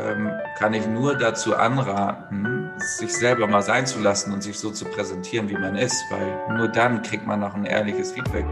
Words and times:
ähm, 0.00 0.30
kann 0.58 0.74
ich 0.74 0.86
nur 0.86 1.16
dazu 1.16 1.56
anraten, 1.56 2.70
sich 2.98 3.14
selber 3.14 3.46
mal 3.46 3.62
sein 3.62 3.86
zu 3.86 4.00
lassen 4.00 4.32
und 4.32 4.42
sich 4.42 4.58
so 4.58 4.70
zu 4.70 4.84
präsentieren, 4.84 5.48
wie 5.48 5.58
man 5.58 5.76
ist, 5.76 5.96
weil 6.10 6.56
nur 6.56 6.68
dann 6.68 7.02
kriegt 7.02 7.26
man 7.26 7.40
noch 7.40 7.54
ein 7.54 7.64
ehrliches 7.64 8.12
Feedback. 8.12 8.44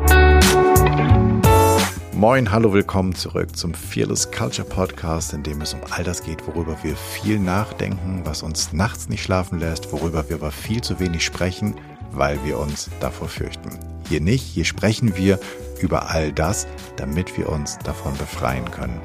Moin, 2.13 2.51
hallo, 2.51 2.73
willkommen 2.73 3.15
zurück 3.15 3.57
zum 3.57 3.73
Fearless 3.75 4.31
Culture 4.31 4.67
Podcast, 4.67 5.33
in 5.33 5.45
dem 5.45 5.61
es 5.61 5.73
um 5.73 5.81
all 5.91 6.03
das 6.03 6.23
geht, 6.23 6.47
worüber 6.47 6.77
wir 6.83 6.97
viel 6.97 7.39
nachdenken, 7.39 8.23
was 8.25 8.43
uns 8.43 8.73
nachts 8.73 9.09
nicht 9.09 9.23
schlafen 9.23 9.61
lässt, 9.61 9.93
worüber 9.93 10.29
wir 10.29 10.37
aber 10.37 10.51
viel 10.51 10.81
zu 10.81 10.99
wenig 10.99 11.25
sprechen, 11.25 11.77
weil 12.11 12.43
wir 12.45 12.59
uns 12.59 12.91
davor 13.01 13.29
fürchten. 13.29 13.71
Hier 14.09 14.21
nicht, 14.21 14.43
hier 14.43 14.65
sprechen 14.65 15.17
wir 15.17 15.39
über 15.81 16.11
all 16.11 16.33
das, 16.33 16.67
damit 16.97 17.39
wir 17.39 17.49
uns 17.49 17.79
davon 17.79 18.17
befreien 18.17 18.69
können. 18.71 19.01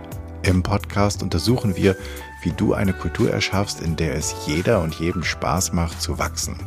Im 0.46 0.62
Podcast 0.62 1.24
untersuchen 1.24 1.78
wir, 1.78 1.96
wie 2.44 2.52
du 2.52 2.74
eine 2.74 2.94
Kultur 2.94 3.32
erschaffst, 3.32 3.82
in 3.82 3.96
der 3.96 4.16
es 4.16 4.36
jeder 4.46 4.82
und 4.82 4.96
jedem 4.96 5.24
Spaß 5.24 5.74
macht 5.74 6.02
zu 6.02 6.20
wachsen. 6.20 6.58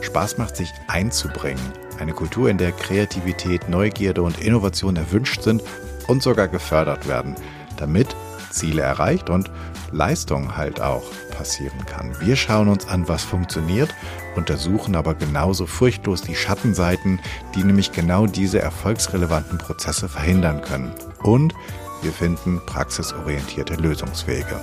Spaß 0.00 0.38
macht 0.38 0.56
sich 0.56 0.70
einzubringen. 0.88 1.72
Eine 1.98 2.12
Kultur, 2.12 2.50
in 2.50 2.58
der 2.58 2.72
Kreativität, 2.72 3.68
Neugierde 3.68 4.22
und 4.22 4.40
Innovation 4.40 4.96
erwünscht 4.96 5.42
sind 5.42 5.62
und 6.06 6.22
sogar 6.22 6.48
gefördert 6.48 7.08
werden, 7.08 7.34
damit 7.76 8.14
Ziele 8.50 8.82
erreicht 8.82 9.30
und 9.30 9.50
Leistung 9.92 10.56
halt 10.56 10.80
auch 10.80 11.04
passieren 11.36 11.84
kann. 11.86 12.18
Wir 12.20 12.36
schauen 12.36 12.68
uns 12.68 12.86
an, 12.86 13.08
was 13.08 13.24
funktioniert, 13.24 13.94
untersuchen 14.34 14.96
aber 14.96 15.14
genauso 15.14 15.66
furchtlos 15.66 16.22
die 16.22 16.34
Schattenseiten, 16.34 17.20
die 17.54 17.62
nämlich 17.62 17.92
genau 17.92 18.26
diese 18.26 18.60
erfolgsrelevanten 18.60 19.58
Prozesse 19.58 20.08
verhindern 20.08 20.62
können. 20.62 20.92
Und 21.22 21.54
wir 22.02 22.12
finden 22.12 22.60
praxisorientierte 22.66 23.74
Lösungswege. 23.74 24.60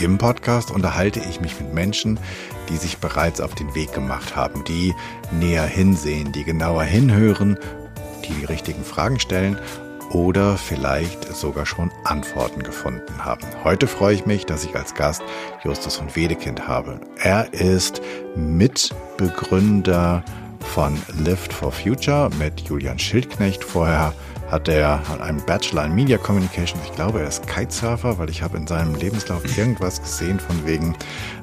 Im 0.00 0.16
Podcast 0.16 0.70
unterhalte 0.70 1.20
ich 1.28 1.40
mich 1.40 1.58
mit 1.58 1.74
Menschen, 1.74 2.20
die 2.68 2.76
sich 2.76 2.98
bereits 2.98 3.40
auf 3.40 3.56
den 3.56 3.74
Weg 3.74 3.92
gemacht 3.92 4.36
haben, 4.36 4.62
die 4.62 4.94
näher 5.32 5.66
hinsehen, 5.66 6.30
die 6.30 6.44
genauer 6.44 6.84
hinhören, 6.84 7.58
die 8.24 8.32
die 8.32 8.44
richtigen 8.44 8.84
Fragen 8.84 9.18
stellen 9.18 9.58
oder 10.12 10.56
vielleicht 10.56 11.34
sogar 11.34 11.66
schon 11.66 11.90
Antworten 12.04 12.62
gefunden 12.62 13.24
haben. 13.24 13.44
Heute 13.64 13.88
freue 13.88 14.14
ich 14.14 14.24
mich, 14.24 14.46
dass 14.46 14.64
ich 14.64 14.76
als 14.76 14.94
Gast 14.94 15.22
Justus 15.64 15.96
von 15.96 16.14
Wedekind 16.14 16.68
habe. 16.68 17.00
Er 17.20 17.52
ist 17.52 18.00
Mitbegründer 18.36 20.22
von 20.60 20.96
Lift 21.24 21.52
for 21.52 21.72
Future 21.72 22.30
mit 22.38 22.60
Julian 22.60 23.00
Schildknecht. 23.00 23.64
Vorher 23.64 24.14
hat 24.50 24.68
er 24.68 25.02
einen 25.20 25.44
Bachelor 25.44 25.84
in 25.84 25.94
Media 25.94 26.16
Communication. 26.16 26.80
Ich 26.84 26.94
glaube, 26.94 27.20
er 27.20 27.28
ist 27.28 27.46
Kitesurfer, 27.46 28.18
weil 28.18 28.30
ich 28.30 28.42
habe 28.42 28.56
in 28.56 28.66
seinem 28.66 28.94
Lebenslauf 28.94 29.42
irgendwas 29.58 30.00
gesehen 30.00 30.40
von 30.40 30.66
wegen 30.66 30.96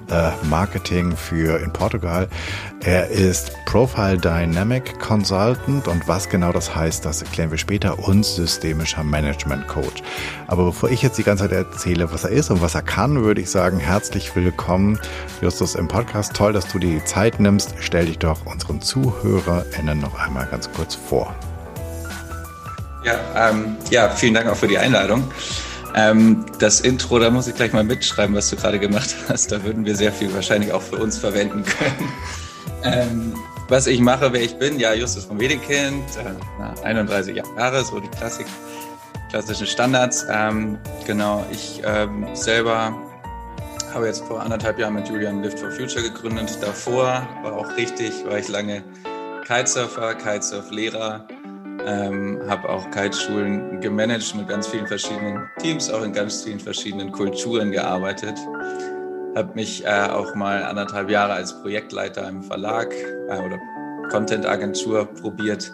äh, 0.09 0.31
Marketing 0.47 1.15
für 1.15 1.59
in 1.59 1.71
Portugal. 1.71 2.27
Er 2.83 3.09
ist 3.09 3.51
Profile 3.65 4.17
Dynamic 4.17 4.99
Consultant 4.99 5.87
und 5.87 6.07
was 6.07 6.29
genau 6.29 6.51
das 6.51 6.75
heißt, 6.75 7.05
das 7.05 7.21
erklären 7.21 7.51
wir 7.51 7.57
später 7.57 7.99
und 8.07 8.25
systemischer 8.25 9.03
Management 9.03 9.67
Coach. 9.67 10.01
Aber 10.47 10.65
bevor 10.65 10.89
ich 10.89 11.01
jetzt 11.01 11.17
die 11.17 11.23
ganze 11.23 11.43
Zeit 11.43 11.51
erzähle, 11.53 12.11
was 12.11 12.23
er 12.23 12.31
ist 12.31 12.49
und 12.49 12.61
was 12.61 12.75
er 12.75 12.81
kann, 12.81 13.23
würde 13.23 13.41
ich 13.41 13.49
sagen, 13.49 13.79
herzlich 13.79 14.35
willkommen, 14.35 14.99
Justus, 15.41 15.75
im 15.75 15.87
Podcast. 15.87 16.33
Toll, 16.35 16.53
dass 16.53 16.71
du 16.71 16.79
dir 16.79 16.99
die 16.99 17.05
Zeit 17.05 17.39
nimmst. 17.39 17.75
Stell 17.79 18.05
dich 18.05 18.19
doch 18.19 18.45
unseren 18.45 18.81
ZuhörerInnen 18.81 19.99
noch 19.99 20.15
einmal 20.15 20.47
ganz 20.47 20.71
kurz 20.71 20.95
vor. 20.95 21.35
Ja, 23.05 23.49
ähm, 23.49 23.77
ja, 23.91 24.09
vielen 24.09 24.33
Dank 24.33 24.47
auch 24.47 24.55
für 24.55 24.67
die 24.67 24.79
Einladung. 24.79 25.23
Ähm, 25.93 26.43
das 26.59 26.81
Intro, 26.81 27.19
da 27.19 27.29
muss 27.29 27.47
ich 27.47 27.53
gleich 27.53 27.71
mal 27.71 27.83
mitschreiben, 27.83 28.35
was 28.35 28.49
du 28.49 28.55
gerade 28.55 28.79
gemacht 28.79 29.15
hast. 29.29 29.51
Da 29.51 29.63
würden 29.63 29.85
wir 29.85 29.95
sehr 29.95 30.11
viel 30.11 30.33
wahrscheinlich 30.33 30.73
auch 30.73 30.81
für 30.81 30.97
uns 30.97 31.19
verwenden 31.19 31.63
können. 31.63 32.11
Ähm, 32.83 33.33
was 33.69 33.85
ich 33.87 33.99
mache, 33.99 34.33
wer 34.33 34.41
ich 34.41 34.57
bin, 34.57 34.79
ja, 34.79 34.93
Justus 34.93 35.25
von 35.25 35.39
Wedekind, 35.39 36.03
äh, 36.17 36.83
31 36.83 37.35
Jahre, 37.57 37.83
so 37.85 37.99
die 37.99 38.09
Klassik, 38.09 38.47
klassischen 39.29 39.67
Standards. 39.67 40.25
Ähm, 40.31 40.79
genau, 41.05 41.45
ich 41.51 41.81
ähm, 41.85 42.27
selber 42.33 42.95
habe 43.93 44.07
jetzt 44.07 44.25
vor 44.25 44.41
anderthalb 44.41 44.79
Jahren 44.79 44.95
mit 44.95 45.07
Julian 45.07 45.43
Lift 45.43 45.59
for 45.59 45.71
Future 45.71 46.01
gegründet. 46.01 46.57
Davor 46.59 47.27
war 47.43 47.53
auch 47.53 47.77
richtig, 47.77 48.11
war 48.25 48.39
ich 48.39 48.49
lange 48.49 48.83
Kitesurfer, 49.47 50.15
Kitesurf-Lehrer 50.15 51.27
ähm, 51.85 52.41
habe 52.47 52.69
auch 52.69 52.89
Kiteschulen 52.91 53.79
gemanagt 53.81 54.35
mit 54.35 54.47
ganz 54.47 54.67
vielen 54.67 54.87
verschiedenen 54.87 55.49
Teams, 55.59 55.89
auch 55.89 56.03
in 56.03 56.13
ganz 56.13 56.43
vielen 56.43 56.59
verschiedenen 56.59 57.11
Kulturen 57.11 57.71
gearbeitet. 57.71 58.37
Habe 59.35 59.53
mich 59.55 59.85
äh, 59.85 60.07
auch 60.09 60.33
mal 60.35 60.63
anderthalb 60.63 61.09
Jahre 61.09 61.33
als 61.33 61.61
Projektleiter 61.61 62.27
im 62.27 62.43
Verlag 62.43 62.93
äh, 62.93 63.37
oder 63.37 63.59
Content-Agentur 64.09 65.05
probiert. 65.05 65.73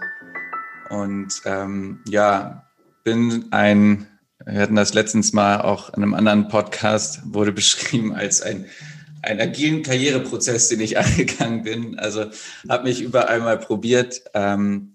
Und 0.89 1.41
ähm, 1.45 1.99
ja, 2.07 2.65
bin 3.03 3.45
ein, 3.51 4.07
wir 4.45 4.61
hatten 4.61 4.75
das 4.75 4.93
letztens 4.93 5.33
mal 5.33 5.61
auch 5.61 5.89
in 5.89 6.03
einem 6.03 6.13
anderen 6.13 6.47
Podcast, 6.47 7.21
wurde 7.25 7.51
beschrieben 7.51 8.13
als 8.13 8.41
ein 8.41 8.65
einen 9.23 9.39
agilen 9.39 9.83
Karriereprozess, 9.83 10.69
den 10.69 10.81
ich 10.81 10.97
angegangen 10.97 11.63
bin. 11.63 11.99
Also 11.99 12.25
habe 12.67 12.83
mich 12.83 13.01
überall 13.01 13.39
mal 13.39 13.57
probiert, 13.57 14.23
ähm, 14.33 14.90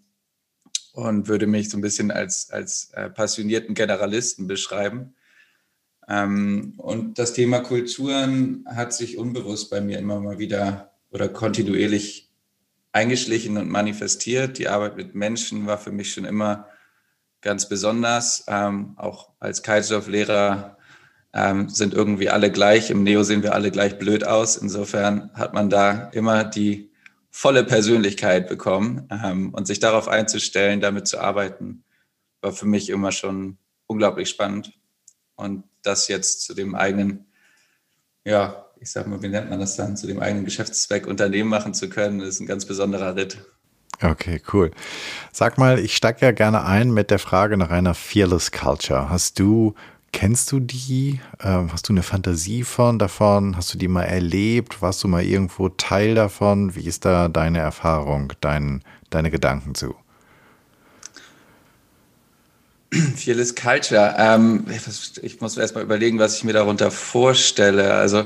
und 0.97 1.29
würde 1.29 1.47
mich 1.47 1.69
so 1.69 1.77
ein 1.77 1.83
bisschen 1.83 2.11
als, 2.11 2.51
als 2.51 2.91
äh, 2.95 3.11
passionierten 3.11 3.75
Generalisten 3.75 4.47
beschreiben. 4.47 5.15
Ähm, 6.09 6.73
und 6.79 7.19
das 7.19 7.35
Thema 7.35 7.61
Kulturen 7.61 8.65
hat 8.67 8.95
sich 8.95 9.19
unbewusst 9.19 9.71
bei 9.71 9.83
mir 9.83 9.99
immer 9.99 10.21
mal 10.21 10.39
wieder 10.39 10.93
oder 11.11 11.29
kontinuierlich 11.29 12.31
eingeschlichen 12.93 13.59
und 13.59 13.69
manifestiert. 13.69 14.57
Die 14.57 14.69
Arbeit 14.69 14.97
mit 14.97 15.15
Menschen 15.15 15.67
war 15.67 15.77
für 15.77 15.93
mich 15.93 16.15
schon 16.15 16.25
immer 16.25 16.67
ganz 17.43 17.69
besonders. 17.69 18.45
Ähm, 18.49 18.95
auch 18.97 19.29
als 19.39 19.63
Kitesurf-Lehrer 19.63 20.79
ähm, 21.35 21.69
sind 21.69 21.93
irgendwie 21.93 22.31
alle 22.31 22.51
gleich. 22.51 22.91
Im 22.91 23.03
Neo 23.03 23.23
sehen 23.23 23.43
wir 23.43 23.55
alle 23.55 23.71
gleich 23.71 23.99
blöd 23.99 24.27
aus. 24.27 24.57
Insofern 24.57 25.31
hat 25.35 25.53
man 25.53 25.69
da 25.69 26.09
immer 26.15 26.43
die 26.43 26.91
volle 27.37 27.65
Persönlichkeit 27.65 28.49
bekommen 28.49 29.07
ähm, 29.11 29.53
und 29.53 29.67
sich 29.67 29.79
darauf 29.79 30.09
einzustellen, 30.09 30.81
damit 30.81 31.07
zu 31.07 31.21
arbeiten, 31.21 31.85
war 32.41 32.51
für 32.51 32.65
mich 32.65 32.89
immer 32.89 33.13
schon 33.13 33.59
unglaublich 33.87 34.31
spannend. 34.31 34.73
Und 35.35 35.65
das 35.83 36.09
jetzt 36.09 36.45
zu 36.45 36.55
dem 36.55 36.75
eigenen, 36.75 37.27
ja, 38.25 38.65
ich 38.81 38.91
sag 38.91 39.07
mal, 39.07 39.21
wie 39.21 39.29
nennt 39.29 39.51
man 39.51 39.61
das 39.61 39.77
dann, 39.77 39.99
zu 39.99 40.07
dem 40.07 40.19
eigenen 40.19 40.47
Geschäftszweck 40.47 41.07
Unternehmen 41.07 41.51
machen 41.51 41.75
zu 41.75 41.91
können, 41.91 42.21
ist 42.21 42.41
ein 42.41 42.47
ganz 42.47 42.65
besonderer 42.65 43.17
Ritt. 43.17 43.37
Okay, 44.01 44.41
cool. 44.55 44.71
Sag 45.31 45.59
mal, 45.59 45.79
ich 45.79 45.95
steige 45.95 46.25
ja 46.25 46.33
gerne 46.33 46.65
ein 46.65 46.91
mit 46.91 47.11
der 47.11 47.19
Frage 47.19 47.59
nach 47.59 47.71
einer 47.71 47.93
Fearless 47.93 48.51
Culture. 48.51 49.11
Hast 49.11 49.39
du 49.39 49.75
Kennst 50.17 50.51
du 50.51 50.61
die? 50.61 51.21
Ähm, 51.43 51.71
hast 51.71 51.91
du 51.91 51.93
eine 51.93 52.03
Fantasie 52.03 52.65
von 52.65 52.99
davon? 52.99 53.55
Hast 53.55 53.75
du 53.75 53.77
die 53.77 53.87
mal 53.87 54.05
erlebt? 54.05 54.81
Warst 54.81 55.05
du 55.05 55.09
mal 55.09 55.23
irgendwo 55.23 55.69
Teil 55.69 56.15
davon? 56.15 56.75
Wie 56.75 56.87
ist 56.87 57.05
da 57.05 57.29
deine 57.29 57.59
Erfahrung, 57.59 58.33
dein, 58.41 58.83
deine 59.11 59.31
Gedanken 59.31 59.75
zu? 59.75 59.95
Fearless 63.17 63.55
Culture. 63.55 64.15
Ähm, 64.17 64.65
ich 65.21 65.43
muss 65.43 65.59
erst 65.59 65.75
mal 65.75 65.85
überlegen, 65.85 66.19
was 66.19 66.39
ich 66.39 66.45
mir 66.45 66.55
darunter 66.55 66.91
vorstelle. 66.91 67.93
Also 67.93 68.25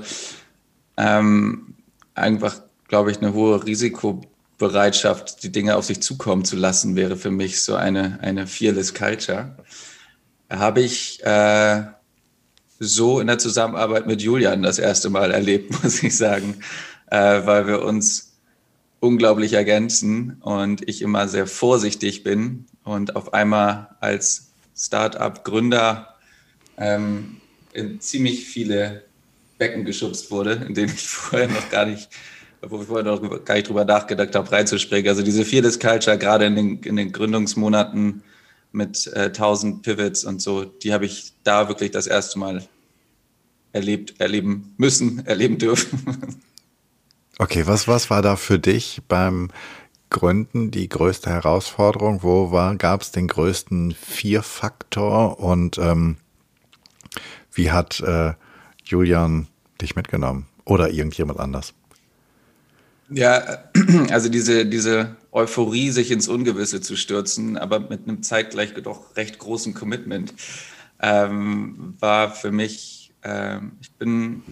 ähm, 0.97 1.75
einfach, 2.15 2.63
glaube 2.87 3.11
ich, 3.11 3.19
eine 3.19 3.33
hohe 3.33 3.67
Risikobereitschaft, 3.67 5.43
die 5.43 5.51
Dinge 5.51 5.75
auf 5.75 5.87
sich 5.87 6.01
zukommen 6.01 6.45
zu 6.45 6.55
lassen, 6.55 6.95
wäre 6.95 7.17
für 7.17 7.33
mich 7.33 7.61
so 7.61 7.75
eine, 7.75 8.21
eine 8.23 8.47
Fearless 8.47 8.95
Culture 8.95 9.57
habe 10.51 10.81
ich 10.81 11.23
äh, 11.25 11.85
so 12.79 13.21
in 13.21 13.29
der 13.29 13.39
Zusammenarbeit 13.39 14.07
mit 14.07 14.21
Julian 14.23 14.63
das 14.63 14.79
erste 14.79 15.11
Mal 15.11 15.31
erlebt, 15.31 15.71
muss 15.83 16.03
ich 16.03 16.17
sagen, 16.17 16.61
äh, 17.11 17.47
weil 17.47 17.67
wir 17.67 17.83
uns 17.83 18.39
unglaublich 18.99 19.55
ergänzen 19.55 20.37
und 20.41 20.87
ich 20.89 21.01
immer 21.01 21.29
sehr 21.29 21.47
vorsichtig 21.47 22.23
bin 22.23 22.67
und 22.85 23.17
auf 23.17 23.33
einmal 23.33 23.97
als 24.01 24.53
Start-up-Gründer 24.77 26.17
ähm, 26.77 27.41
in 27.73 28.01
ziemlich 28.01 28.47
viele 28.47 29.05
Becken 29.59 29.85
geschubst 29.85 30.31
wurde, 30.31 30.65
in 30.67 30.75
denen 30.75 30.93
ich 30.93 31.01
vorher 31.09 31.49
noch 31.49 31.71
gar 31.71 31.87
nicht, 31.87 32.09
wo 32.63 32.81
ich 32.81 32.89
vorher 32.89 33.05
noch 33.05 33.45
gar 33.45 33.55
nicht 33.55 33.69
drüber 33.69 33.85
nachgedacht 33.85 34.35
habe, 34.35 34.51
reinzuspringen. 34.51 35.09
Also 35.09 35.23
diese 35.23 35.45
Fearless 35.45 35.79
Culture, 35.79 36.19
gerade 36.19 36.47
in 36.47 36.57
den, 36.57 36.81
in 36.81 36.97
den 36.97 37.13
Gründungsmonaten, 37.13 38.23
mit 38.73 39.07
äh, 39.15 39.27
1000 39.27 39.83
Pivots 39.83 40.25
und 40.25 40.41
so, 40.41 40.65
die 40.65 40.93
habe 40.93 41.07
ich 41.07 41.33
da 41.45 41.69
wirklich 41.69 41.91
das 41.91 42.07
erste 42.07 42.39
Mal 42.39 42.67
erlebt, 43.73 44.21
erleben 44.21 44.75
müssen, 44.77 45.19
erleben 45.27 45.59
dürfen. 45.59 46.41
Okay, 47.39 47.67
was, 47.67 47.89
was 47.89 48.11
war 48.11 48.23
da 48.23 48.37
für 48.37 48.59
dich 48.59 49.03
beim 49.09 49.51
Gründen 50.11 50.71
die 50.71 50.89
größte 50.89 51.31
Herausforderung? 51.31 52.23
Wo 52.23 52.51
gab 52.77 53.03
es 53.03 53.13
den 53.13 53.29
größten 53.29 53.93
Vier-Faktor 53.93 55.39
und 55.41 55.79
ähm, 55.79 56.17
wie 57.53 57.71
hat 57.71 58.01
äh, 58.01 58.35
Julian 58.85 59.47
dich 59.81 59.97
mitgenommen 59.97 60.47
oder 60.65 60.91
irgendjemand 60.91 61.41
anders? 61.41 61.75
Ja, 63.09 63.65
also 64.11 64.29
diese, 64.29 64.67
diese 64.67 65.17
Euphorie, 65.33 65.91
sich 65.91 66.11
ins 66.11 66.29
Ungewisse 66.29 66.81
zu 66.81 66.97
stürzen, 66.97 67.57
aber 67.57 67.81
mit 67.81 68.09
einem 68.09 68.23
zeitgleich 68.23 68.75
doch 68.75 69.17
recht 69.17 69.39
großen 69.39 69.75
Commitment, 69.75 70.35
ähm, 71.01 71.95
war 72.01 72.33
für 72.33 72.51
mich, 72.51 73.13
ähm, 73.23 73.73
ich 73.81 73.93
bin 73.93 74.43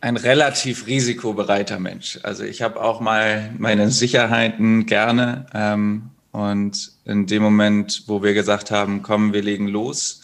ein 0.00 0.16
relativ 0.16 0.86
risikobereiter 0.86 1.78
Mensch. 1.78 2.18
Also 2.22 2.44
ich 2.44 2.62
habe 2.62 2.80
auch 2.80 3.00
mal 3.00 3.54
meine 3.58 3.90
Sicherheiten 3.90 4.86
gerne. 4.86 5.46
Ähm, 5.54 6.10
und 6.32 6.92
in 7.04 7.26
dem 7.26 7.42
Moment, 7.42 8.04
wo 8.06 8.22
wir 8.22 8.34
gesagt 8.34 8.70
haben, 8.70 9.02
komm, 9.02 9.32
wir 9.32 9.42
legen 9.42 9.68
los, 9.68 10.22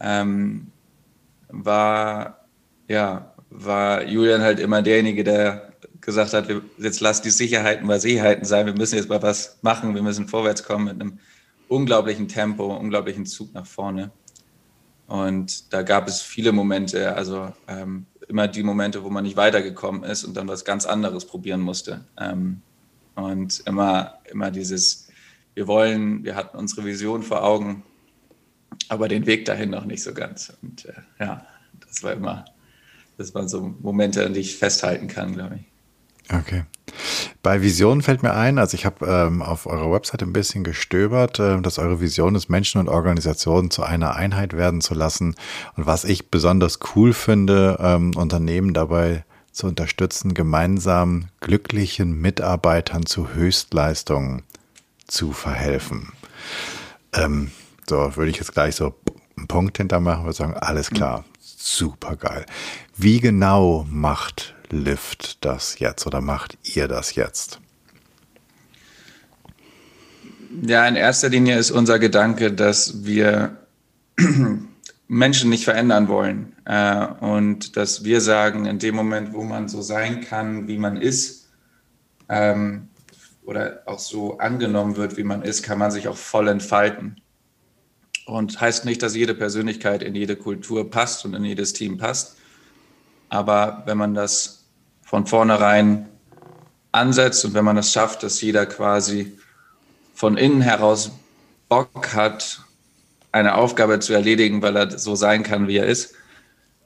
ähm, 0.00 0.68
war, 1.48 2.46
ja, 2.88 3.34
war 3.50 4.04
Julian 4.04 4.42
halt 4.42 4.58
immer 4.58 4.82
derjenige, 4.82 5.24
der 5.24 5.67
gesagt 6.08 6.32
hat, 6.32 6.48
jetzt 6.78 7.00
lass 7.00 7.20
die 7.20 7.28
Sicherheiten 7.28 7.86
bei 7.86 7.98
Sicherheiten 7.98 8.46
sein, 8.46 8.64
wir 8.64 8.72
müssen 8.72 8.96
jetzt 8.96 9.10
mal 9.10 9.20
was 9.20 9.58
machen, 9.60 9.94
wir 9.94 10.00
müssen 10.00 10.26
vorwärts 10.26 10.64
kommen 10.64 10.86
mit 10.86 10.94
einem 10.94 11.18
unglaublichen 11.68 12.28
Tempo, 12.28 12.74
unglaublichen 12.74 13.26
Zug 13.26 13.52
nach 13.52 13.66
vorne. 13.66 14.10
Und 15.06 15.70
da 15.70 15.82
gab 15.82 16.08
es 16.08 16.22
viele 16.22 16.52
Momente, 16.52 17.14
also 17.14 17.52
ähm, 17.66 18.06
immer 18.26 18.48
die 18.48 18.62
Momente, 18.62 19.04
wo 19.04 19.10
man 19.10 19.22
nicht 19.22 19.36
weitergekommen 19.36 20.02
ist 20.02 20.24
und 20.24 20.34
dann 20.34 20.48
was 20.48 20.64
ganz 20.64 20.86
anderes 20.86 21.26
probieren 21.26 21.60
musste. 21.60 22.06
Ähm, 22.18 22.62
und 23.14 23.62
immer, 23.66 24.14
immer 24.30 24.50
dieses, 24.50 25.08
wir 25.52 25.66
wollen, 25.66 26.24
wir 26.24 26.36
hatten 26.36 26.56
unsere 26.56 26.86
Vision 26.86 27.22
vor 27.22 27.44
Augen, 27.44 27.82
aber 28.88 29.08
den 29.08 29.26
Weg 29.26 29.44
dahin 29.44 29.68
noch 29.68 29.84
nicht 29.84 30.02
so 30.02 30.14
ganz. 30.14 30.54
Und 30.62 30.86
äh, 30.86 30.94
ja, 31.20 31.44
das 31.86 32.02
war 32.02 32.14
immer, 32.14 32.46
das 33.18 33.34
waren 33.34 33.50
so 33.50 33.74
Momente, 33.82 34.24
an 34.24 34.32
die 34.32 34.40
ich 34.40 34.56
festhalten 34.56 35.06
kann, 35.06 35.34
glaube 35.34 35.56
ich. 35.56 35.77
Okay. 36.32 36.64
Bei 37.42 37.62
Visionen 37.62 38.02
fällt 38.02 38.22
mir 38.22 38.34
ein, 38.34 38.58
also 38.58 38.74
ich 38.74 38.84
habe 38.84 39.06
ähm, 39.06 39.42
auf 39.42 39.66
eurer 39.66 39.92
Website 39.92 40.22
ein 40.22 40.32
bisschen 40.32 40.64
gestöbert, 40.64 41.38
äh, 41.38 41.60
dass 41.60 41.78
eure 41.78 42.00
Vision 42.00 42.34
ist, 42.34 42.48
Menschen 42.48 42.80
und 42.80 42.88
Organisationen 42.88 43.70
zu 43.70 43.82
einer 43.82 44.16
Einheit 44.16 44.54
werden 44.54 44.80
zu 44.80 44.94
lassen. 44.94 45.34
Und 45.76 45.86
was 45.86 46.04
ich 46.04 46.30
besonders 46.30 46.80
cool 46.94 47.12
finde, 47.12 47.78
ähm, 47.80 48.14
Unternehmen 48.16 48.74
dabei 48.74 49.24
zu 49.52 49.66
unterstützen, 49.66 50.34
gemeinsam 50.34 51.28
glücklichen 51.40 52.20
Mitarbeitern 52.20 53.06
zu 53.06 53.34
Höchstleistungen 53.34 54.42
zu 55.06 55.32
verhelfen. 55.32 56.12
Ähm, 57.12 57.50
so 57.88 58.16
würde 58.16 58.30
ich 58.30 58.36
jetzt 58.36 58.52
gleich 58.52 58.76
so 58.76 58.94
einen 59.36 59.48
Punkt 59.48 59.78
hintermachen 59.78 60.26
und 60.26 60.34
sagen, 60.34 60.54
alles 60.54 60.90
klar, 60.90 61.24
super 61.40 62.16
geil. 62.16 62.44
Wie 62.96 63.20
genau 63.20 63.86
macht 63.88 64.54
Lyft 64.70 65.44
das 65.44 65.78
jetzt 65.78 66.06
oder 66.06 66.20
macht 66.20 66.58
ihr 66.62 66.88
das 66.88 67.14
jetzt? 67.14 67.60
Ja, 70.62 70.86
in 70.86 70.96
erster 70.96 71.28
Linie 71.28 71.58
ist 71.58 71.70
unser 71.70 71.98
Gedanke, 71.98 72.52
dass 72.52 73.04
wir 73.04 73.56
Menschen 75.08 75.50
nicht 75.50 75.64
verändern 75.64 76.08
wollen 76.08 76.56
äh, 76.64 77.06
und 77.20 77.76
dass 77.76 78.04
wir 78.04 78.20
sagen, 78.20 78.66
in 78.66 78.78
dem 78.78 78.94
Moment, 78.94 79.32
wo 79.32 79.44
man 79.44 79.68
so 79.68 79.82
sein 79.82 80.20
kann, 80.22 80.68
wie 80.68 80.78
man 80.78 80.96
ist, 80.96 81.48
ähm, 82.28 82.88
oder 83.44 83.82
auch 83.86 83.98
so 83.98 84.38
angenommen 84.38 84.96
wird, 84.96 85.16
wie 85.16 85.24
man 85.24 85.42
ist, 85.42 85.62
kann 85.62 85.78
man 85.78 85.90
sich 85.90 86.08
auch 86.08 86.16
voll 86.16 86.48
entfalten. 86.48 87.20
Und 88.26 88.60
heißt 88.60 88.84
nicht, 88.84 89.02
dass 89.02 89.16
jede 89.16 89.34
Persönlichkeit 89.34 90.02
in 90.02 90.14
jede 90.14 90.36
Kultur 90.36 90.90
passt 90.90 91.24
und 91.24 91.32
in 91.32 91.44
jedes 91.44 91.72
Team 91.72 91.96
passt. 91.96 92.36
Aber 93.30 93.84
wenn 93.86 93.96
man 93.96 94.12
das 94.12 94.57
von 95.08 95.26
vornherein 95.26 96.06
ansetzt 96.92 97.42
und 97.46 97.54
wenn 97.54 97.64
man 97.64 97.78
es 97.78 97.92
schafft, 97.92 98.22
dass 98.22 98.42
jeder 98.42 98.66
quasi 98.66 99.38
von 100.14 100.36
innen 100.36 100.60
heraus 100.60 101.12
Bock 101.70 102.14
hat, 102.14 102.60
eine 103.32 103.54
Aufgabe 103.54 104.00
zu 104.00 104.12
erledigen, 104.12 104.60
weil 104.60 104.76
er 104.76 104.98
so 104.98 105.14
sein 105.14 105.44
kann, 105.44 105.66
wie 105.66 105.78
er 105.78 105.86
ist, 105.86 106.14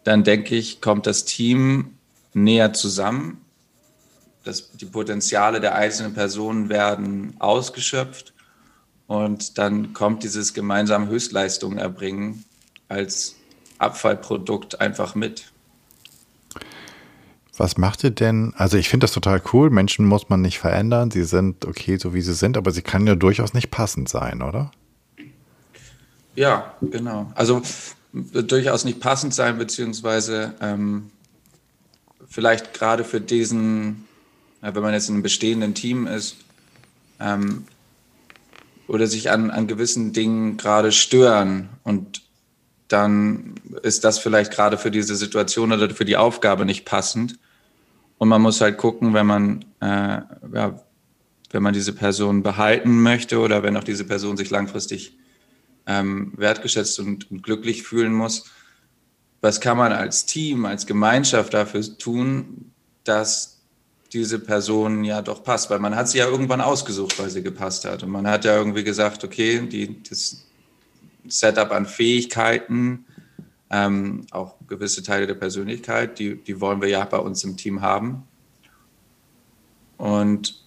dann 0.04 0.22
denke 0.22 0.54
ich, 0.54 0.80
kommt 0.80 1.06
das 1.08 1.24
Team 1.24 1.98
näher 2.32 2.72
zusammen. 2.72 3.44
Das, 4.44 4.70
die 4.70 4.86
Potenziale 4.86 5.60
der 5.60 5.74
einzelnen 5.74 6.14
Personen 6.14 6.68
werden 6.68 7.34
ausgeschöpft 7.40 8.34
und 9.08 9.58
dann 9.58 9.94
kommt 9.94 10.22
dieses 10.22 10.54
gemeinsame 10.54 11.08
Höchstleistungen 11.08 11.78
erbringen 11.78 12.44
als 12.88 13.34
Abfallprodukt 13.78 14.80
einfach 14.80 15.16
mit. 15.16 15.51
Was 17.62 17.78
macht 17.78 18.02
ihr 18.02 18.10
denn? 18.10 18.54
Also 18.56 18.76
ich 18.76 18.88
finde 18.88 19.04
das 19.04 19.12
total 19.12 19.40
cool. 19.52 19.70
Menschen 19.70 20.04
muss 20.04 20.28
man 20.28 20.40
nicht 20.40 20.58
verändern. 20.58 21.12
Sie 21.12 21.22
sind 21.22 21.64
okay, 21.64 21.96
so 21.96 22.12
wie 22.12 22.20
sie 22.20 22.34
sind, 22.34 22.56
aber 22.56 22.72
sie 22.72 22.82
kann 22.82 23.06
ja 23.06 23.14
durchaus 23.14 23.54
nicht 23.54 23.70
passend 23.70 24.08
sein, 24.08 24.42
oder? 24.42 24.72
Ja, 26.34 26.74
genau. 26.80 27.30
Also 27.36 27.62
durchaus 28.12 28.84
nicht 28.84 28.98
passend 28.98 29.32
sein, 29.32 29.58
beziehungsweise 29.58 30.54
ähm, 30.60 31.12
vielleicht 32.28 32.74
gerade 32.74 33.04
für 33.04 33.20
diesen, 33.20 34.08
wenn 34.60 34.82
man 34.82 34.92
jetzt 34.92 35.08
in 35.08 35.14
einem 35.14 35.22
bestehenden 35.22 35.72
Team 35.72 36.08
ist, 36.08 36.38
ähm, 37.20 37.64
oder 38.88 39.06
sich 39.06 39.30
an, 39.30 39.52
an 39.52 39.68
gewissen 39.68 40.12
Dingen 40.12 40.56
gerade 40.56 40.90
stören 40.90 41.68
und 41.84 42.22
dann 42.88 43.54
ist 43.84 44.02
das 44.02 44.18
vielleicht 44.18 44.50
gerade 44.50 44.78
für 44.78 44.90
diese 44.90 45.14
Situation 45.14 45.70
oder 45.70 45.90
für 45.90 46.04
die 46.04 46.16
Aufgabe 46.16 46.64
nicht 46.64 46.84
passend. 46.84 47.38
Und 48.22 48.28
man 48.28 48.40
muss 48.40 48.60
halt 48.60 48.78
gucken, 48.78 49.14
wenn 49.14 49.26
man, 49.26 49.64
äh, 49.80 50.20
ja, 50.54 50.80
wenn 51.50 51.60
man 51.60 51.74
diese 51.74 51.92
Person 51.92 52.44
behalten 52.44 53.02
möchte 53.02 53.40
oder 53.40 53.64
wenn 53.64 53.76
auch 53.76 53.82
diese 53.82 54.04
Person 54.04 54.36
sich 54.36 54.48
langfristig 54.48 55.18
ähm, 55.88 56.32
wertgeschätzt 56.36 57.00
und, 57.00 57.28
und 57.32 57.42
glücklich 57.42 57.82
fühlen 57.82 58.12
muss, 58.12 58.44
was 59.40 59.60
kann 59.60 59.76
man 59.76 59.90
als 59.90 60.24
Team, 60.24 60.66
als 60.66 60.86
Gemeinschaft 60.86 61.52
dafür 61.52 61.82
tun, 61.98 62.70
dass 63.02 63.60
diese 64.12 64.38
Person 64.38 65.02
ja 65.02 65.20
doch 65.20 65.42
passt, 65.42 65.68
weil 65.70 65.80
man 65.80 65.96
hat 65.96 66.08
sie 66.08 66.18
ja 66.18 66.28
irgendwann 66.28 66.60
ausgesucht, 66.60 67.18
weil 67.18 67.28
sie 67.28 67.42
gepasst 67.42 67.86
hat. 67.86 68.04
Und 68.04 68.10
man 68.10 68.28
hat 68.28 68.44
ja 68.44 68.56
irgendwie 68.56 68.84
gesagt, 68.84 69.24
okay, 69.24 69.66
die, 69.66 70.00
das 70.00 70.46
Setup 71.26 71.72
an 71.72 71.86
Fähigkeiten, 71.86 73.04
ähm, 73.72 74.26
auch 74.30 74.54
gewisse 74.68 75.02
Teile 75.02 75.26
der 75.26 75.34
Persönlichkeit, 75.34 76.18
die, 76.18 76.36
die 76.36 76.60
wollen 76.60 76.82
wir 76.82 76.88
ja 76.88 77.04
bei 77.04 77.16
uns 77.16 77.42
im 77.42 77.56
Team 77.56 77.80
haben. 77.80 78.24
Und 79.96 80.62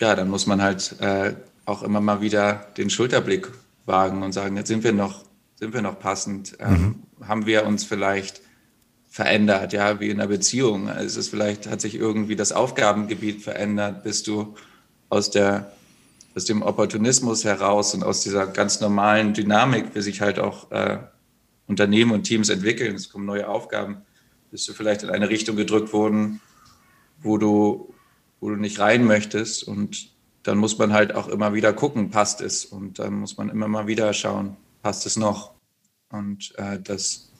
ja, 0.00 0.14
dann 0.14 0.28
muss 0.28 0.46
man 0.46 0.62
halt 0.62 1.00
äh, 1.00 1.34
auch 1.64 1.82
immer 1.82 2.00
mal 2.00 2.20
wieder 2.20 2.66
den 2.76 2.90
Schulterblick 2.90 3.48
wagen 3.86 4.22
und 4.22 4.32
sagen, 4.32 4.56
jetzt 4.56 4.68
sind 4.68 4.84
wir 4.84 4.92
noch, 4.92 5.24
sind 5.54 5.72
wir 5.72 5.82
noch 5.82 5.98
passend. 5.98 6.56
Ähm, 6.60 7.00
mhm. 7.18 7.26
Haben 7.26 7.46
wir 7.46 7.64
uns 7.64 7.84
vielleicht 7.84 8.42
verändert, 9.08 9.72
ja, 9.72 9.98
wie 9.98 10.10
in 10.10 10.20
einer 10.20 10.28
Beziehung. 10.28 10.88
Es 10.88 11.16
ist 11.16 11.30
vielleicht, 11.30 11.68
hat 11.70 11.80
sich 11.80 11.94
irgendwie 11.94 12.36
das 12.36 12.52
Aufgabengebiet 12.52 13.42
verändert, 13.42 14.02
bist 14.02 14.26
du 14.26 14.54
aus 15.08 15.30
der 15.30 15.72
aus 16.36 16.46
dem 16.46 16.62
Opportunismus 16.62 17.44
heraus 17.44 17.94
und 17.94 18.02
aus 18.02 18.22
dieser 18.22 18.48
ganz 18.48 18.80
normalen 18.80 19.34
Dynamik, 19.34 19.94
wie 19.94 20.00
sich 20.00 20.20
halt 20.20 20.40
auch 20.40 20.70
äh, 20.72 20.98
Unternehmen 21.66 22.12
und 22.12 22.24
Teams 22.24 22.48
entwickeln, 22.48 22.94
es 22.94 23.10
kommen 23.10 23.26
neue 23.26 23.48
Aufgaben, 23.48 23.98
bist 24.50 24.68
du 24.68 24.72
vielleicht 24.72 25.02
in 25.02 25.10
eine 25.10 25.28
Richtung 25.28 25.56
gedrückt 25.56 25.92
worden, 25.92 26.40
wo 27.20 27.38
du, 27.38 27.92
wo 28.40 28.50
du 28.50 28.56
nicht 28.56 28.78
rein 28.78 29.04
möchtest. 29.04 29.64
Und 29.64 30.10
dann 30.42 30.58
muss 30.58 30.78
man 30.78 30.92
halt 30.92 31.14
auch 31.14 31.28
immer 31.28 31.54
wieder 31.54 31.72
gucken, 31.72 32.10
passt 32.10 32.40
es. 32.40 32.64
Und 32.64 32.98
dann 32.98 33.14
muss 33.14 33.36
man 33.36 33.48
immer 33.48 33.68
mal 33.68 33.86
wieder 33.86 34.12
schauen, 34.12 34.56
passt 34.82 35.06
es 35.06 35.16
noch. 35.16 35.54
Und 36.10 36.52
äh, 36.58 36.78
das 36.80 37.30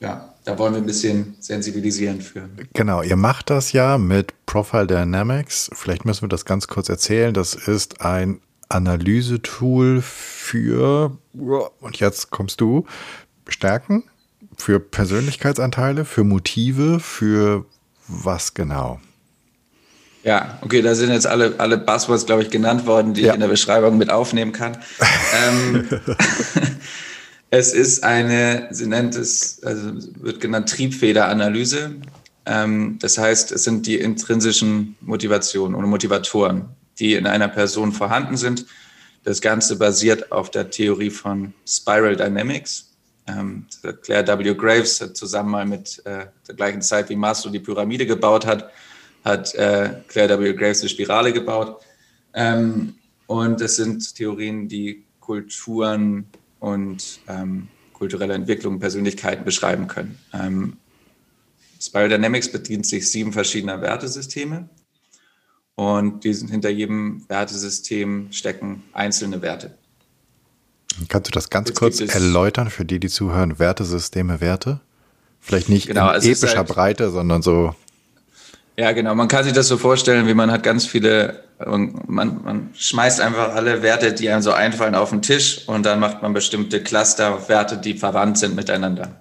ja, 0.00 0.34
da 0.44 0.58
wollen 0.58 0.74
wir 0.74 0.80
ein 0.80 0.86
bisschen 0.86 1.36
sensibilisieren 1.40 2.20
für. 2.20 2.48
Genau, 2.74 3.02
ihr 3.02 3.16
macht 3.16 3.48
das 3.48 3.72
ja 3.72 3.96
mit 3.96 4.34
Profile 4.44 4.86
Dynamics. 4.86 5.70
Vielleicht 5.72 6.04
müssen 6.04 6.22
wir 6.22 6.28
das 6.28 6.44
ganz 6.44 6.68
kurz 6.68 6.88
erzählen. 6.88 7.32
Das 7.32 7.54
ist 7.54 8.02
ein 8.02 8.40
Analysetool 8.68 10.02
für, 10.02 11.16
und 11.32 12.00
jetzt 12.00 12.30
kommst 12.30 12.60
du, 12.60 12.86
Stärken, 13.48 14.04
für 14.56 14.80
Persönlichkeitsanteile, 14.80 16.04
für 16.04 16.24
Motive, 16.24 17.00
für 17.00 17.64
was 18.06 18.54
genau? 18.54 19.00
Ja, 20.22 20.58
okay, 20.62 20.80
da 20.80 20.94
sind 20.94 21.10
jetzt 21.10 21.26
alle, 21.26 21.54
alle 21.58 21.76
Buzzwords, 21.76 22.24
glaube 22.24 22.42
ich, 22.42 22.50
genannt 22.50 22.86
worden, 22.86 23.12
die 23.12 23.22
ja. 23.22 23.28
ich 23.28 23.34
in 23.34 23.40
der 23.40 23.48
Beschreibung 23.48 23.98
mit 23.98 24.10
aufnehmen 24.10 24.52
kann. 24.52 24.78
ähm, 25.46 25.86
Es 27.56 27.72
ist 27.72 28.02
eine, 28.02 28.66
sie 28.72 28.86
nennt 28.86 29.14
es, 29.14 29.62
also 29.62 29.92
wird 30.20 30.40
genannt 30.40 30.70
Triebfederanalyse. 30.70 31.94
Ähm, 32.46 32.98
das 33.00 33.16
heißt, 33.16 33.52
es 33.52 33.62
sind 33.62 33.86
die 33.86 33.94
intrinsischen 33.94 34.96
Motivationen 35.00 35.76
oder 35.76 35.86
Motivatoren, 35.86 36.64
die 36.98 37.14
in 37.14 37.28
einer 37.28 37.46
Person 37.46 37.92
vorhanden 37.92 38.36
sind. 38.36 38.66
Das 39.22 39.40
Ganze 39.40 39.78
basiert 39.78 40.32
auf 40.32 40.50
der 40.50 40.70
Theorie 40.70 41.10
von 41.10 41.54
Spiral 41.64 42.16
Dynamics. 42.16 42.93
Ähm, 43.26 43.66
Claire 44.02 44.38
W. 44.38 44.54
Graves 44.54 45.00
hat 45.00 45.16
zusammen 45.16 45.50
mal 45.50 45.66
mit 45.66 46.02
äh, 46.04 46.26
der 46.46 46.54
gleichen 46.54 46.82
Zeit, 46.82 47.08
wie 47.08 47.16
Maslow 47.16 47.50
die 47.50 47.60
Pyramide 47.60 48.06
gebaut 48.06 48.46
hat, 48.46 48.70
hat 49.24 49.54
äh, 49.54 50.02
Claire 50.08 50.38
W. 50.38 50.52
Graves 50.52 50.80
eine 50.80 50.90
Spirale 50.90 51.32
gebaut. 51.32 51.80
Ähm, 52.34 52.94
und 53.26 53.60
das 53.60 53.76
sind 53.76 54.14
Theorien, 54.14 54.68
die 54.68 55.04
Kulturen 55.20 56.26
und 56.60 57.20
ähm, 57.28 57.68
kulturelle 57.92 58.34
Entwicklung, 58.34 58.78
Persönlichkeiten 58.78 59.44
beschreiben 59.44 59.86
können. 59.86 60.18
Ähm, 60.34 60.76
Spiral 61.80 62.08
Dynamics 62.08 62.50
bedient 62.50 62.86
sich 62.86 63.10
sieben 63.10 63.32
verschiedener 63.32 63.80
Wertesysteme 63.80 64.68
und 65.74 66.24
diesen, 66.24 66.48
hinter 66.48 66.70
jedem 66.70 67.28
Wertesystem 67.28 68.30
stecken 68.32 68.82
einzelne 68.92 69.42
Werte. 69.42 69.76
Kannst 71.08 71.28
du 71.28 71.32
das 71.32 71.50
ganz 71.50 71.68
Jetzt 71.68 71.78
kurz 71.78 72.00
erläutern 72.00 72.70
für 72.70 72.84
die, 72.84 73.00
die 73.00 73.08
zuhören? 73.08 73.58
Wertesysteme, 73.58 74.40
Werte? 74.40 74.80
Vielleicht 75.40 75.68
nicht 75.68 75.88
genau, 75.88 76.10
in 76.12 76.22
epischer 76.22 76.58
halt, 76.58 76.68
Breite, 76.68 77.10
sondern 77.10 77.42
so. 77.42 77.74
Ja, 78.76 78.92
genau. 78.92 79.14
Man 79.14 79.28
kann 79.28 79.44
sich 79.44 79.52
das 79.52 79.68
so 79.68 79.76
vorstellen, 79.76 80.26
wie 80.26 80.34
man 80.34 80.50
hat 80.50 80.62
ganz 80.62 80.86
viele, 80.86 81.44
man, 81.58 82.42
man 82.42 82.70
schmeißt 82.74 83.20
einfach 83.20 83.54
alle 83.54 83.82
Werte, 83.82 84.12
die 84.12 84.28
einem 84.30 84.42
so 84.42 84.52
einfallen, 84.52 84.94
auf 84.94 85.10
den 85.10 85.22
Tisch 85.22 85.68
und 85.68 85.84
dann 85.84 86.00
macht 86.00 86.22
man 86.22 86.32
bestimmte 86.32 86.82
Cluster, 86.82 87.48
Werte, 87.48 87.76
die 87.76 87.94
verwandt 87.94 88.38
sind 88.38 88.56
miteinander. 88.56 89.20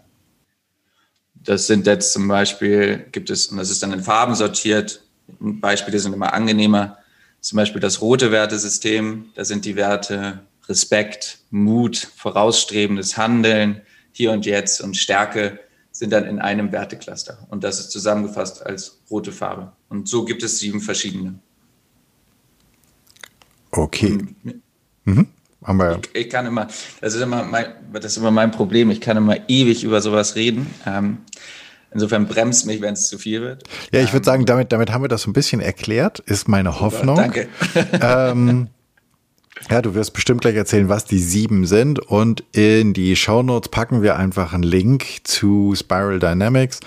Das 1.36 1.68
sind 1.68 1.86
jetzt 1.88 2.14
zum 2.14 2.28
Beispiel, 2.28 3.06
gibt 3.12 3.30
es, 3.30 3.48
und 3.48 3.58
das 3.58 3.70
ist 3.70 3.84
dann 3.84 3.92
in 3.92 4.02
Farben 4.02 4.34
sortiert, 4.34 5.02
Beispiele 5.40 6.00
sind 6.00 6.14
immer 6.14 6.34
angenehmer, 6.34 6.98
zum 7.42 7.58
Beispiel 7.58 7.82
das 7.82 8.02
rote 8.02 8.32
Wertesystem, 8.32 9.26
da 9.36 9.44
sind 9.44 9.66
die 9.66 9.76
Werte 9.76 10.40
Respekt, 10.68 11.40
Mut, 11.50 12.08
vorausstrebendes 12.16 13.18
Handeln, 13.18 13.82
hier 14.12 14.32
und 14.32 14.46
jetzt 14.46 14.82
und 14.82 14.96
Stärke 14.96 15.60
sind 15.92 16.12
dann 16.12 16.26
in 16.26 16.40
einem 16.40 16.72
Wertecluster. 16.72 17.46
Und 17.50 17.64
das 17.64 17.80
ist 17.80 17.92
zusammengefasst 17.92 18.66
als 18.66 19.00
rote 19.10 19.32
Farbe. 19.32 19.74
Und 19.90 20.08
so 20.08 20.26
gibt 20.26 20.42
es 20.44 20.60
sieben 20.60 20.82
verschiedene. 20.82 21.36
Okay. 23.72 24.20
Mhm. 25.06 25.28
Ich, 25.66 26.16
ich, 26.16 26.30
kann 26.30 26.46
immer, 26.46 26.68
das 27.00 27.16
ist 27.16 27.22
immer, 27.22 27.44
mein, 27.44 27.68
das 27.94 28.06
ist 28.06 28.18
immer 28.18 28.32
mein 28.32 28.52
Problem, 28.52 28.92
ich 28.92 29.00
kann 29.00 29.16
immer 29.16 29.38
ewig 29.48 29.84
über 29.84 30.02
sowas 30.02 30.36
reden. 30.36 30.68
Ähm, 30.86 31.20
insofern 31.94 32.28
bremst 32.28 32.66
mich, 32.66 32.82
wenn 32.82 32.94
es 32.96 33.08
zu 33.08 33.18
viel 33.18 33.42
wird. 33.42 33.64
Ja, 33.94 34.02
ich 34.02 34.12
würde 34.12 34.24
ähm, 34.24 34.26
sagen, 34.26 34.46
damit, 34.46 34.74
damit 34.74 34.92
haben 34.92 35.04
wir 35.04 35.08
das 35.08 35.22
so 35.22 35.30
ein 35.30 35.34
bisschen 35.34 35.62
erklärt, 35.62 36.20
ist 36.20 36.50
meine 36.50 36.82
Hoffnung. 36.82 37.16
Danke. 37.16 37.48
Ähm, 38.02 38.68
ja, 39.70 39.82
du 39.82 39.96
wirst 39.96 40.14
bestimmt 40.14 40.42
gleich 40.42 40.56
erzählen, 40.56 40.90
was 40.90 41.06
die 41.06 41.20
sieben 41.20 41.66
sind. 41.66 42.00
Und 42.00 42.44
in 42.52 42.94
die 42.94 43.16
Show 43.16 43.44
Notes 43.44 43.70
packen 43.70 44.02
wir 44.02 44.16
einfach 44.18 44.54
einen 44.54 44.64
Link 44.64 45.06
zu 45.24 45.74
Spiral 45.76 46.20
Dynamics. 46.20 46.80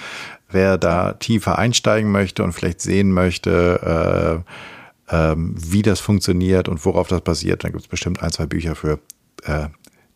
Wer 0.48 0.78
da 0.78 1.14
tiefer 1.14 1.58
einsteigen 1.58 2.10
möchte 2.10 2.44
und 2.44 2.52
vielleicht 2.52 2.80
sehen 2.80 3.12
möchte, 3.12 4.44
äh, 5.08 5.14
äh, 5.14 5.34
wie 5.36 5.82
das 5.82 6.00
funktioniert 6.00 6.68
und 6.68 6.84
worauf 6.84 7.08
das 7.08 7.20
basiert, 7.20 7.64
dann 7.64 7.72
gibt 7.72 7.84
es 7.84 7.88
bestimmt 7.88 8.22
ein, 8.22 8.30
zwei 8.30 8.46
Bücher 8.46 8.74
für. 8.74 8.98
Äh, 9.44 9.68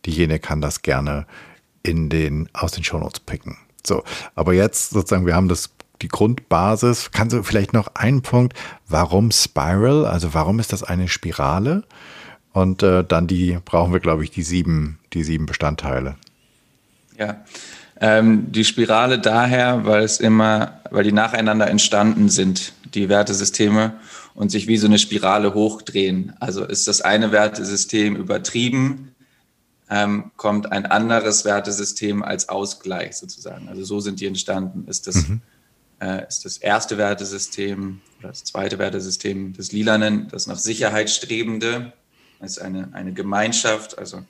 diejenige 0.05 0.39
kann 0.39 0.61
das 0.61 0.81
gerne 0.81 1.27
in 1.83 2.09
den, 2.09 2.49
aus 2.53 2.71
den 2.71 2.83
Show 2.83 2.97
Notes 2.97 3.19
picken. 3.19 3.57
So, 3.85 4.03
aber 4.35 4.53
jetzt 4.53 4.91
sozusagen, 4.91 5.25
wir 5.25 5.35
haben 5.35 5.47
das 5.47 5.71
die 6.01 6.07
Grundbasis. 6.07 7.11
Kannst 7.11 7.35
du 7.35 7.43
vielleicht 7.43 7.73
noch 7.73 7.95
einen 7.95 8.21
Punkt, 8.21 8.57
warum 8.87 9.31
Spiral? 9.31 10.05
Also 10.05 10.33
warum 10.33 10.59
ist 10.59 10.73
das 10.73 10.83
eine 10.83 11.07
Spirale? 11.07 11.83
Und 12.53 12.83
äh, 12.83 13.03
dann 13.03 13.27
die 13.27 13.57
brauchen 13.63 13.93
wir, 13.93 13.99
glaube 13.99 14.23
ich, 14.23 14.31
die 14.31 14.43
sieben, 14.43 14.99
die 15.13 15.23
sieben 15.23 15.45
Bestandteile. 15.45 16.15
Ja. 17.17 17.43
Ähm, 17.99 18.51
die 18.51 18.65
Spirale 18.65 19.19
daher, 19.19 19.85
weil 19.85 20.03
es 20.03 20.19
immer, 20.19 20.81
weil 20.89 21.03
die 21.03 21.11
nacheinander 21.11 21.67
entstanden 21.67 22.29
sind, 22.29 22.73
die 22.93 23.09
Wertesysteme, 23.09 23.93
und 24.33 24.49
sich 24.49 24.67
wie 24.67 24.77
so 24.77 24.87
eine 24.87 24.97
Spirale 24.97 25.53
hochdrehen. 25.53 26.33
Also 26.39 26.63
ist 26.65 26.87
das 26.87 27.01
eine 27.01 27.31
Wertesystem 27.31 28.15
übertrieben, 28.15 29.13
ähm, 29.89 30.31
kommt 30.37 30.71
ein 30.71 30.85
anderes 30.85 31.43
Wertesystem 31.43 32.23
als 32.23 32.49
Ausgleich 32.49 33.17
sozusagen. 33.17 33.67
Also 33.67 33.83
so 33.83 33.99
sind 33.99 34.21
die 34.21 34.25
entstanden. 34.25 34.87
Ist 34.87 35.07
das, 35.07 35.27
mhm. 35.27 35.41
äh, 35.99 36.25
ist 36.27 36.45
das 36.45 36.57
erste 36.57 36.97
Wertesystem 36.97 37.99
oder 38.19 38.29
das 38.29 38.45
zweite 38.45 38.79
Wertesystem 38.79 39.53
des 39.53 39.73
Lilanen, 39.73 40.29
das 40.29 40.47
nach 40.47 40.59
Sicherheit 40.59 41.09
strebende, 41.09 41.91
als 42.41 42.57
eine, 42.57 42.89
eine 42.93 43.13
Gemeinschaft, 43.13 43.97
also 43.97 44.23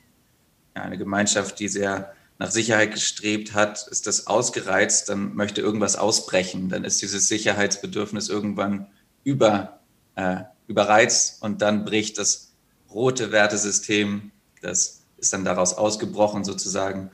ja, 0.76 0.82
eine 0.82 0.98
Gemeinschaft, 0.98 1.58
die 1.58 1.68
sehr 1.68 2.12
nach 2.38 2.50
Sicherheit 2.50 2.92
gestrebt 2.92 3.54
hat, 3.54 3.86
ist 3.88 4.06
das 4.06 4.26
ausgereizt, 4.26 5.08
dann 5.08 5.34
möchte 5.34 5.60
irgendwas 5.60 5.96
ausbrechen, 5.96 6.68
dann 6.68 6.84
ist 6.84 7.00
dieses 7.00 7.28
Sicherheitsbedürfnis 7.28 8.28
irgendwann 8.28 8.86
über, 9.24 9.80
äh, 10.16 10.42
überreizt 10.66 11.42
und 11.42 11.62
dann 11.62 11.84
bricht 11.84 12.18
das 12.18 12.52
rote 12.90 13.32
Wertesystem, 13.32 14.32
das 14.60 15.02
ist 15.18 15.32
dann 15.32 15.44
daraus 15.44 15.74
ausgebrochen 15.74 16.44
sozusagen 16.44 17.10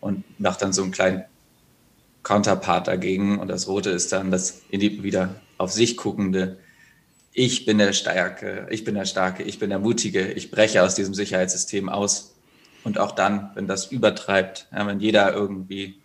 und 0.00 0.24
macht 0.40 0.62
dann 0.62 0.72
so 0.72 0.82
einen 0.82 0.92
kleinen 0.92 1.24
Counterpart 2.22 2.88
dagegen 2.88 3.38
und 3.38 3.48
das 3.48 3.68
rote 3.68 3.90
ist 3.90 4.12
dann 4.12 4.30
das 4.30 4.62
wieder 4.70 5.36
auf 5.58 5.72
sich 5.72 5.96
guckende 5.96 6.58
ich 7.32 7.64
bin 7.64 7.78
der 7.78 7.92
Starke, 7.92 8.66
ich 8.70 8.84
bin 8.84 8.94
der 8.94 9.04
Starke, 9.04 9.42
ich 9.42 9.58
bin 9.58 9.70
der 9.70 9.78
Mutige, 9.78 10.32
ich 10.32 10.50
breche 10.50 10.82
aus 10.82 10.94
diesem 10.94 11.14
Sicherheitssystem 11.14 11.88
aus. 11.88 12.34
Und 12.82 12.98
auch 12.98 13.12
dann, 13.12 13.50
wenn 13.54 13.66
das 13.66 13.86
übertreibt, 13.86 14.66
ja, 14.72 14.86
wenn 14.86 15.00
jeder 15.00 15.32
irgendwie 15.32 16.00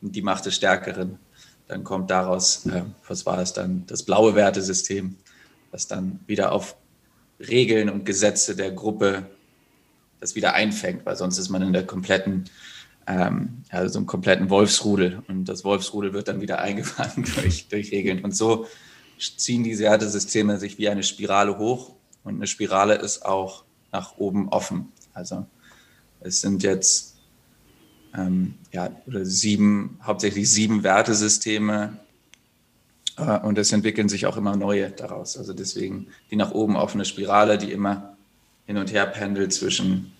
die 0.00 0.22
Macht 0.22 0.46
des 0.46 0.54
Stärkeren, 0.54 1.18
dann 1.66 1.84
kommt 1.84 2.10
daraus, 2.10 2.66
äh, 2.66 2.82
was 3.06 3.26
war 3.26 3.40
es 3.40 3.52
dann, 3.52 3.84
das 3.86 4.02
blaue 4.02 4.34
Wertesystem, 4.34 5.16
das 5.72 5.86
dann 5.86 6.20
wieder 6.26 6.52
auf 6.52 6.76
Regeln 7.40 7.88
und 7.88 8.04
Gesetze 8.04 8.56
der 8.56 8.72
Gruppe 8.72 9.26
das 10.20 10.34
wieder 10.34 10.54
einfängt, 10.54 11.06
weil 11.06 11.16
sonst 11.16 11.38
ist 11.38 11.48
man 11.48 11.62
in 11.62 11.72
der 11.72 11.86
kompletten, 11.86 12.44
ähm, 13.06 13.62
ja, 13.72 13.88
so 13.88 13.98
einem 13.98 14.06
kompletten 14.06 14.50
Wolfsrudel 14.50 15.22
und 15.28 15.44
das 15.44 15.64
Wolfsrudel 15.64 16.12
wird 16.12 16.28
dann 16.28 16.40
wieder 16.40 16.58
eingefangen 16.60 17.26
durch, 17.36 17.68
durch 17.68 17.92
Regeln. 17.92 18.24
Und 18.24 18.34
so 18.36 18.66
ziehen 19.18 19.64
diese 19.64 19.84
Wertesysteme 19.84 20.58
sich 20.58 20.78
wie 20.78 20.88
eine 20.88 21.02
Spirale 21.02 21.58
hoch 21.58 21.94
und 22.24 22.36
eine 22.36 22.46
Spirale 22.46 22.94
ist 22.94 23.24
auch 23.24 23.64
nach 23.92 24.18
oben 24.18 24.48
offen. 24.48 24.92
Also 25.14 25.46
es 26.20 26.40
sind 26.40 26.62
jetzt 26.62 27.16
ähm, 28.14 28.54
ja, 28.72 28.90
oder 29.06 29.24
sieben, 29.24 29.98
hauptsächlich 30.02 30.50
sieben 30.50 30.82
Wertesysteme 30.82 31.98
äh, 33.16 33.38
und 33.40 33.58
es 33.58 33.72
entwickeln 33.72 34.08
sich 34.08 34.26
auch 34.26 34.36
immer 34.36 34.56
neue 34.56 34.90
daraus. 34.90 35.36
Also 35.36 35.52
deswegen 35.52 36.08
die 36.30 36.36
nach 36.36 36.52
oben 36.52 36.76
offene 36.76 37.04
Spirale, 37.04 37.58
die 37.58 37.72
immer 37.72 38.16
hin 38.66 38.76
und 38.76 38.92
her 38.92 39.06
pendelt 39.06 39.52
zwischen 39.52 40.12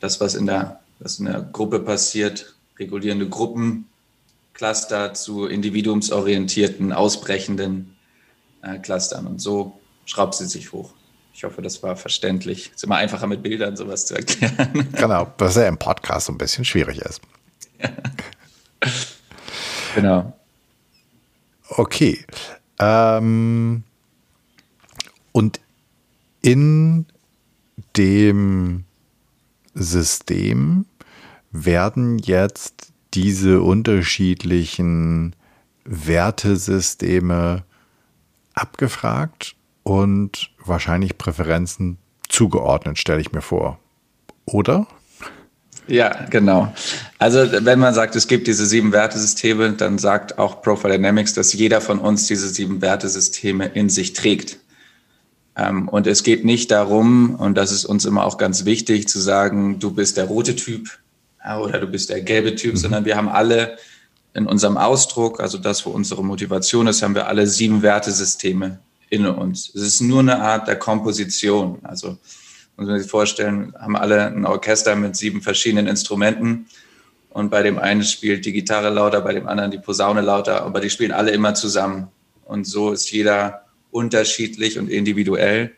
das, 0.00 0.20
was 0.20 0.34
in 0.34 0.46
der, 0.46 0.80
was 0.98 1.18
in 1.18 1.26
der 1.26 1.40
Gruppe 1.40 1.80
passiert, 1.80 2.56
regulierende 2.78 3.28
Gruppen, 3.28 3.86
Cluster 4.54 5.14
zu 5.14 5.46
individuumsorientierten, 5.46 6.92
ausbrechenden 6.92 7.96
äh, 8.62 8.78
Clustern. 8.78 9.26
Und 9.26 9.40
so 9.40 9.80
schraubt 10.04 10.34
sie 10.34 10.46
sich 10.46 10.72
hoch. 10.72 10.92
Ich 11.34 11.44
hoffe, 11.44 11.62
das 11.62 11.82
war 11.82 11.96
verständlich. 11.96 12.68
Es 12.68 12.76
ist 12.76 12.84
immer 12.84 12.96
einfacher 12.96 13.26
mit 13.26 13.42
Bildern 13.42 13.76
sowas 13.76 14.06
zu 14.06 14.14
erklären. 14.14 14.88
Genau, 14.92 15.32
was 15.38 15.56
ja 15.56 15.66
im 15.66 15.78
Podcast 15.78 16.26
so 16.26 16.32
ein 16.32 16.38
bisschen 16.38 16.64
schwierig 16.64 16.98
ist. 16.98 17.20
Ja. 17.80 17.90
Genau. 19.94 20.32
Okay. 21.68 22.24
Ähm, 22.78 23.84
und 25.32 25.60
in 26.40 27.06
dem 27.96 28.84
System 29.74 30.86
werden 31.50 32.18
jetzt 32.18 32.91
diese 33.14 33.60
unterschiedlichen 33.60 35.34
Wertesysteme 35.84 37.64
abgefragt 38.54 39.56
und 39.82 40.50
wahrscheinlich 40.64 41.18
Präferenzen 41.18 41.98
zugeordnet, 42.28 42.98
stelle 42.98 43.20
ich 43.20 43.32
mir 43.32 43.42
vor. 43.42 43.78
Oder? 44.44 44.86
Ja, 45.88 46.26
genau. 46.30 46.72
Also 47.18 47.38
wenn 47.64 47.78
man 47.78 47.92
sagt, 47.92 48.14
es 48.14 48.28
gibt 48.28 48.46
diese 48.46 48.66
sieben 48.66 48.92
Wertesysteme, 48.92 49.72
dann 49.72 49.98
sagt 49.98 50.38
auch 50.38 50.62
Profile 50.62 50.94
Dynamics, 50.94 51.34
dass 51.34 51.52
jeder 51.52 51.80
von 51.80 51.98
uns 51.98 52.26
diese 52.26 52.48
sieben 52.48 52.80
Wertesysteme 52.80 53.66
in 53.66 53.88
sich 53.88 54.12
trägt. 54.12 54.58
Ähm, 55.56 55.88
und 55.88 56.06
es 56.06 56.22
geht 56.22 56.44
nicht 56.44 56.70
darum, 56.70 57.34
und 57.34 57.56
das 57.56 57.72
ist 57.72 57.84
uns 57.84 58.04
immer 58.04 58.24
auch 58.24 58.38
ganz 58.38 58.64
wichtig, 58.64 59.08
zu 59.08 59.18
sagen, 59.18 59.80
du 59.80 59.90
bist 59.90 60.16
der 60.16 60.26
rote 60.26 60.56
Typ, 60.56 60.88
oder 61.60 61.80
du 61.80 61.86
bist 61.86 62.10
der 62.10 62.20
gelbe 62.20 62.54
Typ, 62.54 62.74
mhm. 62.74 62.78
sondern 62.78 63.04
wir 63.04 63.16
haben 63.16 63.28
alle 63.28 63.76
in 64.34 64.46
unserem 64.46 64.76
Ausdruck, 64.76 65.40
also 65.40 65.58
das, 65.58 65.84
wo 65.84 65.90
unsere 65.90 66.24
Motivation 66.24 66.86
ist, 66.86 67.02
haben 67.02 67.14
wir 67.14 67.26
alle 67.26 67.46
sieben 67.46 67.82
Wertesysteme 67.82 68.80
in 69.10 69.26
uns. 69.26 69.68
Es 69.74 69.82
ist 69.82 70.00
nur 70.00 70.20
eine 70.20 70.40
Art 70.40 70.68
der 70.68 70.76
Komposition. 70.76 71.80
Also 71.82 72.16
muss 72.76 72.86
man 72.86 72.98
sich 72.98 73.10
vorstellen, 73.10 73.74
haben 73.78 73.96
alle 73.96 74.26
ein 74.26 74.46
Orchester 74.46 74.96
mit 74.96 75.16
sieben 75.16 75.42
verschiedenen 75.42 75.86
Instrumenten 75.86 76.66
und 77.32 77.50
bei 77.50 77.62
dem 77.62 77.78
einen 77.78 78.02
spielt 78.04 78.44
die 78.44 78.52
Gitarre 78.52 78.90
lauter, 78.90 79.20
bei 79.20 79.32
dem 79.32 79.46
anderen 79.46 79.70
die 79.70 79.78
Posaune 79.78 80.20
lauter, 80.20 80.62
aber 80.62 80.80
die 80.80 80.90
spielen 80.90 81.12
alle 81.12 81.30
immer 81.30 81.54
zusammen. 81.54 82.08
Und 82.44 82.66
so 82.66 82.92
ist 82.92 83.10
jeder 83.10 83.66
unterschiedlich 83.90 84.78
und 84.78 84.88
individuell. 84.88 85.72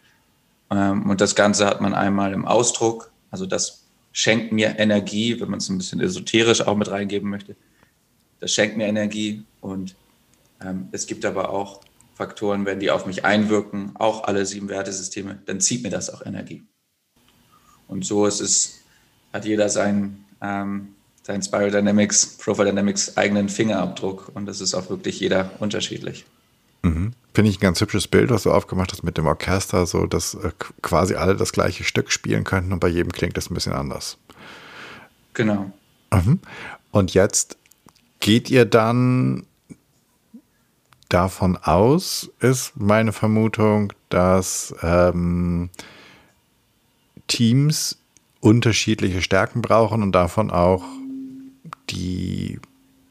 Ähm, 0.70 1.08
und 1.08 1.20
das 1.20 1.34
Ganze 1.34 1.66
hat 1.66 1.80
man 1.80 1.94
einmal 1.94 2.32
im 2.32 2.44
Ausdruck, 2.44 3.12
also 3.30 3.46
das 3.46 3.83
schenkt 4.14 4.52
mir 4.52 4.78
Energie, 4.78 5.38
wenn 5.40 5.50
man 5.50 5.58
es 5.58 5.68
ein 5.68 5.76
bisschen 5.76 6.00
esoterisch 6.00 6.62
auch 6.62 6.76
mit 6.76 6.90
reingeben 6.90 7.28
möchte. 7.28 7.56
Das 8.40 8.52
schenkt 8.52 8.76
mir 8.76 8.86
Energie 8.86 9.42
und 9.60 9.96
ähm, 10.62 10.88
es 10.92 11.06
gibt 11.06 11.24
aber 11.26 11.50
auch 11.50 11.80
Faktoren, 12.14 12.64
wenn 12.64 12.78
die 12.78 12.92
auf 12.92 13.06
mich 13.06 13.24
einwirken, 13.24 13.96
auch 13.96 14.24
alle 14.24 14.46
sieben 14.46 14.68
Wertesysteme, 14.68 15.40
dann 15.46 15.60
zieht 15.60 15.82
mir 15.82 15.90
das 15.90 16.10
auch 16.10 16.24
Energie. 16.24 16.62
Und 17.88 18.06
so 18.06 18.24
ist 18.24 18.40
es, 18.40 18.82
hat 19.32 19.44
jeder 19.44 19.68
sein, 19.68 20.24
ähm, 20.40 20.94
sein 21.24 21.42
Spiral 21.42 21.72
Dynamics, 21.72 22.38
Profile 22.38 22.66
Dynamics 22.66 23.16
eigenen 23.16 23.48
Fingerabdruck 23.48 24.30
und 24.34 24.46
das 24.46 24.60
ist 24.60 24.74
auch 24.74 24.88
wirklich 24.90 25.18
jeder 25.18 25.50
unterschiedlich. 25.58 26.24
Mhm. 26.82 27.14
Finde 27.34 27.50
ich 27.50 27.58
ein 27.58 27.62
ganz 27.62 27.80
hübsches 27.80 28.06
Bild, 28.06 28.30
was 28.30 28.44
du 28.44 28.52
aufgemacht 28.52 28.92
hast 28.92 29.02
mit 29.02 29.18
dem 29.18 29.26
Orchester, 29.26 29.86
so 29.86 30.06
dass 30.06 30.34
äh, 30.34 30.52
quasi 30.82 31.16
alle 31.16 31.34
das 31.34 31.52
gleiche 31.52 31.82
Stück 31.82 32.12
spielen 32.12 32.44
könnten 32.44 32.72
und 32.72 32.78
bei 32.78 32.88
jedem 32.88 33.10
klingt 33.10 33.36
es 33.36 33.50
ein 33.50 33.54
bisschen 33.54 33.72
anders. 33.72 34.18
Genau. 35.34 35.72
Mhm. 36.12 36.38
Und 36.92 37.12
jetzt 37.12 37.58
geht 38.20 38.50
ihr 38.50 38.64
dann 38.64 39.46
davon 41.08 41.56
aus, 41.56 42.30
ist 42.38 42.72
meine 42.76 43.12
Vermutung, 43.12 43.92
dass 44.10 44.74
ähm, 44.82 45.70
Teams 47.26 47.98
unterschiedliche 48.40 49.22
Stärken 49.22 49.60
brauchen 49.60 50.02
und 50.02 50.12
davon 50.12 50.50
auch 50.50 50.84
die 51.90 52.60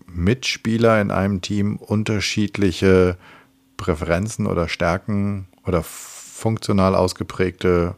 Mitspieler 0.06 1.02
in 1.02 1.12
einem 1.12 1.42
Team 1.42 1.76
unterschiedliche 1.78 3.18
Präferenzen 3.84 4.48
oder 4.48 4.70
Stärken 4.70 5.48
oder 5.66 5.84
funktional 5.84 6.96
ausgeprägte 6.96 7.96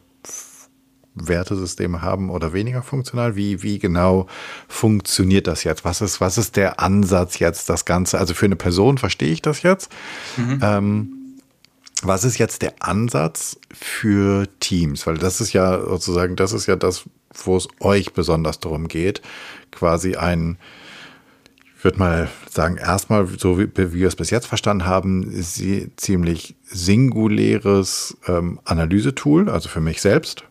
Wertesysteme 1.15 2.01
haben 2.01 2.29
oder 2.29 2.53
weniger 2.53 2.81
funktional? 2.81 3.35
Wie, 3.35 3.61
wie 3.63 3.79
genau 3.79 4.27
funktioniert 4.67 5.47
das 5.47 5.63
jetzt? 5.63 5.85
Was 5.85 6.01
ist, 6.01 6.19
was 6.21 6.37
ist 6.37 6.55
der 6.55 6.79
Ansatz 6.79 7.39
jetzt, 7.39 7.69
das 7.69 7.85
Ganze? 7.85 8.19
Also 8.19 8.33
für 8.33 8.45
eine 8.45 8.55
Person 8.55 8.97
verstehe 8.97 9.31
ich 9.31 9.41
das 9.41 9.61
jetzt. 9.61 9.91
Mhm. 10.37 10.59
Ähm, 10.61 11.11
was 12.01 12.23
ist 12.23 12.37
jetzt 12.37 12.61
der 12.61 12.73
Ansatz 12.79 13.57
für 13.71 14.47
Teams? 14.59 15.07
Weil 15.07 15.17
das 15.17 15.39
ist 15.39 15.53
ja 15.53 15.79
sozusagen, 15.79 16.35
das 16.35 16.51
ist 16.51 16.65
ja 16.65 16.75
das, 16.75 17.05
wo 17.33 17.55
es 17.55 17.67
euch 17.79 18.13
besonders 18.13 18.59
darum 18.59 18.87
geht, 18.87 19.21
quasi 19.71 20.15
ein, 20.15 20.57
würde 21.85 21.99
mal 21.99 22.27
sagen, 22.49 22.77
erstmal, 22.77 23.27
so 23.27 23.57
wie, 23.57 23.69
wie 23.77 23.93
wir 23.93 24.07
es 24.07 24.15
bis 24.15 24.31
jetzt 24.31 24.47
verstanden 24.47 24.85
haben, 24.85 25.31
sie 25.41 25.91
ziemlich 25.95 26.55
singuläres 26.63 28.17
ähm, 28.27 28.59
Analysetool, 28.65 29.49
also 29.49 29.69
für 29.69 29.81
mich 29.81 30.01
selbst, 30.01 30.43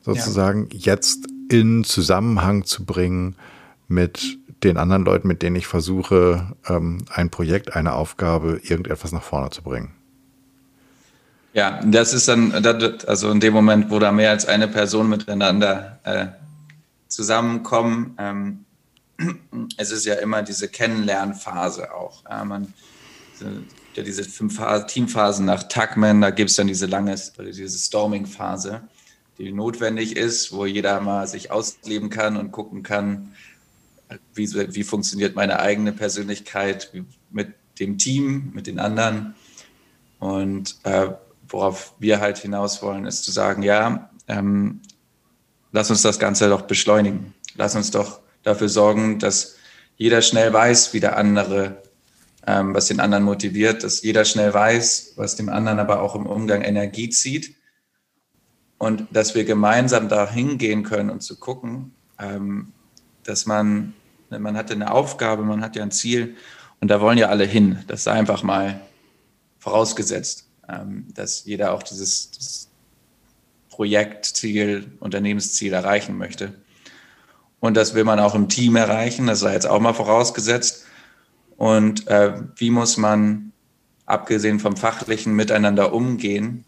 sozusagen 0.00 0.68
ja. 0.72 0.94
jetzt 0.94 1.28
in 1.50 1.84
Zusammenhang 1.84 2.64
zu 2.64 2.84
bringen 2.84 3.36
mit 3.86 4.38
den 4.64 4.76
anderen 4.76 5.04
Leuten, 5.04 5.28
mit 5.28 5.42
denen 5.42 5.56
ich 5.56 5.66
versuche, 5.66 6.56
ähm, 6.68 7.04
ein 7.10 7.30
Projekt, 7.30 7.76
eine 7.76 7.92
Aufgabe, 7.92 8.60
irgendetwas 8.62 9.12
nach 9.12 9.22
vorne 9.22 9.50
zu 9.50 9.62
bringen. 9.62 9.92
Ja, 11.52 11.80
das 11.84 12.12
ist 12.12 12.28
dann, 12.28 12.52
also 13.06 13.30
in 13.30 13.40
dem 13.40 13.52
Moment, 13.52 13.90
wo 13.90 13.98
da 13.98 14.10
mehr 14.10 14.30
als 14.30 14.46
eine 14.46 14.68
Person 14.68 15.08
miteinander 15.08 15.98
äh, 16.04 16.26
zusammenkommen, 17.08 18.14
ähm, 18.18 18.64
es 19.76 19.90
ist 19.90 20.06
ja 20.06 20.14
immer 20.14 20.42
diese 20.42 20.68
Kennenlernphase 20.68 21.94
auch. 21.94 22.24
Ja, 22.24 22.44
man, 22.44 22.72
ja 23.94 24.02
diese 24.02 24.24
fünf 24.24 24.60
Teamphasen 24.86 25.46
nach 25.46 25.64
Tuckman, 25.64 26.20
da 26.20 26.30
gibt 26.30 26.50
es 26.50 26.56
dann 26.56 26.66
diese 26.66 26.86
lange, 26.86 27.14
diese 27.38 27.78
Storming-Phase 27.78 28.82
die 29.38 29.52
notwendig 29.52 30.16
ist, 30.16 30.52
wo 30.52 30.66
jeder 30.66 31.00
mal 31.00 31.26
sich 31.26 31.50
ausleben 31.50 32.10
kann 32.10 32.36
und 32.36 32.50
gucken 32.50 32.82
kann, 32.82 33.34
wie, 34.34 34.52
wie 34.74 34.82
funktioniert 34.82 35.36
meine 35.36 35.60
eigene 35.60 35.92
Persönlichkeit 35.92 36.92
mit 37.30 37.54
dem 37.78 37.98
Team, 37.98 38.50
mit 38.54 38.66
den 38.66 38.80
anderen. 38.80 39.34
Und 40.18 40.76
äh, 40.82 41.10
worauf 41.48 41.94
wir 42.00 42.20
halt 42.20 42.38
hinaus 42.38 42.82
wollen, 42.82 43.06
ist 43.06 43.22
zu 43.22 43.30
sagen, 43.30 43.62
ja, 43.62 44.10
ähm, 44.26 44.80
lass 45.70 45.90
uns 45.90 46.02
das 46.02 46.18
Ganze 46.18 46.48
doch 46.48 46.62
beschleunigen. 46.62 47.32
Lass 47.54 47.76
uns 47.76 47.90
doch 47.90 48.20
dafür 48.42 48.68
sorgen, 48.68 49.18
dass 49.18 49.56
jeder 49.96 50.22
schnell 50.22 50.52
weiß, 50.52 50.94
wie 50.94 51.00
der 51.00 51.16
andere, 51.16 51.82
ähm, 52.46 52.74
was 52.74 52.86
den 52.86 53.00
anderen 53.00 53.24
motiviert, 53.24 53.82
dass 53.84 54.02
jeder 54.02 54.24
schnell 54.24 54.54
weiß, 54.54 55.14
was 55.16 55.36
dem 55.36 55.48
anderen 55.48 55.78
aber 55.78 56.02
auch 56.02 56.14
im 56.14 56.26
Umgang 56.26 56.62
Energie 56.62 57.10
zieht 57.10 57.56
und 58.78 59.06
dass 59.10 59.34
wir 59.34 59.44
gemeinsam 59.44 60.08
da 60.08 60.30
hingehen 60.30 60.84
können 60.84 61.10
und 61.10 61.22
zu 61.22 61.38
gucken, 61.38 61.94
ähm, 62.18 62.72
dass 63.24 63.44
man, 63.44 63.94
man 64.30 64.56
hatte 64.56 64.72
eine 64.72 64.92
Aufgabe, 64.92 65.42
man 65.42 65.62
hat 65.62 65.76
ja 65.76 65.82
ein 65.82 65.90
Ziel 65.90 66.36
und 66.80 66.88
da 66.88 67.00
wollen 67.00 67.18
ja 67.18 67.28
alle 67.28 67.44
hin. 67.44 67.84
Das 67.88 68.04
sei 68.04 68.12
einfach 68.12 68.42
mal 68.42 68.80
vorausgesetzt, 69.58 70.48
ähm, 70.68 71.08
dass 71.14 71.44
jeder 71.44 71.72
auch 71.72 71.82
dieses, 71.82 72.30
dieses 72.30 72.68
Projektziel, 73.68 74.92
Unternehmensziel 75.00 75.72
erreichen 75.72 76.16
möchte. 76.16 76.54
Und 77.60 77.76
das 77.76 77.94
will 77.94 78.04
man 78.04 78.20
auch 78.20 78.34
im 78.34 78.48
Team 78.48 78.76
erreichen, 78.76 79.26
das 79.26 79.40
sei 79.40 79.52
jetzt 79.52 79.66
auch 79.66 79.80
mal 79.80 79.94
vorausgesetzt. 79.94 80.84
Und 81.56 82.06
äh, 82.06 82.34
wie 82.56 82.70
muss 82.70 82.96
man, 82.96 83.52
abgesehen 84.06 84.60
vom 84.60 84.76
fachlichen, 84.76 85.34
miteinander 85.34 85.92
umgehen, 85.92 86.64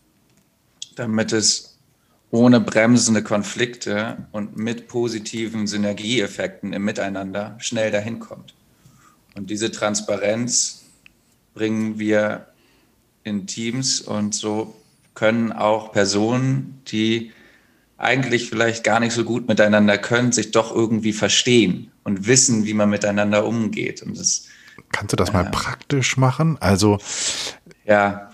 damit 0.97 1.33
es 1.33 1.79
ohne 2.31 2.61
bremsende 2.61 3.23
Konflikte 3.23 4.29
und 4.33 4.57
mit 4.57 4.89
positiven 4.89 5.67
Synergieeffekten 5.67 6.73
im 6.73 6.85
Miteinander 6.85 7.57
schnell 7.59 7.91
dahin 7.91 8.21
kommt. 8.21 8.55
Und 9.37 9.51
diese 9.51 9.71
Transparenz 9.71 10.85
bringen 11.55 11.99
wir 11.99 12.47
in 13.25 13.47
Teams 13.47 14.01
und 14.01 14.35
so 14.35 14.75
können 15.15 15.53
auch 15.53 15.93
Personen, 15.93 16.83
die 16.89 17.33
eigentlich 18.01 18.49
vielleicht 18.49 18.83
gar 18.83 18.99
nicht 18.99 19.13
so 19.13 19.25
gut 19.25 19.47
miteinander 19.47 19.99
können, 19.99 20.33
sich 20.33 20.53
doch 20.53 20.75
irgendwie 20.75 21.13
verstehen 21.13 21.91
und 22.03 22.27
wissen, 22.27 22.65
wie 22.65 22.75
man 22.75 22.89
miteinander 22.89 23.45
umgeht. 23.45 24.03
Und 24.03 24.19
das, 24.19 24.47
Kannst 24.91 25.13
du 25.13 25.17
das 25.17 25.31
äh, 25.31 25.33
mal 25.35 25.51
praktisch 25.51 26.17
machen? 26.17 26.57
Also 26.61 26.99
ja, 27.85 28.31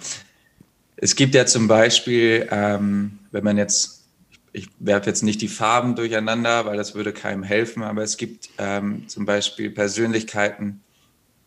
es 0.96 1.16
gibt 1.16 1.34
ja 1.34 1.46
zum 1.46 1.66
Beispiel, 1.66 2.46
ähm, 2.50 3.18
wenn 3.32 3.42
man 3.42 3.58
jetzt, 3.58 4.04
ich 4.52 4.68
werfe 4.78 5.10
jetzt 5.10 5.22
nicht 5.22 5.42
die 5.42 5.48
Farben 5.48 5.96
durcheinander, 5.96 6.64
weil 6.64 6.76
das 6.76 6.94
würde 6.94 7.12
keinem 7.12 7.42
helfen, 7.42 7.82
aber 7.82 8.02
es 8.02 8.16
gibt 8.16 8.50
ähm, 8.58 9.08
zum 9.08 9.26
Beispiel 9.26 9.70
Persönlichkeiten, 9.70 10.80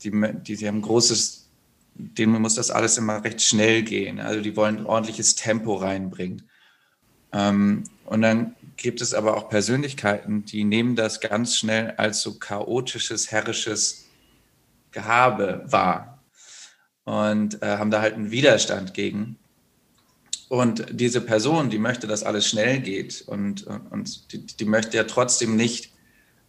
die, 0.03 0.11
die, 0.11 0.57
die 0.57 0.67
haben 0.67 0.81
großes, 0.81 1.49
denen 1.95 2.41
muss 2.41 2.55
das 2.55 2.69
alles 2.69 2.97
immer 2.97 3.23
recht 3.23 3.41
schnell 3.41 3.83
gehen. 3.83 4.19
Also 4.19 4.41
die 4.41 4.55
wollen 4.55 4.85
ordentliches 4.85 5.35
Tempo 5.35 5.75
reinbringen. 5.75 6.43
Ähm, 7.33 7.83
und 8.05 8.21
dann 8.21 8.55
gibt 8.77 9.01
es 9.01 9.13
aber 9.13 9.37
auch 9.37 9.49
Persönlichkeiten, 9.49 10.45
die 10.45 10.63
nehmen 10.63 10.95
das 10.95 11.19
ganz 11.19 11.57
schnell 11.57 11.91
als 11.97 12.21
so 12.21 12.35
chaotisches, 12.35 13.31
herrisches 13.31 14.05
Gehabe 14.91 15.63
wahr 15.67 16.23
und 17.03 17.61
äh, 17.61 17.77
haben 17.77 17.91
da 17.91 18.01
halt 18.01 18.15
einen 18.15 18.31
Widerstand 18.31 18.93
gegen. 18.93 19.37
Und 20.47 20.85
diese 20.91 21.21
Person, 21.21 21.69
die 21.69 21.77
möchte, 21.77 22.07
dass 22.07 22.23
alles 22.23 22.47
schnell 22.47 22.79
geht 22.79 23.21
und, 23.27 23.67
und 23.67 24.31
die, 24.33 24.45
die 24.45 24.65
möchte 24.65 24.97
ja 24.97 25.03
trotzdem 25.03 25.55
nicht 25.55 25.93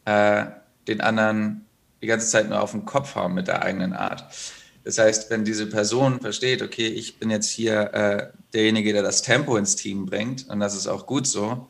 äh, 0.07 0.47
den 0.89 1.01
anderen 1.03 1.67
die 2.01 2.07
ganze 2.07 2.27
Zeit 2.29 2.49
nur 2.49 2.63
auf 2.63 2.71
den 2.71 2.87
Kopf 2.87 3.15
haben 3.15 3.35
mit 3.35 3.49
der 3.49 3.63
eigenen 3.63 3.93
Art. 3.93 4.25
Das 4.91 4.99
heißt, 4.99 5.31
wenn 5.31 5.45
diese 5.45 5.67
Person 5.67 6.21
versteht, 6.21 6.63
okay, 6.63 6.89
ich 6.89 7.19
bin 7.21 7.31
jetzt 7.31 7.49
hier 7.49 7.95
äh, 7.95 8.27
derjenige, 8.53 8.93
der 8.93 9.03
das 9.03 9.23
Tempo 9.23 9.57
ins 9.57 9.77
Team 9.77 10.07
bringt, 10.07 10.49
und 10.49 10.59
das 10.59 10.75
ist 10.75 10.89
auch 10.89 11.07
gut 11.07 11.29
so, 11.29 11.69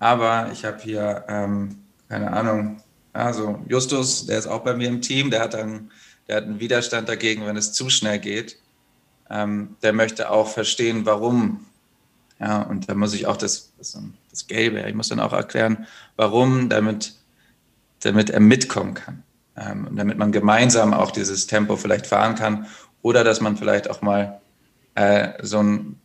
aber 0.00 0.50
ich 0.52 0.64
habe 0.64 0.82
hier, 0.82 1.24
ähm, 1.28 1.76
keine 2.08 2.32
Ahnung, 2.32 2.82
also 3.12 3.60
Justus, 3.68 4.26
der 4.26 4.40
ist 4.40 4.48
auch 4.48 4.64
bei 4.64 4.74
mir 4.74 4.88
im 4.88 5.00
Team, 5.00 5.30
der 5.30 5.42
hat 5.42 5.54
dann 5.54 5.90
der 6.26 6.38
hat 6.38 6.44
einen 6.44 6.58
Widerstand 6.58 7.08
dagegen, 7.08 7.46
wenn 7.46 7.56
es 7.56 7.72
zu 7.72 7.88
schnell 7.88 8.18
geht. 8.18 8.58
Ähm, 9.30 9.76
der 9.82 9.92
möchte 9.92 10.30
auch 10.30 10.48
verstehen, 10.48 11.06
warum. 11.06 11.64
Ja, 12.40 12.62
und 12.62 12.88
da 12.88 12.94
muss 12.94 13.14
ich 13.14 13.26
auch 13.28 13.36
das, 13.36 13.72
das, 13.78 13.96
das 14.30 14.46
Gelbe, 14.48 14.82
ich 14.88 14.94
muss 14.94 15.08
dann 15.08 15.20
auch 15.20 15.32
erklären, 15.32 15.86
warum, 16.16 16.68
damit, 16.68 17.14
damit 18.00 18.30
er 18.30 18.40
mitkommen 18.40 18.94
kann. 18.94 19.22
Ähm, 19.56 19.88
damit 19.92 20.18
man 20.18 20.32
gemeinsam 20.32 20.92
auch 20.92 21.12
dieses 21.12 21.46
Tempo 21.46 21.76
vielleicht 21.76 22.06
fahren 22.06 22.34
kann. 22.34 22.66
Oder 23.02 23.22
dass 23.22 23.40
man 23.40 23.56
vielleicht 23.56 23.88
auch 23.88 24.02
mal 24.02 24.40
äh, 24.94 25.28
so 25.42 25.60
einen 25.60 26.00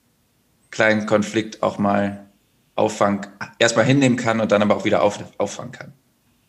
kleinen 0.71 1.07
Konflikt 1.07 1.63
auch 1.63 1.79
mal 1.79 2.25
auffangen, 2.75 3.21
erstmal 3.57 3.85
hinnehmen 3.85 4.17
kann 4.17 4.39
und 4.39 4.51
dann 4.51 4.61
aber 4.61 4.75
auch 4.75 4.85
wieder 4.85 5.01
auf, 5.01 5.19
auffangen 5.37 5.71
kann. 5.71 5.93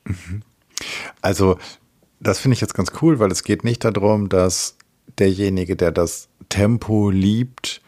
Mhm. 0.05 0.43
Also, 1.23 1.59
das 2.21 2.39
finde 2.39 2.55
ich 2.55 2.61
jetzt 2.61 2.75
ganz 2.75 2.93
cool, 3.01 3.19
weil 3.19 3.31
es 3.33 3.45
geht 3.45 3.65
nicht 3.65 3.85
darum, 3.85 4.29
dass 4.29 4.77
derjenige, 5.19 5.77
der 5.77 5.91
das 5.93 6.29
Tempo 6.49 7.11
liebt, 7.11 7.81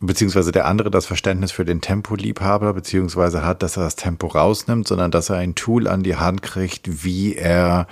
beziehungsweise 0.00 0.52
der 0.52 0.66
andere 0.66 0.90
das 0.90 1.06
Verständnis 1.06 1.52
für 1.52 1.64
den 1.64 1.80
Tempoliebhaber, 1.80 2.72
beziehungsweise 2.72 3.44
hat, 3.44 3.62
dass 3.62 3.76
er 3.76 3.84
das 3.84 3.96
Tempo 3.96 4.28
rausnimmt, 4.28 4.86
sondern 4.86 5.10
dass 5.10 5.28
er 5.28 5.36
ein 5.36 5.54
Tool 5.54 5.88
an 5.88 6.02
die 6.02 6.16
Hand 6.16 6.42
kriegt, 6.42 7.04
wie 7.04 7.34
er 7.34 7.86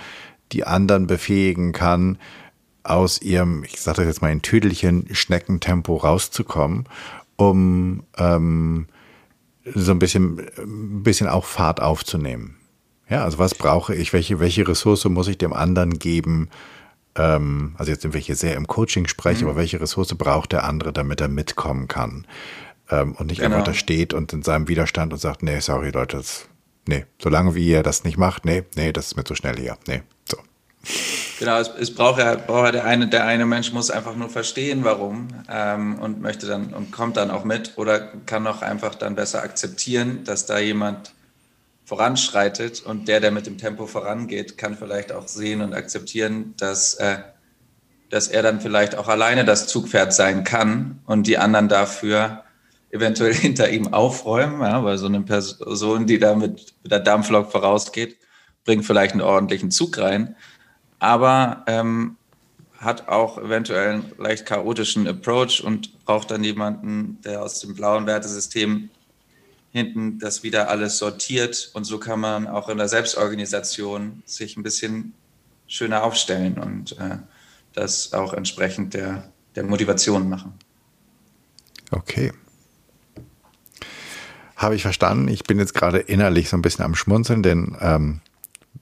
die 0.51 0.65
anderen 0.65 1.07
befähigen 1.07 1.71
kann, 1.71 2.17
aus 2.83 3.21
ihrem, 3.21 3.63
ich 3.63 3.81
sage 3.81 3.97
das 3.97 4.07
jetzt 4.07 4.21
mal 4.21 4.31
in 4.31 4.41
Tüdelchen, 4.41 5.07
Schneckentempo 5.11 5.97
rauszukommen, 5.97 6.87
um 7.35 8.03
ähm, 8.17 8.87
so 9.75 9.91
ein 9.91 9.99
bisschen, 9.99 10.39
ein 10.57 11.03
bisschen 11.03 11.27
auch 11.27 11.45
Fahrt 11.45 11.81
aufzunehmen. 11.81 12.55
Ja, 13.09 13.23
also 13.23 13.39
was 13.39 13.55
brauche 13.55 13.93
ich, 13.95 14.13
welche, 14.13 14.39
welche 14.39 14.67
Ressource 14.67 15.05
muss 15.05 15.27
ich 15.27 15.37
dem 15.37 15.53
anderen 15.53 15.99
geben, 15.99 16.49
ähm, 17.17 17.73
also 17.77 17.91
jetzt 17.91 18.01
sind 18.01 18.13
wir 18.13 18.21
hier 18.21 18.35
sehr 18.35 18.55
im 18.55 18.67
Coaching 18.67 19.07
sprechen, 19.07 19.43
mhm. 19.43 19.49
aber 19.49 19.59
welche 19.59 19.81
Ressource 19.81 20.13
braucht 20.15 20.51
der 20.51 20.63
andere, 20.63 20.93
damit 20.93 21.21
er 21.21 21.27
mitkommen 21.27 21.87
kann? 21.87 22.25
Ähm, 22.89 23.13
und 23.13 23.27
nicht 23.27 23.41
genau. 23.41 23.55
einfach 23.55 23.67
da 23.67 23.73
steht 23.73 24.13
und 24.13 24.31
in 24.33 24.43
seinem 24.43 24.67
Widerstand 24.67 25.11
und 25.11 25.19
sagt, 25.19 25.43
nee, 25.43 25.59
sorry 25.59 25.89
Leute, 25.89 26.17
das, 26.17 26.47
nee, 26.87 27.05
solange 27.21 27.55
wie 27.55 27.67
ihr 27.67 27.83
das 27.83 28.03
nicht 28.03 28.17
macht, 28.17 28.45
nee, 28.45 28.63
nee, 28.75 28.93
das 28.93 29.07
ist 29.07 29.17
mir 29.17 29.23
zu 29.23 29.35
schnell 29.35 29.57
hier, 29.57 29.77
nee. 29.87 30.01
Genau, 31.39 31.59
es, 31.59 31.69
es 31.79 31.93
braucht 31.93 32.19
ja, 32.19 32.35
braucht 32.35 32.65
ja 32.65 32.71
der 32.71 32.85
eine, 32.85 33.07
der 33.07 33.25
eine 33.25 33.45
Mensch 33.45 33.71
muss 33.71 33.91
einfach 33.91 34.15
nur 34.15 34.29
verstehen, 34.29 34.83
warum 34.83 35.27
ähm, 35.49 35.99
und 35.99 36.21
möchte 36.21 36.47
dann 36.47 36.73
und 36.73 36.91
kommt 36.91 37.17
dann 37.17 37.29
auch 37.29 37.43
mit 37.43 37.77
oder 37.77 37.99
kann 38.25 38.47
auch 38.47 38.61
einfach 38.61 38.95
dann 38.95 39.15
besser 39.15 39.43
akzeptieren, 39.43 40.23
dass 40.23 40.45
da 40.45 40.57
jemand 40.57 41.11
voranschreitet 41.85 42.81
und 42.81 43.07
der, 43.07 43.19
der 43.19 43.31
mit 43.31 43.45
dem 43.45 43.57
Tempo 43.57 43.87
vorangeht, 43.87 44.57
kann 44.57 44.75
vielleicht 44.75 45.11
auch 45.11 45.27
sehen 45.27 45.61
und 45.61 45.73
akzeptieren, 45.73 46.53
dass, 46.57 46.95
äh, 46.95 47.19
dass 48.09 48.27
er 48.27 48.41
dann 48.41 48.59
vielleicht 48.59 48.97
auch 48.97 49.07
alleine 49.07 49.45
das 49.45 49.67
Zugpferd 49.67 50.13
sein 50.13 50.43
kann 50.43 50.99
und 51.05 51.27
die 51.27 51.37
anderen 51.37 51.69
dafür 51.69 52.43
eventuell 52.89 53.33
hinter 53.33 53.69
ihm 53.69 53.93
aufräumen, 53.93 54.61
ja, 54.61 54.83
weil 54.83 54.97
so 54.97 55.05
eine 55.05 55.21
Person, 55.21 56.07
die 56.07 56.19
da 56.19 56.35
mit, 56.35 56.73
mit 56.83 56.91
der 56.91 56.99
Dampflok 56.99 57.51
vorausgeht, 57.51 58.17
bringt 58.65 58.85
vielleicht 58.85 59.13
einen 59.13 59.21
ordentlichen 59.21 59.71
Zug 59.71 59.97
rein, 59.97 60.35
aber 60.99 61.63
ähm, 61.67 62.17
hat 62.79 63.07
auch 63.07 63.37
eventuell 63.37 63.89
einen 63.89 64.11
leicht 64.17 64.45
chaotischen 64.45 65.07
Approach 65.07 65.63
und 65.63 66.05
braucht 66.05 66.31
dann 66.31 66.43
jemanden, 66.43 67.19
der 67.23 67.41
aus 67.41 67.59
dem 67.59 67.75
blauen 67.75 68.05
Wertesystem 68.05 68.89
hinten 69.71 70.19
das 70.19 70.43
wieder 70.43 70.69
alles 70.69 70.97
sortiert 70.97 71.71
und 71.73 71.83
so 71.83 71.99
kann 71.99 72.19
man 72.19 72.47
auch 72.47 72.69
in 72.69 72.77
der 72.77 72.87
Selbstorganisation 72.87 74.23
sich 74.25 74.57
ein 74.57 74.63
bisschen 74.63 75.13
schöner 75.67 76.03
aufstellen 76.03 76.57
und 76.57 76.97
äh, 76.99 77.17
das 77.73 78.13
auch 78.13 78.33
entsprechend 78.33 78.93
der, 78.93 79.31
der 79.55 79.63
Motivation 79.63 80.29
machen. 80.29 80.53
Okay. 81.91 82.31
Habe 84.55 84.75
ich 84.75 84.81
verstanden. 84.81 85.27
Ich 85.27 85.43
bin 85.43 85.59
jetzt 85.59 85.75
gerade 85.75 85.99
innerlich 85.99 86.49
so 86.49 86.57
ein 86.57 86.61
bisschen 86.61 86.83
am 86.83 86.95
Schmunzeln, 86.95 87.43
denn 87.43 87.77
ähm, 87.79 88.21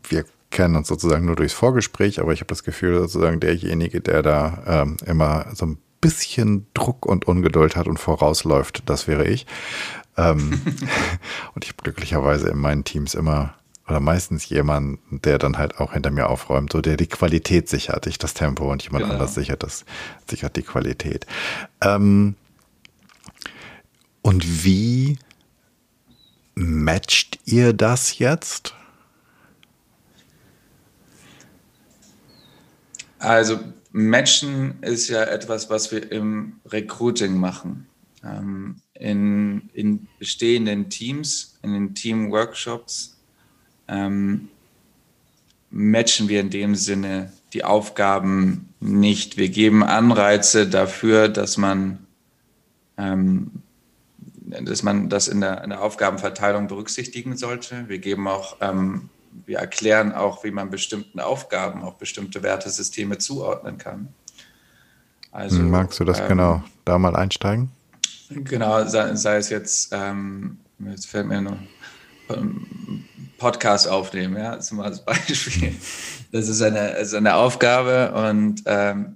wir 0.08 0.26
kennen 0.56 0.78
uns 0.78 0.88
sozusagen 0.88 1.26
nur 1.26 1.36
durchs 1.36 1.54
Vorgespräch, 1.54 2.22
aber 2.22 2.32
ich 2.32 2.40
habe 2.40 2.48
das 2.48 2.64
Gefühl, 2.64 2.98
sozusagen 3.02 3.42
derjenige, 3.42 4.00
der 4.00 4.24
da 4.24 4.64
ähm, 4.66 4.98
immer 5.06 5.48
so 5.54 5.66
ein 5.66 5.78
bisschen 6.00 6.66
Druck 6.74 7.06
und 7.06 7.26
Ungeduld 7.28 7.76
hat 7.76 7.88
und 7.88 8.00
vorausläuft, 8.00 8.84
das 8.86 9.06
wäre 9.06 9.28
ich. 9.28 9.46
Ähm, 10.16 10.62
und 11.56 11.66
ich 11.66 11.72
habe 11.72 11.84
glücklicherweise 11.84 12.48
in 12.48 12.58
meinen 12.58 12.86
Teams 12.86 13.16
immer 13.16 13.56
oder 13.86 14.00
meistens 14.00 14.48
jemanden, 14.48 15.20
der 15.22 15.40
dann 15.40 15.58
halt 15.58 15.80
auch 15.80 15.92
hinter 15.92 16.10
mir 16.10 16.30
aufräumt, 16.30 16.72
so 16.72 16.80
der 16.80 16.96
die 16.96 17.08
Qualität 17.08 17.68
sichert, 17.68 18.08
ich 18.08 18.18
das 18.18 18.34
Tempo 18.34 18.72
und 18.72 18.82
jemand 18.82 19.04
genau. 19.04 19.16
anders 19.16 19.36
sichert 19.36 19.62
das, 19.62 19.84
sichert 20.28 20.56
die 20.56 20.64
Qualität. 20.64 21.28
Ähm, 21.82 22.36
und 24.22 24.64
wie 24.64 25.20
matcht 26.56 27.40
ihr 27.44 27.74
das 27.74 28.20
jetzt? 28.20 28.74
Also 33.26 33.60
matchen 33.92 34.76
ist 34.82 35.10
ja 35.10 35.24
etwas, 35.24 35.70
was 35.70 35.92
wir 35.92 36.12
im 36.12 36.60
Recruiting 36.66 37.38
machen. 37.38 37.88
Ähm, 38.24 38.78
in, 38.94 39.70
in 39.74 40.08
bestehenden 40.20 40.90
Teams, 40.90 41.58
in 41.64 41.74
den 41.74 41.96
Team-Workshops, 41.96 43.18
ähm, 43.88 44.50
matchen 45.70 46.30
wir 46.30 46.40
in 46.40 46.50
dem 46.50 46.76
Sinne 46.76 47.32
die 47.54 47.64
Aufgaben 47.64 48.74
nicht. 48.80 49.38
Wir 49.38 49.50
geben 49.50 49.84
Anreize 49.84 50.68
dafür, 50.68 51.28
dass 51.28 51.58
man, 51.58 52.06
ähm, 52.98 53.52
dass 54.36 54.84
man 54.84 55.10
das 55.10 55.28
in 55.28 55.42
der, 55.42 55.64
in 55.64 55.72
der 55.72 55.82
Aufgabenverteilung 55.82 56.68
berücksichtigen 56.68 57.38
sollte. 57.38 57.86
Wir 57.88 58.00
geben 58.00 58.28
auch, 58.28 58.58
ähm, 58.62 59.10
wir 59.46 59.60
erklären 59.60 60.12
auch, 60.12 60.44
wie 60.44 60.52
man 60.52 60.70
bestimmten 60.70 61.20
Aufgaben 61.20 61.84
auch 61.84 61.96
bestimmte 61.96 62.44
Wertesysteme 62.44 63.18
zuordnen 63.18 63.78
kann. 63.78 64.10
Also, 65.32 65.62
Magst 65.62 66.00
du 66.00 66.06
das 66.06 66.20
ähm, 66.22 66.28
genau 66.30 66.64
da 66.86 66.98
mal 66.98 67.16
einsteigen? 67.16 67.72
Genau, 68.30 68.86
sei, 68.88 69.16
sei 69.16 69.38
es 69.38 69.50
jetzt, 69.50 69.90
ähm, 69.92 70.60
jetzt 70.80 71.08
fällt 71.08 71.28
mir 71.28 71.42
noch 71.42 71.58
Podcast 73.38 73.88
aufnehmen, 73.88 74.38
ja, 74.38 74.60
zum 74.60 74.78
Beispiel. 74.78 75.76
Das 76.32 76.50
ist 76.50 76.62
eine, 76.62 76.90
ist 76.98 77.14
eine 77.14 77.36
Aufgabe 77.36 78.12
und 78.12 78.64
ähm, 78.66 79.16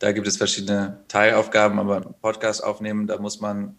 da 0.00 0.12
gibt 0.12 0.26
es 0.26 0.36
verschiedene 0.36 1.00
Teilaufgaben, 1.08 1.78
aber 1.78 2.00
Podcast 2.00 2.62
aufnehmen, 2.62 3.06
da 3.06 3.18
muss 3.18 3.40
man, 3.40 3.74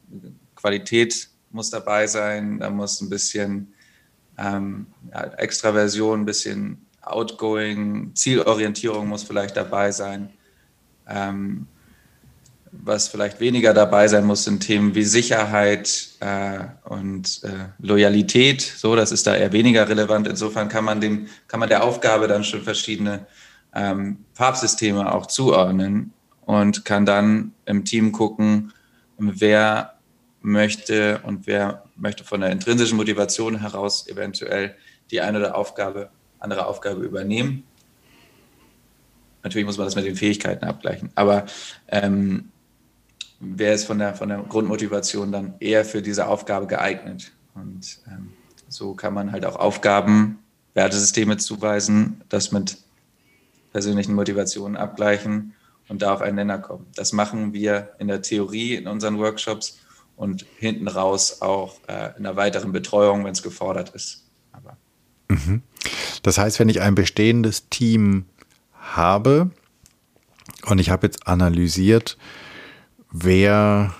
Qualität 0.55 1.29
muss 1.51 1.69
dabei 1.69 2.07
sein, 2.07 2.57
da 2.57 2.71
muss 2.71 2.99
ein 3.01 3.09
bisschen 3.09 3.73
ähm, 4.39 4.87
ja, 5.11 5.23
Extraversion, 5.37 6.21
ein 6.21 6.25
bisschen 6.25 6.85
Outgoing, 7.01 8.11
Zielorientierung 8.15 9.07
muss 9.07 9.23
vielleicht 9.23 9.57
dabei 9.57 9.91
sein. 9.91 10.29
Ähm, 11.07 11.67
was 12.71 13.07
vielleicht 13.07 13.39
weniger 13.39 13.73
dabei 13.73 14.07
sein 14.07 14.25
muss, 14.25 14.43
sind 14.43 14.59
Themen 14.59 14.93
wie 14.93 15.03
Sicherheit 15.03 16.09
äh, 16.19 16.59
und 16.83 17.41
äh, 17.43 17.69
Loyalität. 17.79 18.61
So, 18.61 18.95
das 18.95 19.11
ist 19.11 19.25
da 19.25 19.35
eher 19.35 19.51
weniger 19.51 19.89
relevant. 19.89 20.27
Insofern 20.27 20.69
kann 20.69 20.85
man 20.85 21.01
dem, 21.01 21.27
kann 21.47 21.59
man 21.59 21.69
der 21.69 21.83
Aufgabe 21.83 22.27
dann 22.27 22.43
schon 22.43 22.61
verschiedene 22.61 23.25
ähm, 23.73 24.25
Farbsysteme 24.33 25.11
auch 25.11 25.25
zuordnen 25.25 26.13
und 26.45 26.85
kann 26.85 27.05
dann 27.05 27.53
im 27.65 27.85
Team 27.85 28.11
gucken, 28.11 28.71
wer 29.17 29.98
möchte 30.41 31.19
und 31.23 31.47
wer 31.47 31.83
möchte 31.95 32.23
von 32.23 32.41
der 32.41 32.51
intrinsischen 32.51 32.97
Motivation 32.97 33.59
heraus 33.59 34.07
eventuell 34.07 34.75
die 35.11 35.21
eine 35.21 35.39
oder 35.39 35.55
Aufgabe, 35.55 36.09
andere 36.39 36.65
Aufgabe 36.65 37.03
übernehmen. 37.03 37.63
Natürlich 39.43 39.65
muss 39.65 39.77
man 39.77 39.87
das 39.87 39.95
mit 39.95 40.05
den 40.05 40.15
Fähigkeiten 40.15 40.65
abgleichen, 40.65 41.11
aber 41.15 41.45
ähm, 41.87 42.51
wer 43.39 43.73
ist 43.73 43.85
von 43.85 43.99
der, 43.99 44.13
von 44.15 44.29
der 44.29 44.39
Grundmotivation 44.39 45.31
dann 45.31 45.55
eher 45.59 45.85
für 45.85 46.01
diese 46.01 46.27
Aufgabe 46.27 46.67
geeignet. 46.67 47.31
Und 47.55 47.99
ähm, 48.07 48.33
so 48.67 48.93
kann 48.93 49.13
man 49.13 49.31
halt 49.31 49.45
auch 49.45 49.55
Aufgaben, 49.55 50.39
Wertesysteme 50.73 51.37
zuweisen, 51.37 52.21
das 52.29 52.51
mit 52.51 52.77
persönlichen 53.71 54.13
Motivationen 54.13 54.77
abgleichen 54.77 55.53
und 55.87 56.01
da 56.01 56.13
auf 56.13 56.21
einen 56.21 56.35
Nenner 56.35 56.59
kommen. 56.59 56.87
Das 56.95 57.13
machen 57.13 57.53
wir 57.53 57.93
in 57.99 58.07
der 58.07 58.21
Theorie 58.21 58.75
in 58.75 58.87
unseren 58.87 59.17
Workshops 59.17 59.78
und 60.19 60.45
hinten 60.57 60.89
raus 60.89 61.41
auch 61.41 61.77
äh, 61.87 62.09
in 62.17 62.25
einer 62.25 62.35
weiteren 62.35 62.73
Betreuung, 62.73 63.23
wenn 63.23 63.31
es 63.31 63.41
gefordert 63.41 63.91
ist. 63.91 64.25
Mhm. 65.29 65.61
Das 66.23 66.37
heißt, 66.37 66.59
wenn 66.59 66.67
ich 66.67 66.81
ein 66.81 66.93
bestehendes 66.93 67.69
Team 67.69 68.25
habe 68.73 69.49
und 70.65 70.79
ich 70.79 70.89
habe 70.89 71.07
jetzt 71.07 71.25
analysiert, 71.25 72.17
wer 73.11 73.93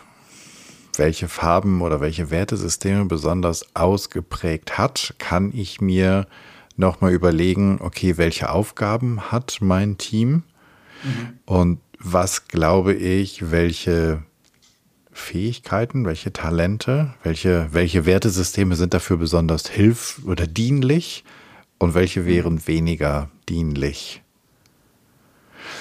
welche 0.97 1.29
Farben 1.29 1.82
oder 1.82 2.01
welche 2.01 2.29
Wertesysteme 2.29 3.05
besonders 3.05 3.73
ausgeprägt 3.73 4.77
hat, 4.77 5.15
kann 5.19 5.53
ich 5.55 5.79
mir 5.79 6.27
nochmal 6.75 7.13
überlegen, 7.13 7.79
okay, 7.79 8.17
welche 8.17 8.49
Aufgaben 8.49 9.32
hat 9.32 9.60
mein 9.62 9.97
Team 9.97 10.43
mhm. 11.03 11.39
und 11.45 11.79
was 11.97 12.49
glaube 12.49 12.93
ich, 12.93 13.51
welche 13.51 14.23
Fähigkeiten, 15.19 16.05
welche 16.05 16.34
Talente, 16.34 17.13
welche, 17.23 17.67
welche 17.71 18.05
Wertesysteme 18.05 18.75
sind 18.75 18.93
dafür 18.93 19.17
besonders 19.17 19.69
hilf- 19.69 20.21
oder 20.25 20.47
dienlich 20.47 21.23
und 21.77 21.93
welche 21.93 22.25
wären 22.25 22.55
mhm. 22.55 22.67
weniger 22.67 23.29
dienlich. 23.47 24.21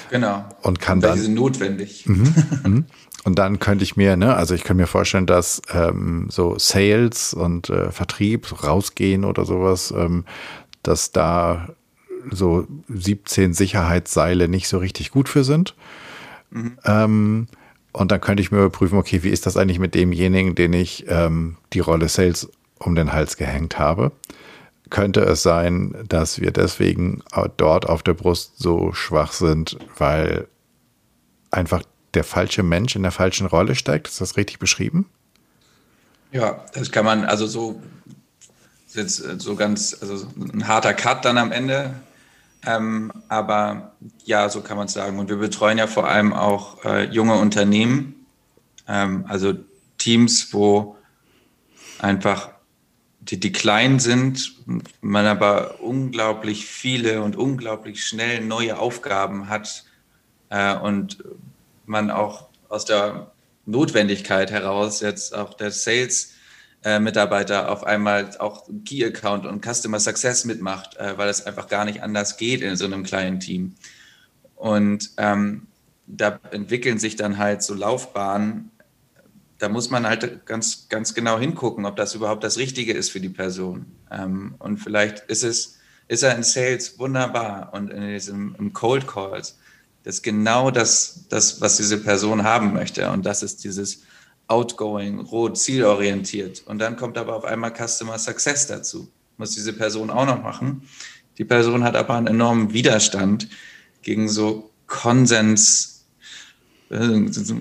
Genau. 0.09 0.45
Und 0.61 0.79
kann 0.79 0.99
und 0.99 1.03
welche 1.03 1.15
dann. 1.15 1.25
sind 1.25 1.33
notwendig. 1.35 2.05
Mhm, 2.07 2.33
mhm. 2.63 2.85
Und 3.25 3.37
dann 3.37 3.59
könnte 3.59 3.83
ich 3.83 3.97
mir, 3.97 4.15
ne, 4.15 4.35
also 4.35 4.55
ich 4.55 4.63
könnte 4.63 4.81
mir 4.81 4.87
vorstellen, 4.87 5.25
dass 5.25 5.61
ähm, 5.73 6.27
so 6.29 6.57
Sales 6.57 7.33
und 7.33 7.69
äh, 7.69 7.91
Vertrieb 7.91 8.63
rausgehen 8.63 9.25
oder 9.25 9.45
sowas, 9.45 9.93
ähm, 9.95 10.25
dass 10.83 11.11
da 11.11 11.69
so 12.31 12.65
17 12.87 13.53
Sicherheitsseile 13.53 14.47
nicht 14.47 14.67
so 14.67 14.77
richtig 14.77 15.11
gut 15.11 15.29
für 15.29 15.43
sind. 15.43 15.75
Mhm. 16.51 16.77
Ähm, 16.85 17.47
und 17.91 18.11
dann 18.11 18.21
könnte 18.21 18.41
ich 18.41 18.51
mir 18.51 18.59
überprüfen, 18.59 18.97
okay, 18.97 19.23
wie 19.23 19.29
ist 19.29 19.45
das 19.45 19.57
eigentlich 19.57 19.79
mit 19.79 19.95
demjenigen, 19.95 20.55
den 20.55 20.73
ich 20.73 21.05
ähm, 21.07 21.57
die 21.73 21.79
Rolle 21.79 22.07
Sales 22.07 22.49
um 22.77 22.95
den 22.95 23.13
Hals 23.13 23.37
gehängt 23.37 23.79
habe? 23.79 24.11
Könnte 24.89 25.21
es 25.21 25.43
sein, 25.43 25.95
dass 26.07 26.39
wir 26.39 26.51
deswegen 26.51 27.23
dort 27.57 27.87
auf 27.87 28.01
der 28.03 28.13
Brust 28.13 28.53
so 28.57 28.91
schwach 28.93 29.33
sind, 29.33 29.77
weil 29.97 30.47
einfach 31.51 31.83
der 32.13 32.23
falsche 32.23 32.63
Mensch 32.63 32.95
in 32.95 33.03
der 33.03 33.11
falschen 33.11 33.45
Rolle 33.47 33.75
steckt? 33.75 34.07
Ist 34.07 34.21
das 34.21 34.37
richtig 34.37 34.59
beschrieben? 34.59 35.07
Ja, 36.31 36.63
das 36.73 36.91
kann 36.91 37.05
man, 37.05 37.25
also 37.25 37.47
so, 37.47 37.81
jetzt 38.93 39.17
so 39.17 39.55
ganz, 39.55 39.97
also 40.01 40.27
ein 40.37 40.67
harter 40.67 40.93
Cut 40.93 41.25
dann 41.25 41.37
am 41.37 41.51
Ende. 41.51 41.95
Ähm, 42.65 43.11
aber 43.29 43.93
ja, 44.25 44.49
so 44.49 44.61
kann 44.61 44.77
man 44.77 44.87
es 44.87 44.93
sagen. 44.93 45.17
Und 45.19 45.29
wir 45.29 45.37
betreuen 45.37 45.77
ja 45.77 45.87
vor 45.87 46.07
allem 46.07 46.33
auch 46.33 46.83
äh, 46.83 47.05
junge 47.05 47.35
Unternehmen, 47.35 48.25
ähm, 48.87 49.25
also 49.27 49.53
Teams, 49.97 50.53
wo 50.53 50.97
einfach 51.99 52.49
die, 53.19 53.39
die 53.39 53.51
klein 53.51 53.99
sind, 53.99 54.55
man 55.01 55.25
aber 55.25 55.81
unglaublich 55.81 56.65
viele 56.65 57.21
und 57.21 57.35
unglaublich 57.35 58.05
schnell 58.05 58.41
neue 58.41 58.79
Aufgaben 58.79 59.49
hat 59.49 59.85
äh, 60.49 60.75
und 60.75 61.23
man 61.85 62.11
auch 62.11 62.47
aus 62.69 62.85
der 62.85 63.31
Notwendigkeit 63.65 64.51
heraus 64.51 65.01
jetzt 65.01 65.35
auch 65.35 65.53
der 65.53 65.71
Sales 65.71 66.33
äh, 66.83 66.99
Mitarbeiter 66.99 67.69
auf 67.69 67.83
einmal 67.83 68.29
auch 68.39 68.67
Key 68.85 69.03
Account 69.05 69.45
und 69.45 69.65
Customer 69.65 69.99
Success 69.99 70.45
mitmacht, 70.45 70.95
äh, 70.97 71.17
weil 71.17 71.29
es 71.29 71.45
einfach 71.45 71.67
gar 71.67 71.85
nicht 71.85 72.03
anders 72.03 72.37
geht 72.37 72.61
in 72.61 72.75
so 72.75 72.85
einem 72.85 73.03
kleinen 73.03 73.39
Team. 73.39 73.75
Und 74.55 75.11
ähm, 75.17 75.67
da 76.07 76.39
entwickeln 76.51 76.97
sich 76.97 77.15
dann 77.15 77.37
halt 77.37 77.63
so 77.63 77.73
Laufbahnen. 77.73 78.71
Da 79.57 79.69
muss 79.69 79.89
man 79.89 80.07
halt 80.07 80.45
ganz, 80.45 80.87
ganz 80.89 81.13
genau 81.13 81.37
hingucken, 81.37 81.85
ob 81.85 81.97
das 81.97 82.15
überhaupt 82.15 82.43
das 82.43 82.57
Richtige 82.57 82.93
ist 82.93 83.11
für 83.11 83.19
die 83.19 83.29
Person. 83.29 83.85
Ähm, 84.09 84.55
und 84.59 84.77
vielleicht 84.77 85.19
ist 85.29 85.43
es, 85.43 85.79
ist 86.07 86.23
er 86.23 86.35
in 86.35 86.43
Sales 86.43 86.97
wunderbar 86.97 87.73
und 87.73 87.91
in 87.91 88.07
diesem 88.07 88.55
im 88.57 88.73
Cold 88.73 89.05
Calls. 89.05 89.57
Das 90.03 90.15
ist 90.15 90.23
genau 90.23 90.71
das, 90.71 91.25
das, 91.29 91.61
was 91.61 91.77
diese 91.77 91.97
Person 91.97 92.43
haben 92.43 92.73
möchte. 92.73 93.11
Und 93.11 93.25
das 93.25 93.43
ist 93.43 93.63
dieses 93.63 94.03
outgoing, 94.49 95.19
rot, 95.19 95.57
zielorientiert. 95.57 96.63
Und 96.65 96.79
dann 96.79 96.97
kommt 96.97 97.17
aber 97.17 97.35
auf 97.35 97.45
einmal 97.45 97.73
Customer 97.73 98.17
Success 98.17 98.67
dazu. 98.67 99.07
Muss 99.37 99.51
diese 99.51 99.73
Person 99.73 100.09
auch 100.09 100.25
noch 100.25 100.41
machen. 100.41 100.83
Die 101.37 101.45
Person 101.45 101.83
hat 101.83 101.95
aber 101.95 102.15
einen 102.15 102.27
enormen 102.27 102.73
Widerstand 102.73 103.47
gegen 104.01 104.27
so 104.27 104.71
Konsens, 104.87 106.07
äh, 106.89 106.95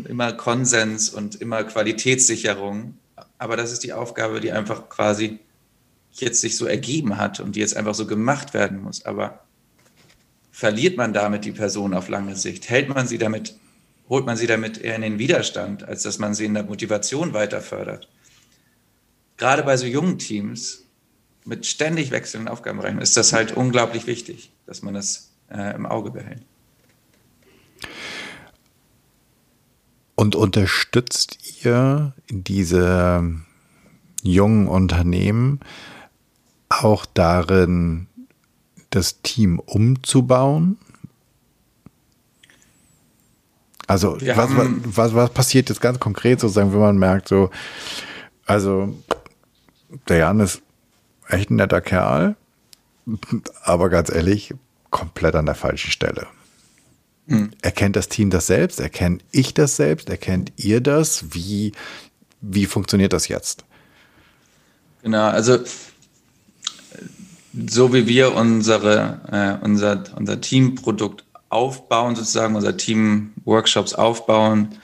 immer 0.09 0.33
Konsens 0.33 1.11
und 1.11 1.37
immer 1.37 1.63
Qualitätssicherung. 1.63 2.99
Aber 3.37 3.57
das 3.57 3.71
ist 3.71 3.85
die 3.85 3.93
Aufgabe, 3.93 4.41
die 4.41 4.51
einfach 4.51 4.89
quasi 4.89 5.39
jetzt 6.13 6.41
sich 6.41 6.57
so 6.57 6.65
ergeben 6.65 7.19
hat 7.19 7.39
und 7.39 7.55
die 7.55 7.61
jetzt 7.61 7.77
einfach 7.77 7.95
so 7.95 8.07
gemacht 8.07 8.55
werden 8.55 8.83
muss. 8.83 9.05
Aber 9.05 9.45
verliert 10.51 10.97
man 10.97 11.13
damit 11.13 11.45
die 11.45 11.53
Person 11.53 11.95
auf 11.95 12.09
lange 12.09 12.35
Sicht? 12.35 12.69
Hält 12.71 12.89
man 12.89 13.07
sie 13.07 13.19
damit 13.19 13.55
holt 14.09 14.27
man 14.27 14.37
sie 14.37 14.47
damit 14.47 14.79
eher 14.79 14.97
in 14.97 15.03
den 15.03 15.19
Widerstand, 15.19 15.85
als 15.85 16.03
dass 16.03 16.19
man 16.19 16.35
sie 16.35 16.47
in 16.47 16.55
der 16.55 16.65
Motivation 16.65 17.35
weiter 17.35 17.61
fördert. 17.61 18.09
Gerade 19.37 19.63
bei 19.63 19.77
so 19.77 19.87
jungen 19.87 20.19
Teams 20.19 20.85
mit 21.45 21.67
ständig 21.67 22.11
wechselnden 22.11 22.49
Aufgabenbereichen 22.49 23.01
ist 23.01 23.17
das 23.17 23.33
halt 23.33 23.53
unglaublich 23.57 24.07
wichtig, 24.07 24.53
dass 24.67 24.83
man 24.83 24.95
das 24.95 25.33
äh, 25.51 25.75
im 25.75 25.87
Auge 25.87 26.11
behält. 26.11 26.43
Und 30.15 30.35
unterstützt 30.35 31.65
ihr 31.65 32.13
diese 32.29 33.25
jungen 34.23 34.67
Unternehmen 34.67 35.61
auch 36.69 37.07
darin, 37.07 38.09
das 38.91 39.23
Team 39.23 39.59
umzubauen? 39.61 40.79
Also 43.89 44.19
was, 44.21 44.51
was, 44.85 45.15
was 45.15 45.31
passiert 45.31 45.71
jetzt 45.71 45.81
ganz 45.81 45.99
konkret 45.99 46.41
sozusagen, 46.41 46.73
wenn 46.75 46.79
man 46.79 46.99
merkt, 46.99 47.27
so, 47.27 47.51
also 48.45 48.95
der 50.09 50.19
Jan 50.19 50.41
ist 50.41 50.61
echt 51.27 51.51
ein 51.51 51.57
netter 51.57 51.81
Kerl, 51.81 52.37
aber 53.63 53.89
ganz 53.89 54.11
ehrlich, 54.11 54.55
komplett 54.91 55.35
an 55.35 55.47
der 55.47 55.55
falschen 55.55 55.91
Stelle. 55.91 56.27
Hm. 57.29 57.51
Erkennt 57.63 57.97
das 57.97 58.11
Team 58.11 58.29
das 58.29 58.47
selbst? 58.47 58.79
Erkennt 58.79 59.25
ich 59.33 59.55
das 59.55 59.77
selbst? 59.77 60.11
Erkennt 60.11 60.53
ihr 60.57 60.83
das? 60.83 61.25
Wie, 61.35 61.73
wie 62.43 62.67
funktioniert 62.67 63.15
das 63.15 63.29
jetzt? 63.29 63.65
Genau, 65.03 65.29
also 65.29 65.61
so 67.69 67.95
wie 67.95 68.07
wir 68.07 68.35
unsere, 68.35 69.21
äh, 69.33 69.65
unser, 69.65 70.05
unser 70.15 70.41
Teamprodukt 70.43 71.25
aufbauen, 71.49 72.17
sozusagen 72.17 72.57
unser 72.57 72.77
Team 72.77 73.33
Workshops 73.45 73.95
aufbauen, 73.95 74.79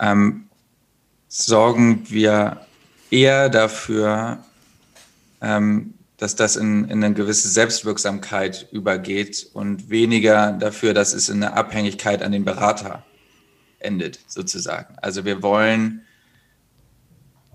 ähm, 0.00 0.48
sorgen 1.28 2.04
wir 2.08 2.60
eher 3.10 3.48
dafür, 3.48 4.38
ähm, 5.40 5.94
dass 6.16 6.34
das 6.34 6.56
in, 6.56 6.88
in 6.88 7.02
eine 7.02 7.14
gewisse 7.14 7.48
Selbstwirksamkeit 7.48 8.66
übergeht 8.72 9.48
und 9.52 9.88
weniger 9.88 10.52
dafür, 10.52 10.92
dass 10.92 11.14
es 11.14 11.28
in 11.28 11.42
eine 11.42 11.54
Abhängigkeit 11.54 12.22
an 12.22 12.32
den 12.32 12.44
Berater 12.44 13.04
endet, 13.78 14.18
sozusagen. 14.26 14.96
Also 15.00 15.24
wir 15.24 15.42
wollen 15.42 16.02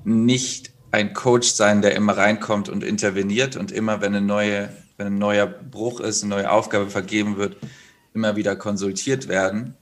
nicht 0.05 0.71
ein 0.91 1.13
Coach 1.13 1.49
sein, 1.49 1.81
der 1.81 1.95
immer 1.95 2.15
reinkommt 2.15 2.69
und 2.69 2.83
interveniert 2.83 3.57
und 3.57 3.71
immer, 3.71 3.99
wenn, 4.01 4.15
eine 4.15 4.25
neue, 4.25 4.69
wenn 4.97 5.07
ein 5.07 5.17
neuer 5.17 5.47
Bruch 5.47 5.99
ist, 5.99 6.23
eine 6.23 6.35
neue 6.35 6.51
Aufgabe 6.51 6.89
vergeben 6.89 7.37
wird, 7.37 7.57
immer 8.13 8.35
wieder 8.35 8.55
konsultiert 8.55 9.27
werden. 9.27 9.75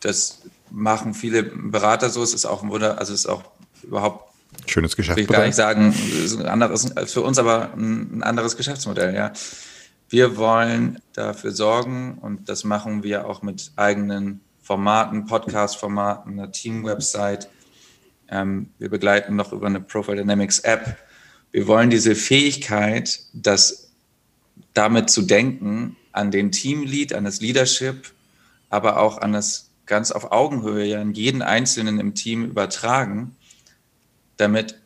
Das 0.00 0.42
machen 0.70 1.14
viele 1.14 1.42
Berater 1.42 2.10
so. 2.10 2.22
Es 2.22 2.34
ist 2.34 2.46
auch 2.46 2.62
ein 2.62 2.70
Wunder, 2.70 2.98
also 2.98 3.12
es 3.12 3.20
ist 3.20 3.26
auch 3.26 3.44
überhaupt 3.82 4.28
Schönes 4.66 4.96
Geschäftsmodell. 4.96 5.28
Will 5.28 5.34
ich 5.34 5.38
gar 5.38 5.46
nicht 5.46 5.54
sagen, 5.54 6.40
ein 6.40 6.46
anderes, 6.48 6.92
für 7.12 7.22
uns 7.22 7.38
aber 7.38 7.72
ein 7.74 8.22
anderes 8.22 8.56
Geschäftsmodell, 8.56 9.14
ja. 9.14 9.32
Wir 10.08 10.36
wollen 10.38 11.00
dafür 11.12 11.52
sorgen 11.52 12.18
und 12.18 12.48
das 12.48 12.64
machen 12.64 13.02
wir 13.02 13.26
auch 13.26 13.42
mit 13.42 13.72
eigenen 13.76 14.40
Formaten, 14.62 15.26
Podcast-Formaten, 15.26 16.32
einer 16.32 16.50
Team-Website. 16.50 17.48
Ähm, 18.30 18.70
wir 18.78 18.88
begleiten 18.88 19.36
noch 19.36 19.52
über 19.52 19.66
eine 19.66 19.80
Profile 19.80 20.18
Dynamics 20.18 20.60
App. 20.60 20.96
Wir 21.50 21.66
wollen 21.66 21.90
diese 21.90 22.14
Fähigkeit, 22.14 23.20
das 23.34 23.90
damit 24.72 25.10
zu 25.10 25.22
denken, 25.22 25.96
an 26.12 26.30
den 26.30 26.52
Teamlead, 26.52 27.12
an 27.12 27.24
das 27.24 27.40
Leadership, 27.40 28.12
aber 28.70 28.98
auch 28.98 29.18
an 29.18 29.32
das 29.32 29.70
ganz 29.86 30.10
auf 30.10 30.32
Augenhöhe 30.32 30.84
ja 30.84 31.00
an 31.00 31.14
jeden 31.14 31.42
Einzelnen 31.42 31.98
im 31.98 32.14
Team 32.14 32.44
übertragen, 32.44 33.34
damit 34.36 34.78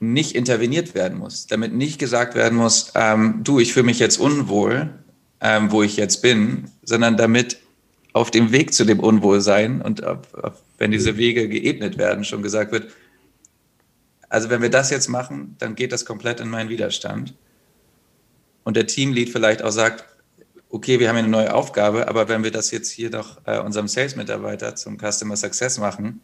nicht 0.00 0.34
interveniert 0.34 0.94
werden 0.94 1.18
muss, 1.18 1.46
damit 1.46 1.72
nicht 1.72 1.98
gesagt 1.98 2.34
werden 2.34 2.56
muss, 2.56 2.92
ähm, 2.94 3.40
du, 3.44 3.60
ich 3.60 3.72
fühle 3.72 3.86
mich 3.86 3.98
jetzt 3.98 4.18
unwohl, 4.18 4.90
ähm, 5.40 5.70
wo 5.70 5.82
ich 5.82 5.96
jetzt 5.96 6.22
bin, 6.22 6.70
sondern 6.82 7.16
damit 7.16 7.58
auf 8.12 8.30
dem 8.30 8.52
Weg 8.52 8.74
zu 8.74 8.84
dem 8.84 9.00
Unwohlsein 9.00 9.82
und 9.82 10.04
auf, 10.04 10.34
auf, 10.34 10.62
wenn 10.78 10.90
diese 10.90 11.16
Wege 11.16 11.48
geebnet 11.48 11.98
werden, 11.98 12.24
schon 12.24 12.42
gesagt 12.42 12.72
wird, 12.72 12.92
also 14.28 14.50
wenn 14.50 14.62
wir 14.62 14.70
das 14.70 14.90
jetzt 14.90 15.08
machen, 15.08 15.56
dann 15.58 15.74
geht 15.74 15.92
das 15.92 16.04
komplett 16.04 16.40
in 16.40 16.48
meinen 16.48 16.68
Widerstand. 16.68 17.34
Und 18.64 18.76
der 18.76 18.86
Teamlead 18.86 19.30
vielleicht 19.30 19.62
auch 19.62 19.70
sagt, 19.70 20.04
okay, 20.74 20.98
wir 20.98 21.08
haben 21.08 21.16
eine 21.16 21.28
neue 21.28 21.54
Aufgabe, 21.54 22.08
aber 22.08 22.28
wenn 22.28 22.42
wir 22.42 22.50
das 22.50 22.72
jetzt 22.72 22.90
hier 22.90 23.08
doch 23.08 23.40
äh, 23.46 23.60
unserem 23.60 23.86
Sales-Mitarbeiter 23.86 24.74
zum 24.74 24.98
Customer 24.98 25.36
Success 25.36 25.78
machen, 25.78 26.20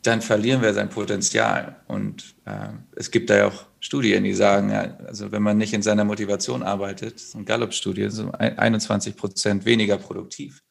dann 0.00 0.22
verlieren 0.22 0.62
wir 0.62 0.72
sein 0.72 0.88
Potenzial. 0.88 1.76
Und 1.86 2.34
äh, 2.46 2.68
es 2.96 3.10
gibt 3.10 3.28
da 3.28 3.36
ja 3.36 3.48
auch 3.48 3.66
Studien, 3.78 4.24
die 4.24 4.32
sagen, 4.32 4.70
ja, 4.70 4.96
also 5.06 5.30
wenn 5.32 5.42
man 5.42 5.58
nicht 5.58 5.74
in 5.74 5.82
seiner 5.82 6.04
Motivation 6.04 6.62
arbeitet, 6.62 7.20
so 7.20 7.36
eine 7.36 7.44
Gallup-Studie, 7.44 8.08
so 8.08 8.32
21 8.32 9.16
Prozent 9.16 9.66
weniger 9.66 9.98
produktiv. 9.98 10.62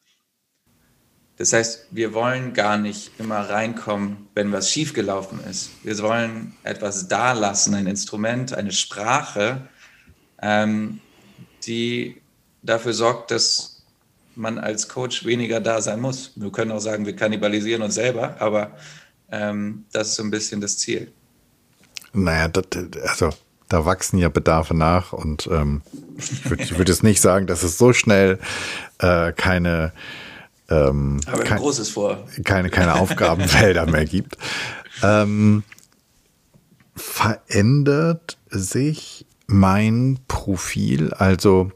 Das 1.37 1.53
heißt, 1.53 1.87
wir 1.91 2.15
wollen 2.15 2.53
gar 2.53 2.77
nicht 2.77 3.11
immer 3.19 3.41
reinkommen, 3.41 4.27
wenn 4.33 4.51
was 4.51 4.71
schiefgelaufen 4.71 5.39
ist. 5.47 5.69
Wir 5.83 5.97
wollen 5.99 6.55
etwas 6.63 7.07
dalassen, 7.07 7.75
ein 7.75 7.85
Instrument, 7.85 8.53
eine 8.53 8.71
Sprache, 8.71 9.69
ähm, 10.41 10.99
die 11.65 12.21
dafür 12.61 12.93
sorgt, 12.93 13.31
dass 13.31 13.83
man 14.35 14.57
als 14.57 14.87
Coach 14.87 15.25
weniger 15.25 15.59
da 15.59 15.81
sein 15.81 15.99
muss. 15.99 16.31
Wir 16.35 16.51
können 16.51 16.71
auch 16.71 16.79
sagen, 16.79 17.05
wir 17.05 17.15
kannibalisieren 17.15 17.81
uns 17.81 17.95
selber, 17.95 18.35
aber 18.39 18.71
ähm, 19.31 19.85
das 19.91 20.09
ist 20.09 20.15
so 20.15 20.23
ein 20.23 20.31
bisschen 20.31 20.61
das 20.61 20.77
Ziel. 20.77 21.11
Naja, 22.13 22.47
das, 22.47 22.65
also 23.07 23.29
da 23.69 23.85
wachsen 23.85 24.17
ja 24.17 24.29
Bedarfe 24.29 24.73
nach 24.73 25.13
und 25.13 25.47
ähm, 25.51 25.81
ich 26.17 26.49
würde 26.49 26.77
würd 26.77 26.89
jetzt 26.89 27.03
nicht 27.03 27.21
sagen, 27.21 27.47
dass 27.47 27.63
es 27.63 27.77
so 27.77 27.93
schnell 27.93 28.39
äh, 28.99 29.31
keine 29.31 29.93
ähm, 30.69 31.19
kein, 31.43 31.57
Großes 31.57 31.89
vor. 31.89 32.25
Keine, 32.45 32.69
keine 32.69 32.95
Aufgabenfelder 32.95 33.85
mehr 33.85 34.05
gibt. 34.05 34.37
Ähm, 35.03 35.63
verändert 36.95 38.37
sich 38.49 39.25
mein 39.51 40.19
Profil? 40.27 41.13
Also 41.13 41.71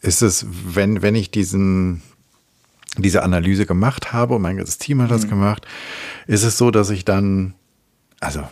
ist 0.00 0.22
es, 0.22 0.46
wenn, 0.48 1.02
wenn 1.02 1.14
ich 1.14 1.30
diesen, 1.30 2.02
diese 2.96 3.22
Analyse 3.22 3.66
gemacht 3.66 4.12
habe 4.12 4.34
und 4.34 4.42
mein 4.42 4.56
ganzes 4.56 4.78
Team 4.78 5.02
hat 5.02 5.10
das 5.10 5.24
mhm. 5.24 5.30
gemacht, 5.30 5.66
ist 6.26 6.44
es 6.44 6.58
so, 6.58 6.70
dass 6.70 6.90
ich 6.90 7.04
dann, 7.04 7.54
also 8.20 8.44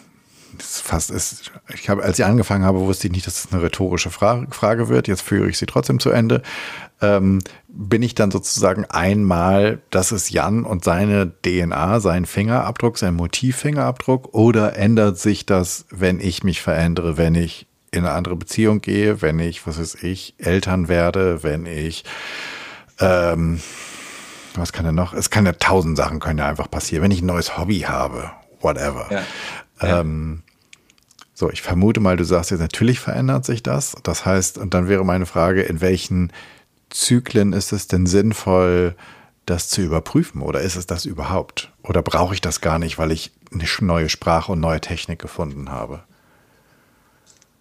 fast 0.58 1.10
ist, 1.10 1.52
ich 1.72 1.88
habe, 1.88 2.02
als 2.02 2.18
ich 2.18 2.24
angefangen 2.24 2.64
habe, 2.64 2.80
wusste 2.80 3.06
ich 3.06 3.12
nicht, 3.12 3.26
dass 3.26 3.44
es 3.44 3.52
eine 3.52 3.62
rhetorische 3.62 4.10
Frage, 4.10 4.46
Frage 4.50 4.88
wird. 4.88 5.08
Jetzt 5.08 5.22
führe 5.22 5.48
ich 5.48 5.58
sie 5.58 5.66
trotzdem 5.66 5.98
zu 5.98 6.10
Ende. 6.10 6.42
Ähm, 7.00 7.40
bin 7.68 8.02
ich 8.02 8.14
dann 8.14 8.30
sozusagen 8.30 8.84
einmal, 8.84 9.80
das 9.90 10.12
ist 10.12 10.30
Jan 10.30 10.64
und 10.64 10.84
seine 10.84 11.32
DNA, 11.42 12.00
sein 12.00 12.24
Fingerabdruck, 12.24 12.98
sein 12.98 13.14
Motivfingerabdruck, 13.14 14.32
oder 14.32 14.76
ändert 14.76 15.18
sich 15.18 15.44
das, 15.46 15.86
wenn 15.90 16.20
ich 16.20 16.44
mich 16.44 16.62
verändere, 16.62 17.16
wenn 17.16 17.34
ich 17.34 17.66
in 17.94 18.04
eine 18.04 18.12
andere 18.12 18.36
Beziehung 18.36 18.80
gehe, 18.80 19.22
wenn 19.22 19.38
ich, 19.38 19.66
was 19.66 19.78
weiß 19.78 20.02
ich, 20.02 20.34
Eltern 20.38 20.88
werde, 20.88 21.42
wenn 21.42 21.66
ich, 21.66 22.04
ähm, 22.98 23.60
was 24.54 24.72
kann 24.72 24.84
denn 24.84 24.94
noch? 24.94 25.14
Es 25.14 25.30
kann 25.30 25.46
ja 25.46 25.52
tausend 25.52 25.96
Sachen 25.96 26.20
können 26.20 26.38
ja 26.38 26.48
einfach 26.48 26.70
passieren. 26.70 27.02
Wenn 27.02 27.10
ich 27.10 27.22
ein 27.22 27.26
neues 27.26 27.56
Hobby 27.56 27.80
habe, 27.80 28.30
whatever. 28.60 29.06
Ja. 29.10 30.00
Ähm, 30.00 30.42
so, 31.34 31.50
ich 31.50 31.62
vermute 31.62 32.00
mal, 32.00 32.16
du 32.16 32.24
sagst 32.24 32.50
jetzt, 32.50 32.60
natürlich 32.60 33.00
verändert 33.00 33.44
sich 33.44 33.62
das. 33.62 33.96
Das 34.02 34.24
heißt, 34.24 34.58
und 34.58 34.74
dann 34.74 34.88
wäre 34.88 35.04
meine 35.04 35.26
Frage, 35.26 35.62
in 35.62 35.80
welchen 35.80 36.32
Zyklen 36.90 37.52
ist 37.52 37.72
es 37.72 37.88
denn 37.88 38.06
sinnvoll, 38.06 38.94
das 39.46 39.68
zu 39.68 39.82
überprüfen? 39.82 40.42
Oder 40.42 40.60
ist 40.60 40.76
es 40.76 40.86
das 40.86 41.04
überhaupt? 41.04 41.72
Oder 41.82 42.02
brauche 42.02 42.34
ich 42.34 42.40
das 42.40 42.60
gar 42.60 42.78
nicht, 42.78 42.98
weil 42.98 43.12
ich 43.12 43.32
eine 43.52 43.64
neue 43.80 44.08
Sprache 44.08 44.52
und 44.52 44.60
neue 44.60 44.80
Technik 44.80 45.18
gefunden 45.18 45.70
habe? 45.70 46.04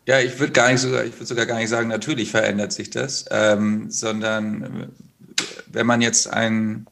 Ja, 0.05 0.19
ich 0.19 0.37
würde 0.39 0.51
gar 0.51 0.71
nicht 0.71 0.81
sogar, 0.81 1.05
ich 1.05 1.13
würde 1.13 1.25
sogar 1.25 1.45
gar 1.45 1.57
nicht 1.57 1.69
sagen, 1.69 1.87
natürlich 1.87 2.29
verändert 2.31 2.73
sich 2.73 2.89
das, 2.89 3.25
ähm, 3.31 3.89
sondern 3.89 4.91
wenn 5.67 5.85
man 5.85 6.01
jetzt 6.01 6.27
ein 6.27 6.87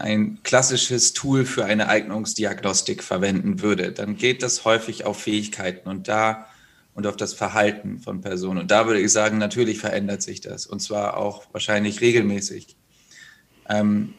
ein 0.00 0.42
klassisches 0.42 1.12
Tool 1.12 1.44
für 1.44 1.66
eine 1.66 1.88
Eignungsdiagnostik 1.88 3.02
verwenden 3.02 3.60
würde, 3.60 3.92
dann 3.92 4.16
geht 4.16 4.42
das 4.42 4.64
häufig 4.64 5.04
auf 5.04 5.20
Fähigkeiten 5.20 5.88
und 5.88 6.08
da 6.08 6.46
und 6.94 7.06
auf 7.06 7.16
das 7.16 7.34
Verhalten 7.34 8.00
von 8.00 8.20
Personen. 8.22 8.60
Und 8.60 8.70
da 8.70 8.86
würde 8.86 9.00
ich 9.00 9.12
sagen, 9.12 9.38
natürlich 9.38 9.78
verändert 9.78 10.22
sich 10.22 10.40
das 10.40 10.66
und 10.66 10.80
zwar 10.80 11.16
auch 11.16 11.44
wahrscheinlich 11.52 12.00
regelmäßig. 12.00 12.76
Ähm, 13.68 14.14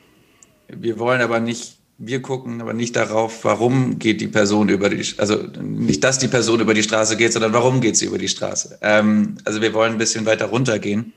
wir 0.68 1.00
wollen 1.00 1.22
aber 1.22 1.40
nicht, 1.40 1.80
wir 2.04 2.22
gucken 2.24 2.62
aber 2.62 2.74
nicht 2.74 2.96
darauf, 2.96 3.46
warum 3.46 4.00
geht 4.00 4.22
die 4.22 4.28
Person 4.28 4.70
über 4.70 4.90
die, 4.90 5.06
also 5.18 5.36
nicht, 5.62 6.04
dass 6.04 6.18
die 6.18 6.28
Person 6.28 6.60
über 6.60 6.74
die 6.74 6.82
Straße 6.82 7.16
geht, 7.16 7.32
sondern 7.32 7.54
warum 7.54 7.80
geht 7.80 7.96
sie 7.96 8.08
über 8.08 8.18
die 8.18 8.28
Straße. 8.28 8.80
Ähm, 8.82 9.38
also 9.46 9.62
wir 9.62 9.74
wollen 9.76 9.94
ein 9.94 9.98
bisschen 10.00 10.26
weiter 10.26 10.48
runtergehen 10.48 11.14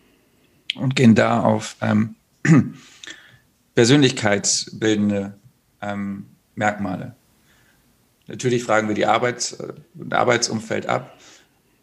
und 0.76 0.94
gehen 0.94 1.14
da 1.14 1.40
auf 1.40 1.76
ähm, 1.80 2.16
persönlichkeitsbildende 3.74 5.32
ähm, 5.80 6.26
Merkmale. 6.54 7.16
Natürlich 8.26 8.62
fragen 8.62 8.88
wir 8.88 8.94
die 8.94 9.06
Arbeits, 9.06 9.56
Arbeitsumfeld 10.10 10.86
ab, 10.86 11.18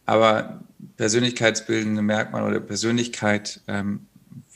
aber 0.06 0.60
persönlichkeitsbildende 0.98 2.04
Merkmale 2.04 2.46
oder 2.46 2.60
Persönlichkeit 2.60 3.62
ähm, 3.68 4.06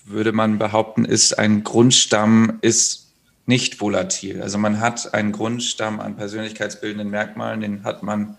würde 0.05 0.33
man 0.33 0.59
behaupten, 0.59 1.03
ist 1.03 1.39
ein 1.39 1.63
Grundstamm, 1.63 2.59
ist 2.61 3.04
nicht 3.45 3.79
volatil. 3.79 4.41
Also 4.41 4.57
man 4.57 4.79
hat 4.79 5.13
einen 5.13 5.31
Grundstamm 5.31 5.99
an 5.99 6.15
persönlichkeitsbildenden 6.15 7.09
Merkmalen, 7.09 7.61
den 7.61 7.83
hat 7.83 8.01
man 8.01 8.37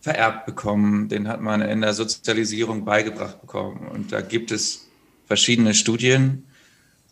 vererbt 0.00 0.46
bekommen, 0.46 1.08
den 1.08 1.28
hat 1.28 1.40
man 1.40 1.60
in 1.60 1.80
der 1.80 1.94
Sozialisierung 1.94 2.84
beigebracht 2.84 3.40
bekommen. 3.40 3.86
Und 3.88 4.12
da 4.12 4.20
gibt 4.20 4.50
es 4.50 4.88
verschiedene 5.26 5.74
Studien, 5.74 6.44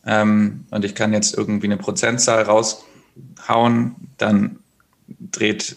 ähm, 0.07 0.65
und 0.71 0.85
ich 0.85 0.95
kann 0.95 1.13
jetzt 1.13 1.37
irgendwie 1.37 1.67
eine 1.67 1.77
Prozentzahl 1.77 2.43
raushauen, 2.43 3.97
dann 4.19 4.61
dreht, 5.31 5.77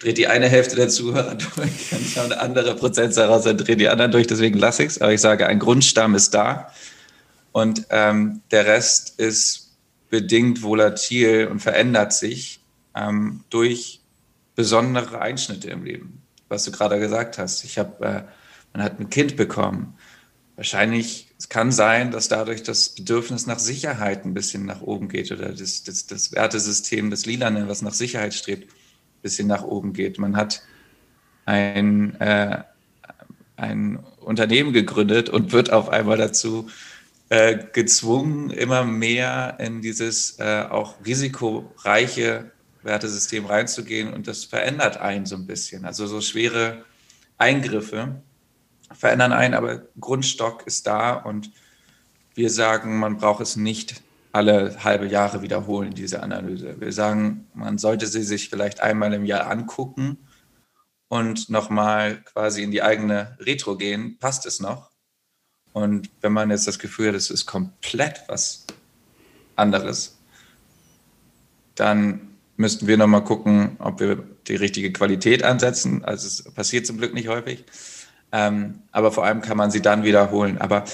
dreht 0.00 0.18
die 0.18 0.26
eine 0.26 0.48
Hälfte 0.48 0.76
der 0.76 0.88
Zuhörer 0.88 1.34
durch, 1.56 1.90
kann 1.90 2.00
ich 2.00 2.18
eine 2.18 2.40
andere 2.40 2.74
Prozentzahl 2.74 3.28
raus, 3.28 3.44
dann 3.44 3.58
dreht 3.58 3.80
die 3.80 3.88
anderen 3.88 4.10
durch, 4.10 4.26
deswegen 4.26 4.58
lasse 4.58 4.82
ich 4.82 4.90
es. 4.90 5.00
Aber 5.00 5.12
ich 5.12 5.20
sage, 5.20 5.46
ein 5.46 5.58
Grundstamm 5.58 6.14
ist 6.14 6.34
da 6.34 6.72
und 7.52 7.86
ähm, 7.90 8.40
der 8.50 8.66
Rest 8.66 9.18
ist 9.20 9.63
bedingt 10.14 10.62
volatil 10.62 11.48
und 11.50 11.58
verändert 11.58 12.12
sich 12.12 12.60
ähm, 12.94 13.42
durch 13.50 14.00
besondere 14.54 15.20
Einschnitte 15.20 15.70
im 15.70 15.82
Leben, 15.82 16.22
was 16.48 16.62
du 16.62 16.70
gerade 16.70 17.00
gesagt 17.00 17.36
hast. 17.36 17.64
Ich 17.64 17.78
habe, 17.78 18.04
äh, 18.04 18.22
man 18.72 18.84
hat 18.84 19.00
ein 19.00 19.10
Kind 19.10 19.36
bekommen. 19.36 19.98
Wahrscheinlich 20.54 21.34
es 21.36 21.48
kann 21.48 21.72
sein, 21.72 22.12
dass 22.12 22.28
dadurch 22.28 22.62
das 22.62 22.90
Bedürfnis 22.90 23.48
nach 23.48 23.58
Sicherheit 23.58 24.24
ein 24.24 24.34
bisschen 24.34 24.66
nach 24.66 24.82
oben 24.82 25.08
geht 25.08 25.32
oder 25.32 25.48
das, 25.48 25.82
das, 25.82 26.06
das 26.06 26.30
Wertesystem, 26.30 27.10
das 27.10 27.26
Lilane, 27.26 27.66
was 27.68 27.82
nach 27.82 27.92
Sicherheit 27.92 28.34
strebt, 28.34 28.70
ein 28.70 29.22
bisschen 29.22 29.48
nach 29.48 29.64
oben 29.64 29.94
geht. 29.94 30.20
Man 30.20 30.36
hat 30.36 30.62
ein, 31.44 32.18
äh, 32.20 32.62
ein 33.56 33.98
Unternehmen 34.20 34.72
gegründet 34.72 35.28
und 35.28 35.50
wird 35.50 35.72
auf 35.72 35.88
einmal 35.88 36.18
dazu 36.18 36.68
äh, 37.28 37.58
gezwungen, 37.72 38.50
immer 38.50 38.84
mehr 38.84 39.56
in 39.58 39.80
dieses 39.82 40.38
äh, 40.38 40.66
auch 40.68 40.96
risikoreiche 41.04 42.52
Wertesystem 42.82 43.46
reinzugehen 43.46 44.12
und 44.12 44.28
das 44.28 44.44
verändert 44.44 44.98
einen 44.98 45.26
so 45.26 45.36
ein 45.36 45.46
bisschen. 45.46 45.84
Also 45.84 46.06
so 46.06 46.20
schwere 46.20 46.84
Eingriffe 47.38 48.22
verändern 48.92 49.32
einen, 49.32 49.54
aber 49.54 49.82
Grundstock 49.98 50.66
ist 50.66 50.86
da 50.86 51.14
und 51.14 51.50
wir 52.34 52.50
sagen, 52.50 52.98
man 52.98 53.16
braucht 53.16 53.40
es 53.40 53.56
nicht 53.56 54.02
alle 54.32 54.82
halbe 54.82 55.06
Jahre 55.06 55.42
wiederholen, 55.42 55.94
diese 55.94 56.22
Analyse. 56.22 56.80
Wir 56.80 56.92
sagen, 56.92 57.46
man 57.54 57.78
sollte 57.78 58.06
sie 58.06 58.24
sich 58.24 58.48
vielleicht 58.50 58.80
einmal 58.80 59.12
im 59.12 59.24
Jahr 59.24 59.48
angucken 59.48 60.18
und 61.08 61.48
nochmal 61.48 62.22
quasi 62.24 62.64
in 62.64 62.72
die 62.72 62.82
eigene 62.82 63.36
Retro 63.40 63.76
gehen. 63.76 64.18
Passt 64.18 64.46
es 64.46 64.58
noch? 64.58 64.90
Und 65.74 66.08
wenn 66.20 66.32
man 66.32 66.50
jetzt 66.50 66.68
das 66.68 66.78
Gefühl 66.78 67.08
hat, 67.08 67.16
es 67.16 67.30
ist 67.30 67.46
komplett 67.46 68.22
was 68.28 68.64
anderes, 69.56 70.16
dann 71.74 72.28
müssten 72.56 72.86
wir 72.86 72.96
nochmal 72.96 73.24
gucken, 73.24 73.76
ob 73.80 73.98
wir 73.98 74.22
die 74.46 74.54
richtige 74.54 74.92
Qualität 74.92 75.42
ansetzen. 75.42 76.04
Also 76.04 76.28
es 76.28 76.44
passiert 76.54 76.86
zum 76.86 76.98
Glück 76.98 77.12
nicht 77.12 77.26
häufig. 77.26 77.64
Ähm, 78.30 78.82
aber 78.92 79.10
vor 79.10 79.24
allem 79.24 79.40
kann 79.40 79.56
man 79.56 79.72
sie 79.72 79.82
dann 79.82 80.04
wiederholen. 80.04 80.58
Aber 80.58 80.84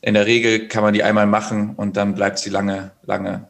in 0.00 0.14
der 0.14 0.26
Regel 0.26 0.66
kann 0.66 0.82
man 0.82 0.94
die 0.94 1.04
einmal 1.04 1.28
machen 1.28 1.76
und 1.76 1.96
dann 1.96 2.16
bleibt 2.16 2.40
sie 2.40 2.50
lange, 2.50 2.90
lange 3.04 3.46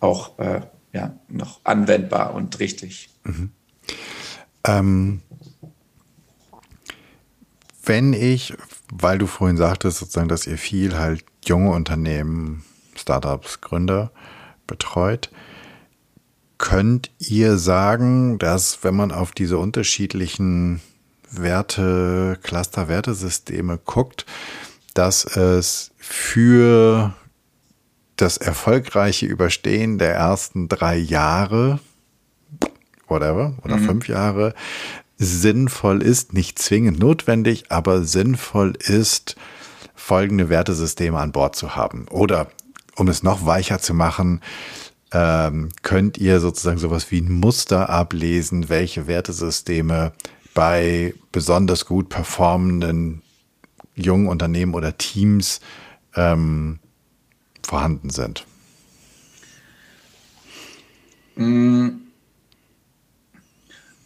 auch 0.00 0.38
äh, 0.38 0.60
ja, 0.92 1.18
noch 1.28 1.60
anwendbar 1.64 2.34
und 2.34 2.60
richtig. 2.60 3.08
Mhm. 3.24 3.50
Ähm, 4.66 5.22
wenn 7.86 8.12
ich, 8.12 8.54
weil 8.92 9.18
du 9.18 9.26
vorhin 9.26 9.56
sagtest, 9.56 9.98
sozusagen, 9.98 10.28
dass 10.28 10.46
ihr 10.46 10.58
viel 10.58 10.96
halt 10.96 11.24
junge 11.44 11.70
Unternehmen, 11.70 12.64
Startups, 12.96 13.60
Gründer 13.60 14.10
betreut, 14.66 15.30
könnt 16.58 17.10
ihr 17.18 17.58
sagen, 17.58 18.38
dass 18.38 18.84
wenn 18.84 18.94
man 18.94 19.12
auf 19.12 19.32
diese 19.32 19.58
unterschiedlichen 19.58 20.80
Werte, 21.30 22.38
Cluster, 22.42 22.88
Wertesysteme 22.88 23.78
guckt, 23.78 24.24
dass 24.94 25.24
es 25.24 25.90
für 25.98 27.14
das 28.16 28.36
erfolgreiche 28.36 29.26
Überstehen 29.26 29.98
der 29.98 30.14
ersten 30.14 30.68
drei 30.68 30.96
Jahre, 30.96 31.80
whatever, 33.08 33.54
oder 33.64 33.76
mhm. 33.76 33.86
fünf 33.86 34.08
Jahre, 34.08 34.54
sinnvoll 35.18 36.02
ist, 36.02 36.32
nicht 36.32 36.58
zwingend 36.58 36.98
notwendig, 36.98 37.70
aber 37.70 38.02
sinnvoll 38.02 38.74
ist, 38.78 39.36
folgende 39.94 40.48
Wertesysteme 40.48 41.18
an 41.18 41.32
Bord 41.32 41.56
zu 41.56 41.76
haben. 41.76 42.06
Oder 42.08 42.48
um 42.96 43.08
es 43.08 43.22
noch 43.22 43.46
weicher 43.46 43.78
zu 43.78 43.94
machen, 43.94 44.40
ähm, 45.12 45.68
könnt 45.82 46.18
ihr 46.18 46.40
sozusagen 46.40 46.78
sowas 46.78 47.10
wie 47.10 47.20
ein 47.20 47.32
Muster 47.32 47.88
ablesen, 47.88 48.68
welche 48.68 49.06
Wertesysteme 49.06 50.12
bei 50.52 51.14
besonders 51.32 51.86
gut 51.86 52.08
performenden 52.08 53.22
jungen 53.94 54.26
Unternehmen 54.26 54.74
oder 54.74 54.98
Teams 54.98 55.60
ähm, 56.16 56.80
vorhanden 57.62 58.10
sind? 58.10 58.46
Mm. 61.36 62.03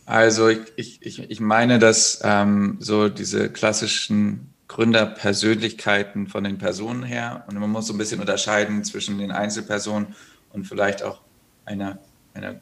Also 0.09 0.49
ich, 0.49 1.03
ich, 1.03 1.31
ich 1.31 1.39
meine, 1.39 1.79
dass 1.79 2.21
ähm, 2.25 2.79
so 2.81 3.11
diese 3.11 3.51
klassischen 3.51 4.55
Gründerpersönlichkeiten 4.67 6.29
von 6.29 6.45
den 6.45 6.57
Personen 6.57 7.03
her 7.03 7.45
und 7.47 7.59
man 7.59 7.69
muss 7.69 7.89
so 7.89 7.93
ein 7.93 7.99
bisschen 7.99 8.19
unterscheiden 8.19 8.85
zwischen 8.85 9.19
den 9.19 9.31
Einzelpersonen 9.31 10.15
und 10.51 10.67
vielleicht 10.67 11.03
auch 11.03 11.21
einer, 11.67 11.99
einer 12.33 12.55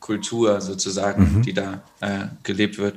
Kultur 0.00 0.62
sozusagen, 0.62 1.36
mhm. 1.36 1.42
die 1.42 1.52
da 1.52 1.82
äh, 2.00 2.28
gelebt 2.42 2.78
wird. 2.78 2.94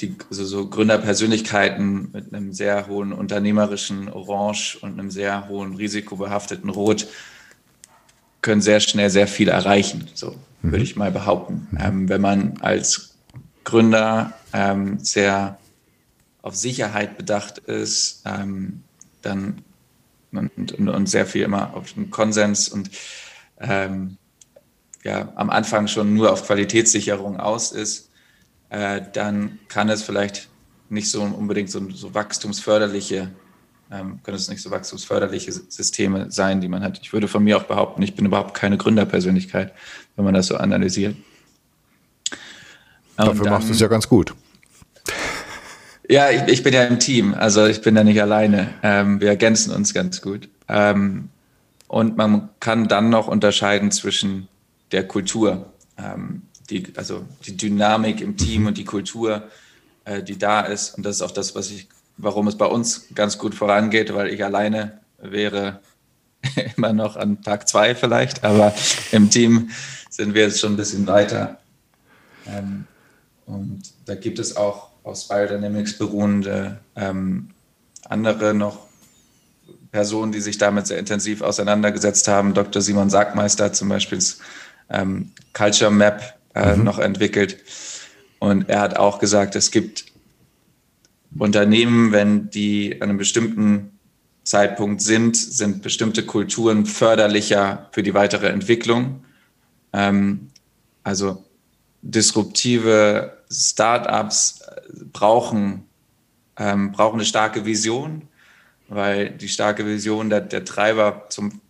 Die, 0.00 0.14
also 0.30 0.44
so 0.44 0.68
Gründerpersönlichkeiten 0.68 2.12
mit 2.12 2.32
einem 2.32 2.52
sehr 2.52 2.86
hohen 2.86 3.12
unternehmerischen 3.12 4.08
Orange 4.08 4.78
und 4.82 5.00
einem 5.00 5.10
sehr 5.10 5.48
hohen 5.48 5.74
risikobehafteten 5.74 6.70
Rot 6.70 7.08
können 8.40 8.60
sehr 8.60 8.78
schnell 8.78 9.10
sehr 9.10 9.26
viel 9.26 9.48
erreichen. 9.48 10.06
So 10.14 10.36
mhm. 10.66 10.72
würde 10.72 10.84
ich 10.84 10.96
mal 10.96 11.10
behaupten. 11.10 11.68
Mhm. 11.70 11.78
Ähm, 11.80 12.08
wenn 12.08 12.20
man 12.20 12.58
als 12.60 13.16
Gründer 13.64 14.32
ähm, 14.52 14.98
sehr 14.98 15.58
auf 16.42 16.54
Sicherheit 16.54 17.16
bedacht 17.16 17.58
ist, 17.58 18.22
ähm, 18.24 18.82
dann 19.22 19.62
und, 20.32 20.72
und, 20.72 20.88
und, 20.88 21.08
sehr 21.08 21.26
viel 21.26 21.42
immer 21.42 21.74
auf 21.74 21.94
den 21.94 22.10
Konsens 22.10 22.68
und 22.68 22.90
ähm, 23.58 24.18
ja, 25.02 25.32
am 25.36 25.50
Anfang 25.50 25.88
schon 25.88 26.14
nur 26.14 26.32
auf 26.32 26.46
Qualitätssicherung 26.46 27.40
aus 27.40 27.72
ist, 27.72 28.10
äh, 28.68 29.00
dann 29.12 29.58
kann 29.68 29.88
es 29.88 30.02
vielleicht 30.02 30.48
nicht 30.90 31.10
so 31.10 31.22
unbedingt 31.22 31.70
so, 31.70 31.90
so 31.90 32.14
wachstumsförderliche 32.14 33.30
ähm, 33.90 34.20
können 34.22 34.36
es 34.36 34.48
nicht 34.48 34.62
so 34.62 34.70
wachstumsförderliche 34.70 35.52
Systeme 35.52 36.30
sein, 36.30 36.60
die 36.60 36.68
man 36.68 36.82
hat. 36.82 36.98
Ich 37.02 37.12
würde 37.12 37.28
von 37.28 37.44
mir 37.44 37.56
auch 37.56 37.64
behaupten, 37.64 38.02
ich 38.02 38.14
bin 38.14 38.26
überhaupt 38.26 38.54
keine 38.54 38.76
Gründerpersönlichkeit, 38.76 39.72
wenn 40.16 40.24
man 40.24 40.34
das 40.34 40.46
so 40.46 40.56
analysiert. 40.56 41.16
Dafür 43.16 43.44
dann, 43.44 43.52
machst 43.54 43.68
du 43.68 43.72
es 43.72 43.80
ja 43.80 43.88
ganz 43.88 44.08
gut. 44.08 44.34
Ja, 46.08 46.30
ich, 46.30 46.42
ich, 46.42 46.62
bin 46.62 46.72
ja 46.72 46.84
im 46.84 47.00
Team, 47.00 47.34
also 47.34 47.66
ich 47.66 47.80
bin 47.80 47.96
ja 47.96 48.04
nicht 48.04 48.22
alleine. 48.22 48.68
Ähm, 48.84 49.20
wir 49.20 49.26
ergänzen 49.26 49.74
uns 49.74 49.92
ganz 49.92 50.22
gut. 50.22 50.48
Ähm, 50.68 51.30
und 51.88 52.16
man 52.16 52.48
kann 52.60 52.86
dann 52.86 53.10
noch 53.10 53.26
unterscheiden 53.26 53.90
zwischen 53.90 54.46
der 54.92 55.08
Kultur, 55.08 55.72
ähm, 55.98 56.42
die, 56.70 56.92
also 56.94 57.24
die 57.44 57.56
Dynamik 57.56 58.20
im 58.20 58.36
Team 58.36 58.60
mhm. 58.60 58.66
und 58.68 58.78
die 58.78 58.84
Kultur, 58.84 59.48
äh, 60.04 60.22
die 60.22 60.38
da 60.38 60.60
ist. 60.60 60.96
Und 60.96 61.04
das 61.04 61.16
ist 61.16 61.22
auch 61.22 61.32
das, 61.32 61.56
was 61.56 61.72
ich 61.72 61.88
warum 62.16 62.46
es 62.48 62.56
bei 62.56 62.66
uns 62.66 63.08
ganz 63.14 63.38
gut 63.38 63.54
vorangeht, 63.54 64.14
weil 64.14 64.28
ich 64.28 64.44
alleine 64.44 65.00
wäre 65.18 65.80
immer 66.76 66.92
noch 66.92 67.16
an 67.16 67.42
Tag 67.42 67.68
zwei 67.68 67.94
vielleicht, 67.94 68.44
aber 68.44 68.74
im 69.12 69.30
Team 69.30 69.70
sind 70.10 70.34
wir 70.34 70.42
jetzt 70.42 70.60
schon 70.60 70.74
ein 70.74 70.76
bisschen 70.76 71.06
weiter. 71.06 71.58
Ähm, 72.46 72.86
und 73.46 73.82
da 74.06 74.14
gibt 74.14 74.38
es 74.38 74.56
auch 74.56 74.88
aus 75.04 75.28
Biodynamics 75.28 75.98
beruhende 75.98 76.78
ähm, 76.96 77.50
andere 78.08 78.54
noch 78.54 78.86
Personen, 79.92 80.32
die 80.32 80.40
sich 80.40 80.58
damit 80.58 80.86
sehr 80.86 80.98
intensiv 80.98 81.42
auseinandergesetzt 81.42 82.28
haben. 82.28 82.54
Dr. 82.54 82.82
Simon 82.82 83.08
Sackmeister 83.08 83.72
zum 83.72 83.88
Beispiel 83.88 84.18
das 84.18 84.38
ähm, 84.90 85.32
Culture 85.52 85.90
Map 85.90 86.34
äh, 86.54 86.76
mhm. 86.76 86.84
noch 86.84 86.98
entwickelt. 86.98 87.58
Und 88.38 88.68
er 88.68 88.80
hat 88.80 88.96
auch 88.96 89.18
gesagt, 89.18 89.56
es 89.56 89.70
gibt 89.70 90.06
Unternehmen, 91.38 92.12
wenn 92.12 92.50
die 92.50 92.96
an 93.00 93.08
einem 93.08 93.18
bestimmten 93.18 93.95
Zeitpunkt 94.46 95.02
sind, 95.02 95.36
sind 95.36 95.82
bestimmte 95.82 96.24
Kulturen 96.24 96.86
förderlicher 96.86 97.88
für 97.90 98.04
die 98.04 98.14
weitere 98.14 98.46
Entwicklung. 98.46 99.24
Ähm, 99.92 100.50
also 101.02 101.44
disruptive 102.00 103.38
Startups 103.50 104.60
brauchen, 105.12 105.84
ähm, 106.56 106.92
brauchen 106.92 107.16
eine 107.16 107.24
starke 107.24 107.66
Vision, 107.66 108.28
weil 108.88 109.30
die 109.30 109.48
starke 109.48 109.84
Vision 109.84 110.30
der, 110.30 110.42
der 110.42 110.64
Treiber 110.64 111.26
zum 111.28 111.60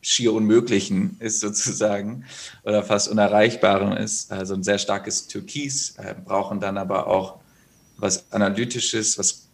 schier 0.00 0.32
Unmöglichen 0.32 1.16
ist 1.20 1.40
sozusagen 1.40 2.24
oder 2.64 2.82
fast 2.82 3.08
Unerreichbaren 3.08 3.92
ist. 3.92 4.32
Also 4.32 4.54
ein 4.54 4.62
sehr 4.62 4.78
starkes 4.78 5.26
Türkis, 5.26 5.96
äh, 5.98 6.14
brauchen 6.14 6.60
dann 6.60 6.78
aber 6.78 7.08
auch 7.08 7.40
was 7.98 8.32
Analytisches, 8.32 9.18
was 9.18 9.48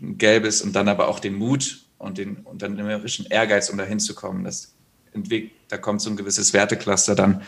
Gelbes 0.00 0.62
und 0.62 0.74
dann 0.74 0.88
aber 0.88 1.06
auch 1.06 1.20
den 1.20 1.34
Mut 1.34 1.87
und 1.98 2.18
den 2.18 2.38
unternehmerischen 2.38 3.26
Ehrgeiz, 3.26 3.68
um 3.70 3.78
dahin 3.78 4.00
zu 4.00 4.14
kommen. 4.14 4.44
Das 4.44 4.74
entwickelt, 5.12 5.52
da 5.68 5.78
kommt 5.78 6.00
so 6.00 6.10
ein 6.10 6.16
gewisses 6.16 6.52
Wertecluster 6.52 7.14
dann 7.14 7.42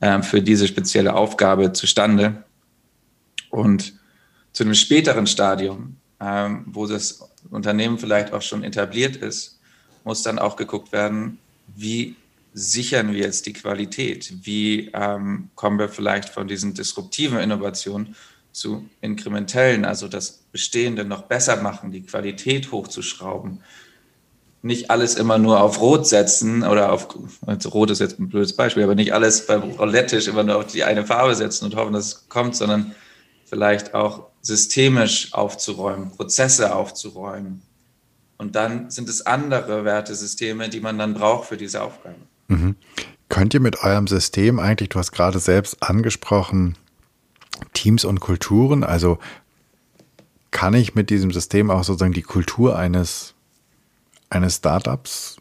äh, 0.00 0.22
für 0.22 0.42
diese 0.42 0.66
spezielle 0.66 1.14
Aufgabe 1.14 1.72
zustande. 1.72 2.44
Und 3.50 3.94
zu 4.52 4.64
einem 4.64 4.74
späteren 4.74 5.26
Stadium, 5.26 5.96
ähm, 6.20 6.64
wo 6.66 6.86
das 6.86 7.28
Unternehmen 7.50 7.98
vielleicht 7.98 8.32
auch 8.32 8.42
schon 8.42 8.64
etabliert 8.64 9.16
ist, 9.16 9.58
muss 10.04 10.22
dann 10.22 10.38
auch 10.38 10.56
geguckt 10.56 10.92
werden, 10.92 11.38
wie 11.74 12.16
sichern 12.54 13.12
wir 13.12 13.20
jetzt 13.20 13.46
die 13.46 13.52
Qualität? 13.52 14.32
Wie 14.42 14.90
ähm, 14.92 15.50
kommen 15.54 15.78
wir 15.78 15.88
vielleicht 15.88 16.28
von 16.28 16.48
diesen 16.48 16.74
disruptiven 16.74 17.38
Innovationen 17.38 18.14
zu 18.52 18.88
inkrementellen, 19.00 19.86
also 19.86 20.08
das 20.08 20.42
Bestehende 20.52 21.04
noch 21.04 21.22
besser 21.22 21.62
machen, 21.62 21.90
die 21.90 22.02
Qualität 22.02 22.70
hochzuschrauben. 22.70 23.60
Nicht 24.62 24.90
alles 24.90 25.16
immer 25.16 25.38
nur 25.38 25.60
auf 25.60 25.80
Rot 25.80 26.06
setzen 26.06 26.62
oder 26.62 26.92
auf, 26.92 27.08
also 27.46 27.68
Rot 27.70 27.90
ist 27.90 27.98
jetzt 27.98 28.20
ein 28.20 28.28
blödes 28.28 28.54
Beispiel, 28.54 28.84
aber 28.84 28.94
nicht 28.94 29.12
alles 29.12 29.46
beim 29.46 29.62
Roulette-Tisch 29.62 30.28
immer 30.28 30.44
nur 30.44 30.56
auf 30.56 30.66
die 30.66 30.84
eine 30.84 31.04
Farbe 31.04 31.34
setzen 31.34 31.64
und 31.64 31.74
hoffen, 31.74 31.92
dass 31.92 32.06
es 32.06 32.28
kommt, 32.28 32.54
sondern 32.54 32.94
vielleicht 33.44 33.92
auch 33.94 34.28
systemisch 34.40 35.34
aufzuräumen, 35.34 36.12
Prozesse 36.12 36.74
aufzuräumen. 36.74 37.62
Und 38.38 38.56
dann 38.56 38.90
sind 38.90 39.08
es 39.08 39.26
andere 39.26 39.84
Wertesysteme, 39.84 40.68
die 40.68 40.80
man 40.80 40.98
dann 40.98 41.14
braucht 41.14 41.48
für 41.48 41.56
diese 41.56 41.82
Aufgabe. 41.82 42.16
Mhm. 42.48 42.76
Könnt 43.28 43.54
ihr 43.54 43.60
mit 43.60 43.82
eurem 43.82 44.06
System 44.06 44.58
eigentlich, 44.58 44.90
du 44.90 44.98
hast 44.98 45.12
gerade 45.12 45.38
selbst 45.38 45.82
angesprochen, 45.82 46.76
Teams 47.72 48.04
und 48.04 48.20
Kulturen. 48.20 48.84
Also 48.84 49.18
kann 50.50 50.74
ich 50.74 50.94
mit 50.94 51.10
diesem 51.10 51.30
System 51.30 51.70
auch 51.70 51.84
sozusagen 51.84 52.12
die 52.12 52.22
Kultur 52.22 52.76
eines, 52.76 53.31
eines 54.32 54.56
Startups 54.56 55.36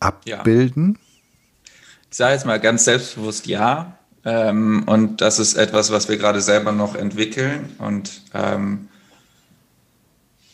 abbilden? 0.00 0.98
Ja. 0.98 1.72
Ich 2.10 2.16
sage 2.16 2.32
jetzt 2.34 2.46
mal 2.46 2.60
ganz 2.60 2.84
selbstbewusst 2.84 3.46
ja. 3.46 3.98
Ähm, 4.24 4.84
und 4.86 5.20
das 5.20 5.38
ist 5.38 5.54
etwas, 5.54 5.92
was 5.92 6.08
wir 6.08 6.16
gerade 6.16 6.40
selber 6.40 6.72
noch 6.72 6.96
entwickeln. 6.96 7.74
Und 7.78 8.22
ähm, 8.34 8.88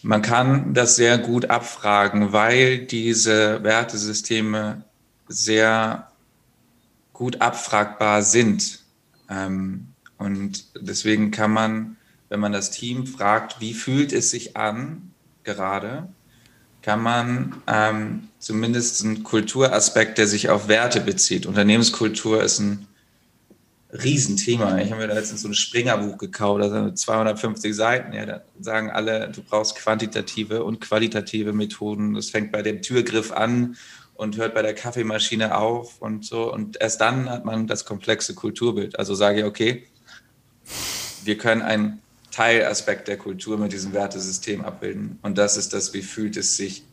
man 0.02 0.20
kann 0.22 0.74
das 0.74 0.96
sehr 0.96 1.18
gut 1.18 1.50
abfragen, 1.50 2.32
weil 2.32 2.78
diese 2.78 3.62
Wertesysteme 3.62 4.82
sehr 5.28 6.08
gut 7.12 7.40
abfragbar 7.40 8.22
sind. 8.22 8.80
Ähm, 9.30 9.88
und 10.18 10.64
deswegen 10.80 11.30
kann 11.30 11.52
man, 11.52 11.96
wenn 12.28 12.40
man 12.40 12.52
das 12.52 12.70
Team 12.70 13.06
fragt, 13.06 13.60
wie 13.60 13.74
fühlt 13.74 14.12
es 14.12 14.30
sich 14.30 14.56
an 14.56 15.12
gerade, 15.44 16.08
kann 16.82 17.00
man 17.00 17.62
ähm, 17.66 18.28
zumindest 18.38 19.04
einen 19.04 19.22
Kulturaspekt, 19.22 20.18
der 20.18 20.26
sich 20.26 20.50
auf 20.50 20.68
Werte 20.68 21.00
bezieht. 21.00 21.46
Unternehmenskultur 21.46 22.42
ist 22.42 22.58
ein 22.58 22.86
Riesenthema. 23.92 24.78
Ich 24.78 24.90
habe 24.90 25.02
mir 25.02 25.08
da 25.08 25.14
letztens 25.14 25.42
so 25.42 25.48
ein 25.48 25.54
Springerbuch 25.54 26.18
gekauft, 26.18 26.62
da 26.62 26.70
sind 26.70 26.98
250 26.98 27.74
Seiten. 27.74 28.12
Ja, 28.14 28.26
da 28.26 28.42
sagen 28.58 28.90
alle, 28.90 29.30
du 29.30 29.42
brauchst 29.42 29.76
quantitative 29.76 30.64
und 30.64 30.80
qualitative 30.80 31.52
Methoden. 31.52 32.14
Das 32.14 32.30
fängt 32.30 32.52
bei 32.52 32.62
dem 32.62 32.82
Türgriff 32.82 33.32
an 33.32 33.76
und 34.14 34.36
hört 34.36 34.54
bei 34.54 34.62
der 34.62 34.74
Kaffeemaschine 34.74 35.56
auf 35.56 36.00
und 36.00 36.24
so. 36.24 36.52
Und 36.52 36.80
erst 36.80 37.00
dann 37.00 37.30
hat 37.30 37.44
man 37.44 37.66
das 37.66 37.84
komplexe 37.84 38.34
Kulturbild. 38.34 38.98
Also 38.98 39.14
sage 39.14 39.40
ich, 39.40 39.44
okay, 39.44 39.84
wir 41.24 41.38
können 41.38 41.62
einen 41.62 42.01
Teilaspekt 42.32 43.08
der 43.08 43.18
Kultur 43.18 43.58
mit 43.58 43.72
diesem 43.72 43.92
Wertesystem 43.92 44.64
abbilden. 44.64 45.18
Und 45.22 45.38
das 45.38 45.56
ist 45.56 45.72
das, 45.72 45.94
wie 45.94 46.02
fühlt 46.02 46.36
es 46.36 46.56
sich 46.56 46.84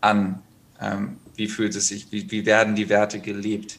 an? 0.00 0.42
Ähm, 0.80 1.18
wie 1.36 1.48
fühlt 1.48 1.76
es 1.76 1.88
sich, 1.88 2.10
wie, 2.10 2.30
wie 2.30 2.46
werden 2.46 2.74
die 2.74 2.88
Werte 2.88 3.20
gelebt? 3.20 3.78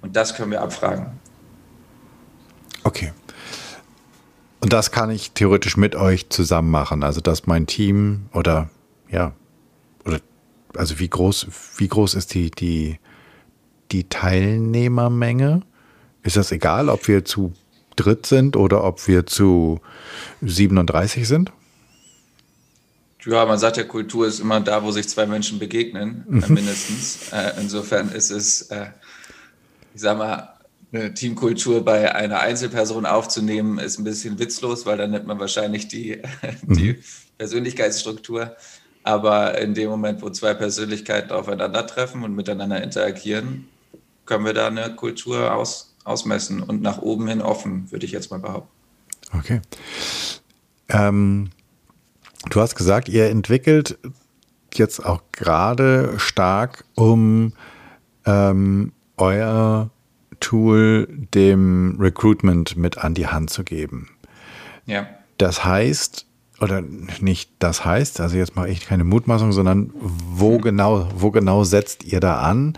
Und 0.00 0.16
das 0.16 0.34
können 0.34 0.50
wir 0.50 0.62
abfragen. 0.62 1.06
Okay. 2.82 3.12
Und 4.60 4.72
das 4.72 4.90
kann 4.90 5.10
ich 5.10 5.32
theoretisch 5.32 5.76
mit 5.76 5.94
euch 5.94 6.28
zusammen 6.30 6.70
machen. 6.70 7.02
Also, 7.02 7.20
dass 7.20 7.46
mein 7.46 7.66
Team 7.66 8.26
oder 8.32 8.70
ja, 9.10 9.34
oder 10.04 10.20
also 10.74 10.98
wie 10.98 11.08
groß, 11.08 11.46
wie 11.76 11.88
groß 11.88 12.14
ist 12.14 12.34
die, 12.34 12.50
die, 12.50 12.98
die 13.90 14.08
Teilnehmermenge? 14.08 15.62
Ist 16.22 16.36
das 16.36 16.52
egal, 16.52 16.88
ob 16.88 17.08
wir 17.08 17.24
zu 17.24 17.52
dritt 17.96 18.26
sind 18.26 18.56
oder 18.56 18.84
ob 18.84 19.06
wir 19.08 19.26
zu 19.26 19.80
37 20.42 21.26
sind? 21.26 21.52
Ja, 23.24 23.46
man 23.46 23.58
sagt 23.58 23.76
ja, 23.76 23.84
Kultur 23.84 24.26
ist 24.26 24.40
immer 24.40 24.60
da, 24.60 24.82
wo 24.82 24.90
sich 24.90 25.08
zwei 25.08 25.26
Menschen 25.26 25.58
begegnen, 25.58 26.24
äh, 26.28 26.34
mhm. 26.34 26.54
mindestens. 26.54 27.32
Äh, 27.32 27.52
insofern 27.60 28.10
ist 28.10 28.30
es, 28.30 28.62
äh, 28.62 28.86
ich 29.94 30.00
sag 30.00 30.18
mal, 30.18 30.48
eine 30.92 31.14
Teamkultur 31.14 31.84
bei 31.84 32.14
einer 32.14 32.40
Einzelperson 32.40 33.06
aufzunehmen, 33.06 33.78
ist 33.78 33.98
ein 33.98 34.04
bisschen 34.04 34.38
witzlos, 34.38 34.84
weil 34.84 34.98
dann 34.98 35.10
nimmt 35.12 35.26
man 35.26 35.38
wahrscheinlich 35.38 35.88
die, 35.88 36.20
die 36.62 36.92
mhm. 36.94 37.04
Persönlichkeitsstruktur. 37.38 38.56
Aber 39.04 39.58
in 39.58 39.74
dem 39.74 39.88
Moment, 39.88 40.22
wo 40.22 40.30
zwei 40.30 40.54
Persönlichkeiten 40.54 41.32
aufeinandertreffen 41.32 42.22
und 42.22 42.34
miteinander 42.34 42.82
interagieren, 42.82 43.68
können 44.26 44.44
wir 44.44 44.52
da 44.52 44.68
eine 44.68 44.94
Kultur 44.94 45.52
aus, 45.54 45.91
ausmessen 46.04 46.62
und 46.62 46.82
nach 46.82 46.98
oben 46.98 47.28
hin 47.28 47.40
offen, 47.40 47.90
würde 47.90 48.06
ich 48.06 48.12
jetzt 48.12 48.30
mal 48.30 48.40
behaupten. 48.40 48.70
Okay. 49.38 49.60
Ähm, 50.88 51.50
du 52.50 52.60
hast 52.60 52.74
gesagt, 52.74 53.08
ihr 53.08 53.30
entwickelt 53.30 53.98
jetzt 54.74 55.04
auch 55.04 55.22
gerade 55.32 56.14
stark, 56.18 56.84
um 56.94 57.52
ähm, 58.26 58.92
euer 59.16 59.90
Tool 60.40 61.08
dem 61.34 61.96
Recruitment 62.00 62.76
mit 62.76 62.98
an 62.98 63.14
die 63.14 63.28
Hand 63.28 63.50
zu 63.50 63.64
geben. 63.64 64.10
Ja. 64.86 65.06
Das 65.38 65.64
heißt, 65.64 66.26
oder 66.60 66.80
nicht 66.80 67.50
das 67.58 67.84
heißt, 67.84 68.20
also 68.20 68.36
jetzt 68.36 68.56
mache 68.56 68.68
ich 68.68 68.86
keine 68.86 69.04
Mutmaßung, 69.04 69.52
sondern 69.52 69.90
wo 69.94 70.58
genau, 70.58 71.08
wo 71.16 71.30
genau 71.30 71.64
setzt 71.64 72.04
ihr 72.04 72.20
da 72.20 72.40
an? 72.40 72.74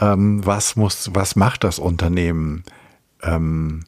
Ähm, 0.00 0.44
was 0.44 0.76
muss, 0.76 1.10
was 1.14 1.36
macht 1.36 1.64
das 1.64 1.78
Unternehmen, 1.78 2.64
ähm, 3.22 3.84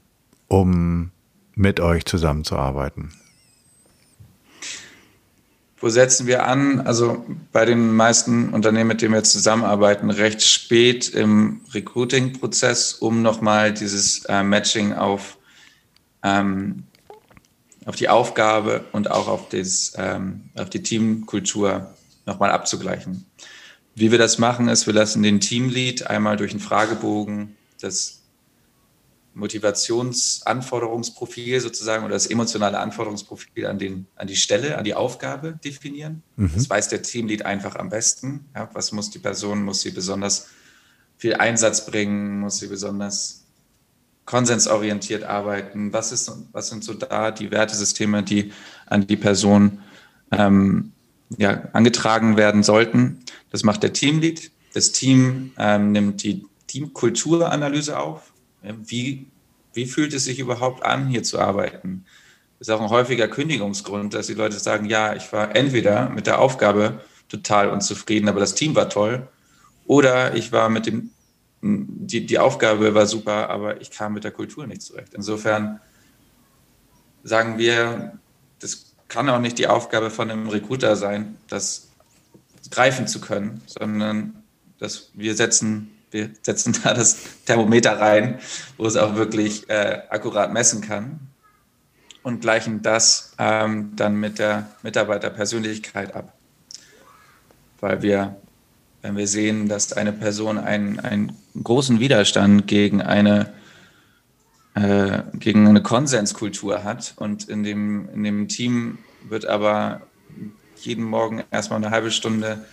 um 0.48 1.10
mit 1.54 1.80
euch 1.80 2.04
zusammenzuarbeiten? 2.04 3.12
Wo 5.78 5.88
setzen 5.88 6.26
wir 6.26 6.46
an? 6.46 6.80
Also 6.80 7.26
bei 7.52 7.64
den 7.64 7.94
meisten 7.94 8.50
Unternehmen, 8.50 8.88
mit 8.88 9.02
denen 9.02 9.14
wir 9.14 9.24
zusammenarbeiten, 9.24 10.10
recht 10.10 10.42
spät 10.42 11.08
im 11.10 11.60
Recruiting-Prozess, 11.72 12.94
um 12.94 13.22
nochmal 13.22 13.74
dieses 13.74 14.24
äh, 14.24 14.42
Matching 14.42 14.94
auf 14.94 15.36
ähm, 16.22 16.84
auf 17.86 17.94
die 17.96 18.08
Aufgabe 18.08 18.84
und 18.92 19.10
auch 19.10 19.28
auf, 19.28 19.48
das, 19.48 19.94
ähm, 19.96 20.50
auf 20.56 20.68
die 20.68 20.82
Teamkultur 20.82 21.94
nochmal 22.26 22.50
abzugleichen. 22.50 23.24
Wie 23.96 24.10
wir 24.10 24.18
das 24.18 24.36
machen, 24.36 24.68
ist, 24.68 24.86
wir 24.86 24.92
lassen 24.92 25.22
den 25.22 25.40
Teamlead 25.40 26.06
einmal 26.06 26.36
durch 26.36 26.50
einen 26.50 26.60
Fragebogen 26.60 27.56
das 27.80 28.20
Motivationsanforderungsprofil 29.32 31.60
sozusagen 31.60 32.04
oder 32.04 32.12
das 32.12 32.26
emotionale 32.26 32.78
Anforderungsprofil 32.78 33.66
an, 33.66 33.78
den, 33.78 34.06
an 34.16 34.26
die 34.26 34.36
Stelle, 34.36 34.76
an 34.76 34.84
die 34.84 34.92
Aufgabe 34.92 35.58
definieren. 35.64 36.22
Mhm. 36.36 36.50
Das 36.54 36.68
weiß 36.68 36.88
der 36.88 37.00
Teamlead 37.00 37.46
einfach 37.46 37.76
am 37.76 37.88
besten. 37.88 38.44
Ja, 38.54 38.68
was 38.74 38.92
muss 38.92 39.10
die 39.10 39.18
Person, 39.18 39.62
muss 39.62 39.80
sie 39.80 39.92
besonders 39.92 40.48
viel 41.16 41.32
Einsatz 41.34 41.86
bringen, 41.86 42.40
muss 42.40 42.58
sie 42.58 42.66
besonders 42.66 43.46
konsensorientiert 44.26 45.24
arbeiten? 45.24 45.94
Was, 45.94 46.12
ist, 46.12 46.30
was 46.52 46.68
sind 46.68 46.84
so 46.84 46.92
da 46.92 47.30
die 47.30 47.50
Wertesysteme, 47.50 48.22
die 48.22 48.52
an 48.84 49.06
die 49.06 49.16
Person 49.16 49.78
ähm, 50.32 50.92
ja, 51.38 51.68
angetragen 51.72 52.36
werden 52.36 52.62
sollten? 52.62 53.20
Das 53.50 53.62
macht 53.62 53.82
der 53.82 53.92
Teamlead. 53.92 54.50
Das 54.74 54.92
Team 54.92 55.52
ähm, 55.58 55.92
nimmt 55.92 56.22
die 56.22 56.44
Teamkulturanalyse 56.66 57.98
auf. 57.98 58.32
Wie, 58.62 59.26
wie 59.72 59.86
fühlt 59.86 60.12
es 60.12 60.24
sich 60.24 60.38
überhaupt 60.38 60.84
an, 60.84 61.08
hier 61.08 61.22
zu 61.22 61.38
arbeiten? 61.38 62.04
Das 62.58 62.68
ist 62.68 62.74
auch 62.74 62.80
ein 62.80 62.90
häufiger 62.90 63.28
Kündigungsgrund, 63.28 64.14
dass 64.14 64.26
die 64.26 64.34
Leute 64.34 64.58
sagen, 64.58 64.86
ja, 64.86 65.14
ich 65.14 65.32
war 65.32 65.54
entweder 65.54 66.08
mit 66.08 66.26
der 66.26 66.40
Aufgabe 66.40 67.00
total 67.28 67.70
unzufrieden, 67.70 68.28
aber 68.28 68.40
das 68.40 68.54
Team 68.54 68.74
war 68.74 68.88
toll, 68.88 69.28
oder 69.86 70.34
ich 70.34 70.52
war 70.52 70.68
mit 70.68 70.86
dem 70.86 71.10
die, 71.62 72.26
die 72.26 72.38
Aufgabe 72.38 72.94
war 72.94 73.06
super, 73.06 73.50
aber 73.50 73.80
ich 73.80 73.90
kam 73.90 74.14
mit 74.14 74.24
der 74.24 74.30
Kultur 74.30 74.66
nicht 74.66 74.82
zurecht. 74.82 75.14
Insofern 75.14 75.80
sagen 77.24 77.58
wir, 77.58 78.18
das 78.60 78.94
kann 79.08 79.28
auch 79.28 79.40
nicht 79.40 79.58
die 79.58 79.68
Aufgabe 79.68 80.10
von 80.10 80.30
einem 80.30 80.48
Recruiter 80.48 80.96
sein, 80.96 81.36
das 81.48 81.88
greifen 82.70 83.06
zu 83.06 83.20
können, 83.20 83.62
sondern 83.66 84.42
dass 84.78 85.10
wir 85.14 85.34
setzen, 85.34 85.90
wir 86.10 86.30
setzen 86.42 86.76
da 86.84 86.94
das 86.94 87.18
Thermometer 87.44 87.98
rein, 87.98 88.38
wo 88.76 88.86
es 88.86 88.96
auch 88.96 89.14
wirklich 89.14 89.68
äh, 89.68 90.02
akkurat 90.10 90.52
messen 90.52 90.80
kann 90.80 91.20
und 92.22 92.40
gleichen 92.40 92.82
das 92.82 93.32
ähm, 93.38 93.92
dann 93.96 94.16
mit 94.16 94.38
der 94.38 94.70
Mitarbeiterpersönlichkeit 94.82 96.14
ab. 96.14 96.32
Weil 97.80 98.02
wir 98.02 98.36
wenn 99.06 99.16
wir 99.16 99.28
sehen, 99.28 99.68
dass 99.68 99.92
eine 99.92 100.12
Person 100.12 100.58
einen, 100.58 100.98
einen 100.98 101.32
großen 101.62 102.00
Widerstand 102.00 102.66
gegen 102.66 103.02
eine, 103.02 103.52
äh, 104.76 105.22
gegen 105.32 105.66
eine 105.66 105.82
Konsenskultur 105.82 106.84
hat 106.84 107.14
und 107.16 107.48
in 107.48 107.62
dem, 107.62 108.08
in 108.10 108.22
dem 108.22 108.46
Team 108.46 108.98
wird 109.28 109.46
aber 109.46 110.02
jeden 110.76 111.04
Morgen 111.04 111.42
erstmal 111.50 111.78
eine 111.78 111.90
halbe 111.90 112.10
Stunde 112.10 112.64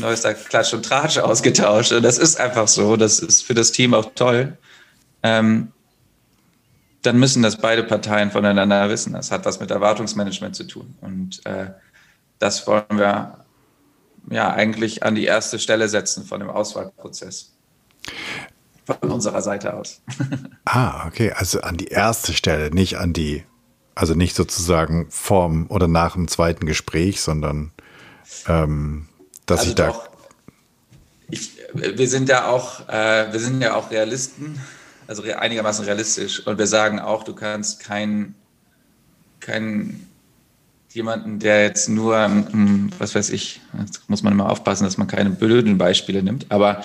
neuester 0.00 0.34
Klatsch 0.34 0.74
und 0.74 0.84
Tratsch 0.84 1.18
ausgetauscht. 1.18 1.92
Und 1.92 2.02
das 2.02 2.18
ist 2.18 2.40
einfach 2.40 2.66
so, 2.66 2.96
das 2.96 3.20
ist 3.20 3.42
für 3.42 3.54
das 3.54 3.70
Team 3.70 3.94
auch 3.94 4.10
toll. 4.16 4.58
Ähm, 5.22 5.72
dann 7.02 7.18
müssen 7.18 7.42
das 7.42 7.56
beide 7.56 7.84
Parteien 7.84 8.32
voneinander 8.32 8.90
wissen. 8.90 9.12
Das 9.12 9.30
hat 9.30 9.44
was 9.46 9.60
mit 9.60 9.70
Erwartungsmanagement 9.70 10.56
zu 10.56 10.64
tun. 10.64 10.96
Und 11.00 11.40
äh, 11.46 11.70
das 12.40 12.66
wollen 12.66 12.84
wir 12.90 13.44
ja 14.28 14.52
eigentlich 14.52 15.04
an 15.04 15.14
die 15.14 15.24
erste 15.24 15.60
Stelle 15.60 15.88
setzen 15.88 16.24
von 16.24 16.40
dem 16.40 16.50
Auswahlprozess. 16.50 17.52
Von 18.86 19.10
unserer 19.10 19.42
Seite 19.42 19.74
aus. 19.74 20.00
ah, 20.64 21.06
okay. 21.06 21.32
Also 21.32 21.60
an 21.60 21.76
die 21.76 21.88
erste 21.88 22.32
Stelle, 22.32 22.70
nicht 22.70 22.98
an 22.98 23.12
die, 23.12 23.44
also 23.94 24.14
nicht 24.14 24.36
sozusagen 24.36 25.06
vorm 25.10 25.66
oder 25.68 25.88
nach 25.88 26.14
dem 26.14 26.28
zweiten 26.28 26.66
Gespräch, 26.66 27.20
sondern 27.20 27.72
ähm, 28.46 29.08
dass 29.46 29.60
also 29.60 29.70
ich 29.70 29.74
da. 29.74 29.86
Doch, 29.88 30.08
ich, 31.30 31.50
wir 31.74 32.08
sind 32.08 32.28
ja 32.28 32.46
auch, 32.46 32.88
äh, 32.88 33.32
wir 33.32 33.40
sind 33.40 33.60
ja 33.60 33.74
auch 33.74 33.90
Realisten, 33.90 34.60
also 35.06 35.22
einigermaßen 35.22 35.84
realistisch. 35.84 36.46
Und 36.46 36.58
wir 36.58 36.66
sagen 36.66 37.00
auch, 37.00 37.24
du 37.24 37.34
kannst 37.34 37.80
kein, 37.80 38.34
kein 39.40 40.06
jemanden, 40.90 41.38
der 41.38 41.62
jetzt 41.62 41.88
nur, 41.88 42.16
was 42.98 43.14
weiß 43.14 43.30
ich, 43.30 43.60
jetzt 43.78 44.08
muss 44.08 44.22
man 44.22 44.32
immer 44.32 44.50
aufpassen, 44.50 44.84
dass 44.84 44.96
man 44.96 45.06
keine 45.06 45.30
blöden 45.30 45.76
Beispiele 45.76 46.22
nimmt, 46.22 46.46
aber 46.50 46.82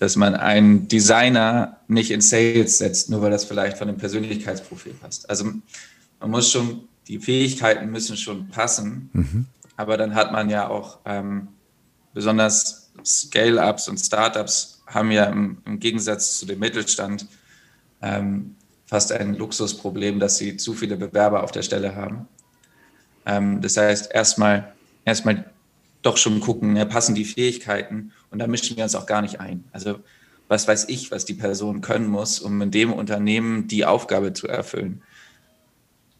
dass 0.00 0.16
man 0.16 0.34
einen 0.34 0.88
Designer 0.88 1.76
nicht 1.86 2.10
in 2.10 2.22
Sales 2.22 2.78
setzt, 2.78 3.10
nur 3.10 3.20
weil 3.20 3.30
das 3.30 3.44
vielleicht 3.44 3.76
von 3.76 3.86
dem 3.86 3.98
Persönlichkeitsprofil 3.98 4.94
passt. 4.94 5.28
Also 5.28 5.44
man 6.18 6.30
muss 6.30 6.50
schon, 6.50 6.88
die 7.06 7.18
Fähigkeiten 7.18 7.90
müssen 7.90 8.16
schon 8.16 8.48
passen, 8.48 9.10
mhm. 9.12 9.46
aber 9.76 9.98
dann 9.98 10.14
hat 10.14 10.32
man 10.32 10.48
ja 10.48 10.68
auch 10.68 11.00
ähm, 11.04 11.48
besonders 12.14 12.90
Scale-Ups 13.04 13.88
und 13.88 13.98
Startups 13.98 14.82
haben 14.86 15.10
ja 15.10 15.24
im, 15.24 15.58
im, 15.66 15.78
Gegensatz 15.78 16.38
zu 16.38 16.46
dem 16.46 16.60
Mittelstand 16.60 17.26
ähm, 18.00 18.56
fast 18.86 19.12
ein 19.12 19.34
Luxusproblem, 19.34 20.18
dass 20.18 20.38
sie 20.38 20.56
zu 20.56 20.72
viele 20.72 20.96
Bewerber 20.96 21.42
auf 21.42 21.52
der 21.52 21.62
Stelle 21.62 21.94
haben. 21.94 22.26
Ähm, 23.26 23.60
das 23.60 23.76
heißt, 23.76 24.10
erstmal 24.12 24.72
erstmal 25.04 25.44
doch 26.00 26.16
schon 26.16 26.40
gucken, 26.40 26.74
ja, 26.76 26.86
passen 26.86 27.14
die 27.14 27.26
Fähigkeiten 27.26 28.12
und 28.30 28.38
da 28.38 28.46
mischen 28.46 28.76
wir 28.76 28.84
uns 28.84 28.94
auch 28.94 29.06
gar 29.06 29.22
nicht 29.22 29.40
ein. 29.40 29.64
Also 29.72 30.00
was 30.48 30.66
weiß 30.66 30.86
ich, 30.88 31.10
was 31.10 31.24
die 31.24 31.34
Person 31.34 31.80
können 31.80 32.08
muss, 32.08 32.40
um 32.40 32.60
in 32.60 32.70
dem 32.70 32.92
Unternehmen 32.92 33.68
die 33.68 33.84
Aufgabe 33.84 34.32
zu 34.32 34.48
erfüllen. 34.48 35.02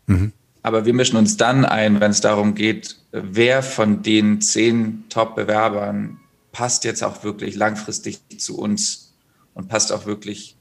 Mhm. 0.06 0.32
Aber 0.62 0.84
wir 0.84 0.94
mischen 0.94 1.16
uns 1.16 1.36
dann 1.36 1.64
ein, 1.64 2.00
wenn 2.00 2.11
es 2.11 2.20
darum 2.20 2.54
geht, 2.54 2.96
wer 3.12 3.62
von 3.62 4.02
den 4.02 4.40
zehn 4.40 5.04
Top-Bewerbern 5.08 6.20
passt 6.52 6.84
jetzt 6.84 7.02
auch 7.02 7.24
wirklich 7.24 7.56
langfristig 7.56 8.20
zu 8.38 8.58
uns 8.58 9.14
und 9.54 9.68
passt 9.68 9.92
auch 9.92 10.06
wirklich 10.06 10.56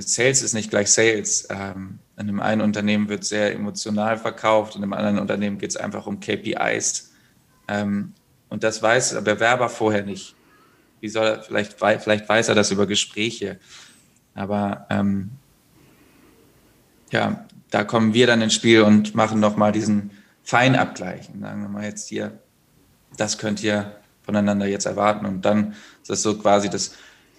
Sales 0.00 0.42
ist 0.42 0.54
nicht 0.54 0.70
gleich 0.70 0.90
Sales. 0.90 1.48
Ähm, 1.50 1.98
in 2.16 2.28
einem 2.28 2.40
einen 2.40 2.60
Unternehmen 2.60 3.08
wird 3.08 3.24
sehr 3.24 3.52
emotional 3.52 4.16
verkauft 4.16 4.76
und 4.76 4.82
im 4.82 4.92
anderen 4.92 5.18
Unternehmen 5.18 5.58
geht 5.58 5.70
es 5.70 5.76
einfach 5.76 6.06
um 6.06 6.20
KPIs. 6.20 7.12
Ähm, 7.66 8.14
und 8.48 8.64
das 8.64 8.82
weiß 8.82 9.10
der 9.10 9.20
Bewerber 9.22 9.68
vorher 9.68 10.04
nicht. 10.04 10.34
Wie 11.00 11.08
soll 11.08 11.26
er, 11.26 11.42
vielleicht, 11.42 11.74
vielleicht 11.78 12.28
weiß 12.28 12.48
er 12.48 12.54
das 12.54 12.70
über 12.70 12.86
Gespräche. 12.86 13.58
Aber 14.34 14.86
ähm, 14.90 15.30
ja, 17.10 17.46
da 17.70 17.84
kommen 17.84 18.14
wir 18.14 18.26
dann 18.26 18.42
ins 18.42 18.54
Spiel 18.54 18.82
und 18.82 19.14
machen 19.14 19.40
nochmal 19.40 19.72
diesen 19.72 20.10
Feinabgleich. 20.42 21.28
Und 21.32 21.42
sagen 21.42 21.62
wir 21.62 21.68
mal 21.68 21.84
jetzt 21.84 22.08
hier, 22.08 22.38
das 23.16 23.38
könnt 23.38 23.62
ihr 23.62 23.96
voneinander 24.22 24.66
jetzt 24.66 24.86
erwarten. 24.86 25.26
Und 25.26 25.42
dann 25.42 25.72
ist 26.02 26.10
das 26.10 26.22
so 26.22 26.38
quasi 26.38 26.70
das, 26.70 26.92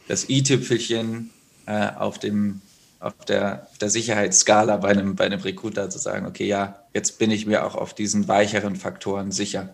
das 0.07 0.30
i-Tüpfelchen 0.30 1.30
äh, 1.66 1.89
auf, 1.95 2.20
dem, 2.20 2.62
auf, 2.99 3.14
der, 3.28 3.68
der 3.80 3.89
Sicherheitsskala 3.89 4.78
bei 4.78 4.89
einem, 4.89 5.16
bei 5.16 5.26
einem 5.26 5.39
Recruiter 5.39 5.89
zu 5.89 5.99
sagen, 5.99 6.26
okay, 6.26 6.47
ja, 6.47 6.84
jetzt 6.93 7.20
bin 7.20 7.32
ich 7.32 7.45
mir 7.45 7.66
auch 7.66 7.76
auf 7.76 7.93
diesen 7.93 8.28
weicheren 8.28 8.76
Faktoren 8.76 9.32
sicher. 9.32 9.74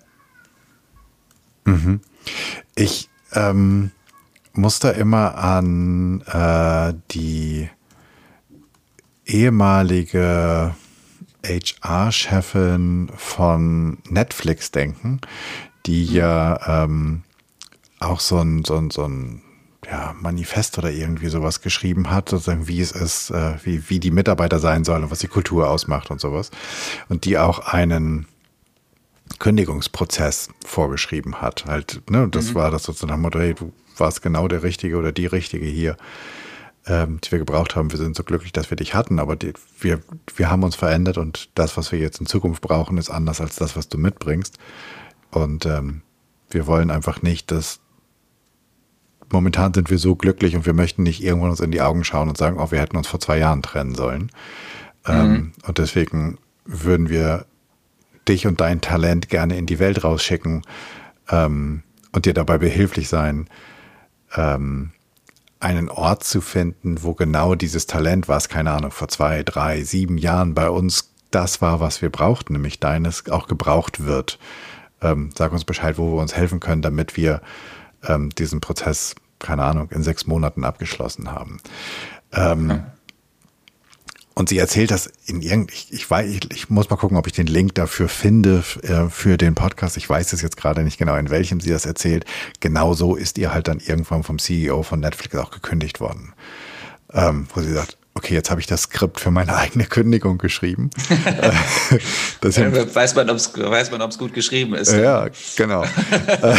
Mhm. 1.66 2.02
Ich 2.76 3.10
ähm, 3.36 3.92
muss 4.54 4.80
da 4.80 4.92
immer 4.92 5.38
an 5.38 6.22
äh, 6.22 6.94
die 7.12 7.70
ehemalige 9.26 10.76
HR-Chefin 11.46 13.12
von 13.16 13.98
Netflix 14.10 14.72
denken, 14.72 15.22
die 15.86 16.08
mhm. 16.08 16.16
ja 16.16 16.84
ähm, 16.84 17.24
auch 18.00 18.20
so 18.20 18.38
ein, 18.38 18.64
so 18.66 18.78
ein, 18.78 18.92
so 18.92 19.04
ein 19.04 19.42
ja, 19.86 20.16
Manifest 20.20 20.78
oder 20.78 20.92
irgendwie 20.92 21.28
sowas 21.28 21.62
geschrieben 21.62 22.10
hat, 22.10 22.30
sozusagen, 22.30 22.68
wie 22.68 22.82
es 22.82 22.92
ist, 22.92 23.30
äh, 23.30 23.56
wie, 23.64 23.90
wie 23.90 24.00
die 24.00 24.12
Mitarbeiter 24.12 24.60
sein 24.60 24.84
sollen 24.84 25.04
und 25.04 25.12
was 25.12 25.20
die 25.20 25.28
Kultur 25.28 25.70
ausmacht 25.70 26.10
und 26.10 26.20
sowas. 26.20 26.52
Und 27.08 27.26
die 27.26 27.38
auch 27.38 27.60
einen 27.60 28.28
Kündigungsprozess 29.40 30.50
vorgeschrieben 30.66 31.42
hat. 31.42 31.66
Halt, 31.66 32.02
ne, 32.10 32.28
das 32.30 32.52
mhm. 32.52 32.56
war 32.56 32.72
das 32.72 32.84
sozusagen 32.84 33.22
Motto, 33.22 33.40
hey, 33.40 33.54
du 33.54 33.72
warst 33.98 34.22
genau 34.22 34.48
der 34.48 34.64
Richtige 34.64 34.98
oder 34.98 35.12
die 35.12 35.26
Richtige 35.26 35.66
hier, 35.66 35.98
ähm, 36.86 37.20
die 37.24 37.32
wir 37.32 37.40
gebraucht 37.40 37.76
haben. 37.76 37.92
Wir 37.92 37.98
sind 37.98 38.16
so 38.16 38.24
glücklich, 38.24 38.52
dass 38.52 38.70
wir 38.70 38.78
dich 38.78 38.94
hatten, 38.94 39.20
aber 39.20 39.36
die, 39.36 39.54
wir, 39.80 40.02
wir 40.36 40.50
haben 40.50 40.64
uns 40.64 40.76
verändert 40.76 41.18
und 41.18 41.50
das, 41.56 41.78
was 41.78 41.92
wir 41.92 42.00
jetzt 42.00 42.20
in 42.20 42.26
Zukunft 42.26 42.62
brauchen, 42.62 42.98
ist 42.98 43.10
anders 43.10 43.42
als 43.42 43.56
das, 43.56 43.76
was 43.76 43.90
du 43.90 43.98
mitbringst. 43.98 44.58
Und 45.32 45.66
ähm, 45.66 46.02
wir 46.50 46.68
wollen 46.68 46.92
einfach 46.92 47.22
nicht, 47.22 47.52
dass 47.52 47.80
momentan 49.32 49.74
sind 49.74 49.90
wir 49.90 49.98
so 49.98 50.16
glücklich 50.16 50.56
und 50.56 50.66
wir 50.66 50.74
möchten 50.74 51.04
nicht 51.04 51.24
irgendwann 51.24 51.50
uns 51.50 51.60
in 51.60 51.72
die 51.72 51.82
Augen 51.82 52.04
schauen 52.04 52.30
und 52.30 52.38
sagen, 52.38 52.58
oh, 52.60 52.72
wir 52.72 52.80
hätten 52.80 52.98
uns 52.98 53.08
vor 53.08 53.20
zwei 53.20 53.40
Jahren 53.40 53.62
trennen 53.62 53.96
sollen. 53.96 54.32
Ähm, 55.06 55.18
mhm. 55.18 55.36
Ähm, 55.36 55.52
und 55.68 55.78
deswegen 55.78 56.38
würden 56.66 57.10
wir 57.10 57.46
dich 58.28 58.48
und 58.48 58.62
dein 58.62 58.82
Talent 58.82 59.30
gerne 59.30 59.58
in 59.58 59.66
die 59.66 59.80
Welt 59.80 60.04
rausschicken 60.04 60.64
ähm, 61.30 61.84
und 62.12 62.26
dir 62.26 62.34
dabei 62.34 62.58
behilflich 62.58 63.10
sein, 63.10 63.48
ähm, 64.36 64.92
einen 65.60 65.90
Ort 65.90 66.24
zu 66.24 66.42
finden, 66.42 67.04
wo 67.04 67.14
genau 67.14 67.56
dieses 67.56 67.88
Talent, 67.88 68.28
was 68.28 68.50
keine 68.50 68.72
Ahnung, 68.72 68.92
vor 68.92 69.08
zwei, 69.08 69.44
drei, 69.44 69.84
sieben 69.84 70.18
Jahren 70.18 70.54
bei 70.54 70.70
uns 70.70 71.12
das 71.32 71.62
war, 71.62 71.80
was 71.80 72.02
wir 72.02 72.10
brauchten, 72.10 72.54
nämlich 72.54 72.80
deines, 72.80 73.30
auch 73.30 73.48
gebraucht 73.48 74.06
wird. 74.06 74.40
Ähm, 75.02 75.32
sag 75.36 75.52
uns 75.52 75.66
Bescheid, 75.66 75.98
wo 75.98 76.16
wir 76.16 76.22
uns 76.22 76.36
helfen 76.36 76.60
können, 76.60 76.82
damit 76.82 77.18
wir 77.18 77.42
ähm, 78.08 78.30
diesen 78.30 78.62
Prozess, 78.62 79.16
keine 79.40 79.64
Ahnung, 79.64 79.90
in 79.92 80.04
sechs 80.04 80.28
Monaten 80.28 80.64
abgeschlossen 80.64 81.32
haben. 81.32 81.58
Ähm, 82.32 82.72
okay. 82.72 82.84
Und 84.38 84.50
sie 84.50 84.58
erzählt 84.58 84.92
das 84.92 85.10
in 85.26 85.42
irgend, 85.42 85.72
ich, 85.72 85.94
ich 85.94 86.10
weiß, 86.10 86.30
ich, 86.30 86.52
ich, 86.52 86.70
muss 86.70 86.90
mal 86.90 86.98
gucken, 86.98 87.16
ob 87.16 87.26
ich 87.26 87.32
den 87.32 87.48
Link 87.48 87.74
dafür 87.76 88.10
finde 88.10 88.66
äh, 88.84 89.10
für 89.10 89.38
den 89.38 89.56
Podcast. 89.56 89.96
Ich 89.96 90.10
weiß 90.10 90.34
es 90.34 90.42
jetzt 90.42 90.58
gerade 90.58 90.84
nicht 90.84 90.98
genau, 90.98 91.16
in 91.16 91.30
welchem 91.30 91.62
sie 91.62 91.70
das 91.70 91.86
erzählt. 91.86 92.26
Genauso 92.60 93.16
ist 93.16 93.38
ihr 93.38 93.54
halt 93.54 93.70
dann 93.70 93.80
irgendwann 93.80 94.24
vom 94.24 94.38
CEO 94.38 94.84
von 94.84 95.00
Netflix 95.00 95.36
auch 95.36 95.52
gekündigt 95.52 96.02
worden. 96.02 96.34
Ähm, 97.14 97.48
wo 97.56 97.62
sie 97.62 97.72
sagt, 97.72 97.98
okay, 98.14 98.34
jetzt 98.34 98.50
habe 98.52 98.60
ich 98.60 98.68
das 98.68 98.84
Skript 98.84 99.22
für 99.22 99.32
meine 99.32 99.56
eigene 99.58 99.86
Kündigung 99.86 100.38
geschrieben. 100.38 100.90
das 102.42 102.58
weiß 102.58 103.16
man, 103.16 103.30
ob 103.30 103.38
es 103.38 103.58
weiß 103.58 103.92
man, 103.92 104.02
ob's 104.02 104.18
gut 104.18 104.34
geschrieben 104.34 104.74
ist. 104.74 104.92
Ja, 104.92 105.30
genau. 105.56 105.86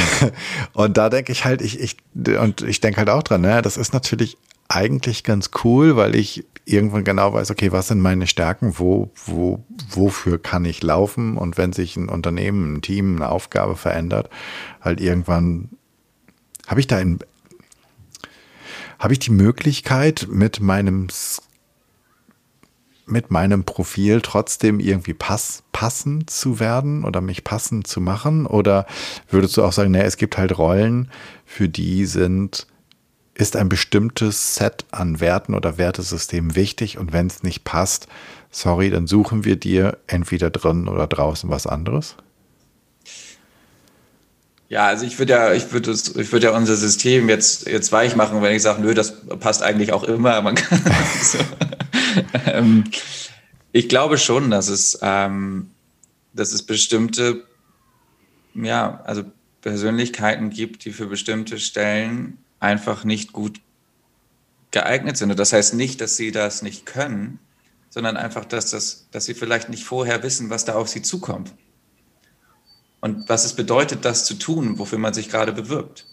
und 0.72 0.97
da 0.97 1.11
denke 1.11 1.31
ich 1.31 1.45
halt, 1.45 1.61
ich, 1.61 1.79
ich, 1.79 1.97
und 2.14 2.62
ich 2.62 2.81
denke 2.81 2.99
halt 2.99 3.11
auch 3.11 3.22
dran, 3.22 3.43
ne, 3.43 3.61
das 3.61 3.77
ist 3.77 3.93
natürlich 3.93 4.39
eigentlich 4.69 5.25
ganz 5.25 5.51
cool, 5.64 5.97
weil 5.97 6.14
ich 6.14 6.45
irgendwann 6.64 7.05
genau 7.05 7.33
weiß, 7.33 7.51
okay, 7.51 7.71
was 7.71 7.89
sind 7.89 8.01
meine 8.01 8.27
Stärken, 8.27 8.79
wo, 8.79 9.11
wo, 9.25 9.64
wofür 9.89 10.43
kann 10.43 10.64
ich 10.64 10.83
laufen 10.83 11.37
und 11.37 11.57
wenn 11.57 11.73
sich 11.73 11.97
ein 11.97 12.09
Unternehmen, 12.09 12.75
ein 12.75 12.83
Team, 12.83 13.17
eine 13.17 13.31
Aufgabe 13.31 13.77
verändert, 13.77 14.29
halt 14.81 15.01
irgendwann 15.01 15.71
habe 16.67 16.81
ich 16.81 16.89
da 16.89 16.97
ein, 16.97 17.21
habe 18.99 19.12
ich 19.12 19.21
die 19.21 19.31
Möglichkeit 19.31 20.27
mit 20.31 20.61
meinem 20.61 21.09
mit 23.09 23.31
meinem 23.31 23.62
Profil 23.62 24.21
trotzdem 24.21 24.81
irgendwie 24.81 25.14
pass, 25.14 25.62
passend 25.71 26.29
zu 26.29 26.59
werden 26.59 27.05
oder 27.05 27.21
mich 27.21 27.45
passend 27.45 27.87
zu 27.87 28.01
machen? 28.01 28.47
Oder 28.47 28.85
würdest 29.31 29.57
du 29.57 29.62
auch 29.62 29.73
sagen, 29.73 29.93
nee, 29.93 30.03
es 30.03 30.17
gibt 30.17 30.37
halt 30.37 30.59
Rollen, 30.59 31.12
für 31.45 31.69
die 31.69 32.05
sind 32.05 32.67
ist 33.37 33.57
ein 33.57 33.68
bestimmtes 33.68 34.55
Set 34.55 34.84
an 34.91 35.20
Werten 35.20 35.55
oder 35.55 35.78
Wertesystemen 35.78 36.57
wichtig 36.57 36.99
und 36.99 37.12
wenn 37.12 37.26
es 37.26 37.43
nicht 37.43 37.64
passt, 37.64 38.09
sorry, 38.51 38.91
dann 38.91 39.07
suchen 39.07 39.45
wir 39.45 39.57
dir 39.57 39.99
entweder 40.07 40.51
drin 40.51 40.89
oder 40.89 41.07
draußen 41.07 41.51
was 41.51 41.66
anderes? 41.66 42.16
Ja, 44.68 44.87
also 44.87 45.07
ich 45.07 45.18
würde 45.18 45.32
ja, 45.32 45.53
ich 45.53 45.70
würde 45.72 45.93
ich 45.93 46.32
würde 46.32 46.47
ja 46.47 46.57
unser 46.57 46.74
System 46.74 47.28
jetzt, 47.28 47.68
jetzt 47.68 47.93
weich 47.93 48.16
machen, 48.16 48.43
wenn 48.43 48.57
ich 48.57 48.62
sage, 48.62 48.82
nö, 48.82 48.95
das 48.95 49.14
passt 49.39 49.62
eigentlich 49.62 49.93
auch 49.93 50.03
immer. 50.03 50.43
Man 50.43 50.57
kann, 50.57 50.82
so. 51.22 51.39
ähm, 52.47 52.84
ich 53.70 53.89
glaube 53.89 54.18
schon, 54.18 54.51
dass 54.51 54.68
es, 54.68 54.99
ähm, 55.03 55.70
dass 56.32 56.53
es 56.53 56.64
bestimmte, 56.64 57.45
ja, 58.55 59.01
also 59.05 59.22
Persönlichkeiten 59.61 60.51
gibt, 60.51 60.84
die 60.84 60.93
für 60.93 61.07
bestimmte 61.07 61.59
Stellen 61.61 62.39
einfach 62.61 63.05
nicht 63.05 63.33
gut 63.33 63.61
geeignet 64.71 65.17
sind. 65.17 65.31
Und 65.31 65.39
das 65.39 65.53
heißt 65.53 65.75
nicht, 65.75 66.01
dass 66.01 66.17
sie 66.17 66.33
das 66.33 66.63
nicht 66.63 66.87
können, 66.87 67.39
sondern 67.91 68.17
einfach, 68.17 68.45
dass, 68.45 68.71
das, 68.71 69.09
dass 69.11 69.25
sie 69.25 69.35
vielleicht 69.35 69.69
nicht 69.69 69.85
vorher 69.85 70.23
wissen, 70.23 70.51
was 70.51 70.65
da 70.65 70.75
auf 70.75 70.89
sie 70.89 71.03
zukommt. 71.03 71.55
Und 73.01 73.29
was 73.29 73.45
es 73.45 73.55
bedeutet, 73.55 74.05
das 74.05 74.25
zu 74.25 74.35
tun, 74.35 74.79
wofür 74.79 74.99
man 74.99 75.15
sich 75.15 75.29
gerade 75.29 75.53
bewirbt. 75.53 76.07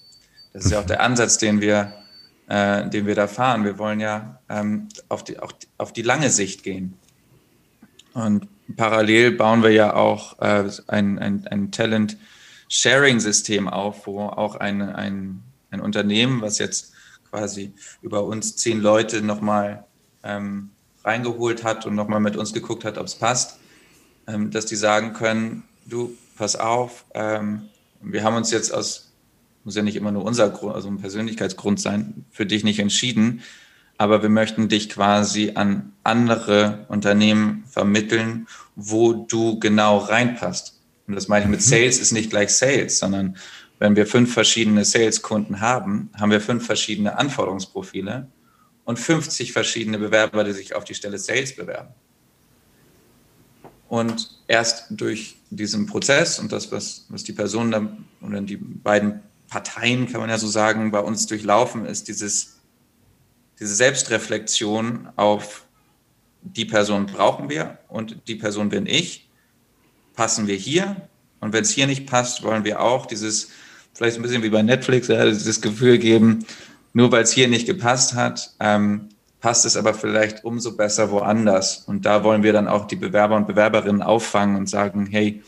Das 0.54 0.66
ist 0.66 0.72
ja 0.72 0.80
auch 0.80 0.86
der 0.86 1.02
Ansatz, 1.02 1.38
den 1.38 1.60
wir, 1.60 1.94
äh, 2.48 2.88
den 2.90 3.06
wir 3.08 3.16
da 3.16 3.28
fahren. 3.28 3.64
Wir 3.66 3.80
wollen 3.80 4.00
ja 4.00 4.40
ähm, 4.50 4.88
auf, 5.10 5.24
die, 5.24 5.40
auch 5.40 5.54
auf 5.78 5.92
die 5.92 6.04
lange 6.04 6.30
Sicht 6.30 6.64
gehen. 6.64 6.98
Und 8.14 8.48
parallel 8.76 9.32
bauen 9.32 9.64
wir 9.64 9.72
ja 9.72 9.96
auch 9.96 10.40
äh, 10.40 10.70
ein, 10.88 11.18
ein, 11.20 11.48
ein 11.48 11.72
Talent-Sharing-System 11.72 13.68
auf, 13.68 14.06
wo 14.06 14.22
auch 14.22 14.56
ein, 14.56 14.82
ein 14.82 15.42
ein 15.74 15.82
Unternehmen, 15.82 16.42
was 16.42 16.60
jetzt 16.60 16.94
quasi 17.30 17.74
über 18.02 18.24
uns 18.24 18.56
zehn 18.56 18.80
Leute 18.80 19.22
nochmal 19.22 19.86
ähm, 20.24 20.70
reingeholt 21.04 21.64
hat 21.64 21.86
und 21.86 21.96
nochmal 21.96 22.20
mit 22.20 22.38
uns 22.38 22.54
geguckt 22.54 22.86
hat, 22.86 22.98
ob 22.98 23.08
es 23.08 23.16
passt, 23.16 23.58
ähm, 24.28 24.52
dass 24.52 24.66
die 24.66 24.76
sagen 24.76 25.14
können, 25.14 25.64
du, 25.86 26.16
pass 26.38 26.56
auf, 26.56 27.06
ähm, 27.14 27.70
wir 28.02 28.24
haben 28.24 28.36
uns 28.36 28.52
jetzt 28.52 28.74
aus, 28.74 29.12
muss 29.64 29.76
ja 29.76 29.82
nicht 29.82 29.96
immer 29.96 30.12
nur 30.12 30.24
unser 30.24 30.50
Grund, 30.50 30.76
also 30.76 30.88
ein 30.88 31.00
Persönlichkeitsgrund 31.00 31.80
sein, 31.80 32.26
für 32.32 32.46
dich 32.46 32.64
nicht 32.64 32.80
entschieden, 32.80 33.42
aber 33.98 34.22
wir 34.22 34.30
möchten 34.30 34.70
dich 34.70 34.90
quasi 34.90 35.52
an 35.56 35.94
andere 36.04 36.86
Unternehmen 36.90 37.64
vermitteln, 37.68 38.48
wo 38.76 39.14
du 39.14 39.60
genau 39.60 39.98
reinpasst. 39.98 40.80
Und 41.08 41.16
das 41.16 41.28
meine 41.28 41.46
ich 41.46 41.52
mit 41.52 41.60
mhm. 41.60 41.66
Sales 41.66 42.00
ist 42.00 42.12
nicht 42.12 42.30
gleich 42.30 42.52
Sales, 42.52 43.00
sondern 43.00 43.38
wenn 43.84 43.98
wir 43.98 44.08
fünf 44.08 44.34
verschiedene 44.34 44.86
Sales-Kunden 44.86 45.60
haben, 45.60 46.10
haben 46.18 46.32
wir 46.32 46.40
fünf 46.40 46.66
verschiedene 46.66 47.18
Anforderungsprofile 47.18 48.28
und 48.86 48.98
50 48.98 49.52
verschiedene 49.52 50.00
Bewerber, 50.00 50.46
die 50.46 50.54
sich 50.54 50.74
auf 50.74 50.86
die 50.86 50.96
Stelle 50.96 51.18
Sales 51.18 51.54
bewerben. 51.54 51.90
Und 53.90 54.40
erst 54.48 54.86
durch 54.90 55.36
diesen 55.50 55.86
Prozess 55.86 56.40
und 56.40 56.54
das, 56.54 56.72
was, 56.72 57.08
was 57.10 57.26
die 57.26 57.34
Personen 57.34 58.06
oder 58.22 58.40
die 58.40 58.56
beiden 58.56 59.20
Parteien, 59.50 60.10
kann 60.10 60.22
man 60.22 60.30
ja 60.30 60.38
so 60.38 60.48
sagen, 60.48 60.90
bei 60.92 61.02
uns 61.02 61.28
durchlaufen, 61.28 61.86
ist 61.86 62.08
dieses, 62.08 62.62
diese 63.60 63.76
Selbstreflexion 63.76 65.10
auf 65.18 65.66
die 66.42 66.64
Person 66.64 67.08
brauchen 67.08 67.50
wir 67.50 67.80
und 67.90 68.30
die 68.30 68.36
Person 68.36 68.70
bin 68.70 68.86
ich. 68.86 69.30
Passen 70.14 70.48
wir 70.48 70.56
hier? 70.56 71.10
Und 71.42 71.52
wenn 71.52 71.64
es 71.64 71.72
hier 71.72 71.88
nicht 71.88 72.08
passt, 72.08 72.44
wollen 72.44 72.64
wir 72.64 72.80
auch 72.80 73.08
dieses 73.08 73.50
vielleicht 73.94 74.18
ein 74.18 74.24
bisschen 74.24 74.44
wie 74.44 74.50
bei 74.50 74.62
Netflix, 74.62 75.08
ja, 75.08 75.26
das 75.26 75.62
Gefühl 75.62 75.98
geben, 75.98 76.46
nur 76.94 77.12
weil 77.12 77.24
es 77.24 77.32
hier 77.32 77.48
nicht 77.48 77.66
gepasst 77.66 78.16
hat, 78.16 78.54
ähm, 78.60 79.10
passt 79.40 79.66
es 79.66 79.76
aber 79.76 79.94
vielleicht 79.94 80.44
umso 80.44 80.76
besser 80.76 81.12
woanders. 81.12 81.84
Und 81.86 82.06
da 82.06 82.24
wollen 82.24 82.44
wir 82.44 82.54
dann 82.54 82.68
auch 82.68 82.86
die 82.86 82.96
Bewerber 82.96 83.36
und 83.36 83.48
Bewerberinnen 83.48 84.02
auffangen 84.02 84.56
und 84.56 84.70
sagen, 84.70 85.08
hey, 85.08 85.44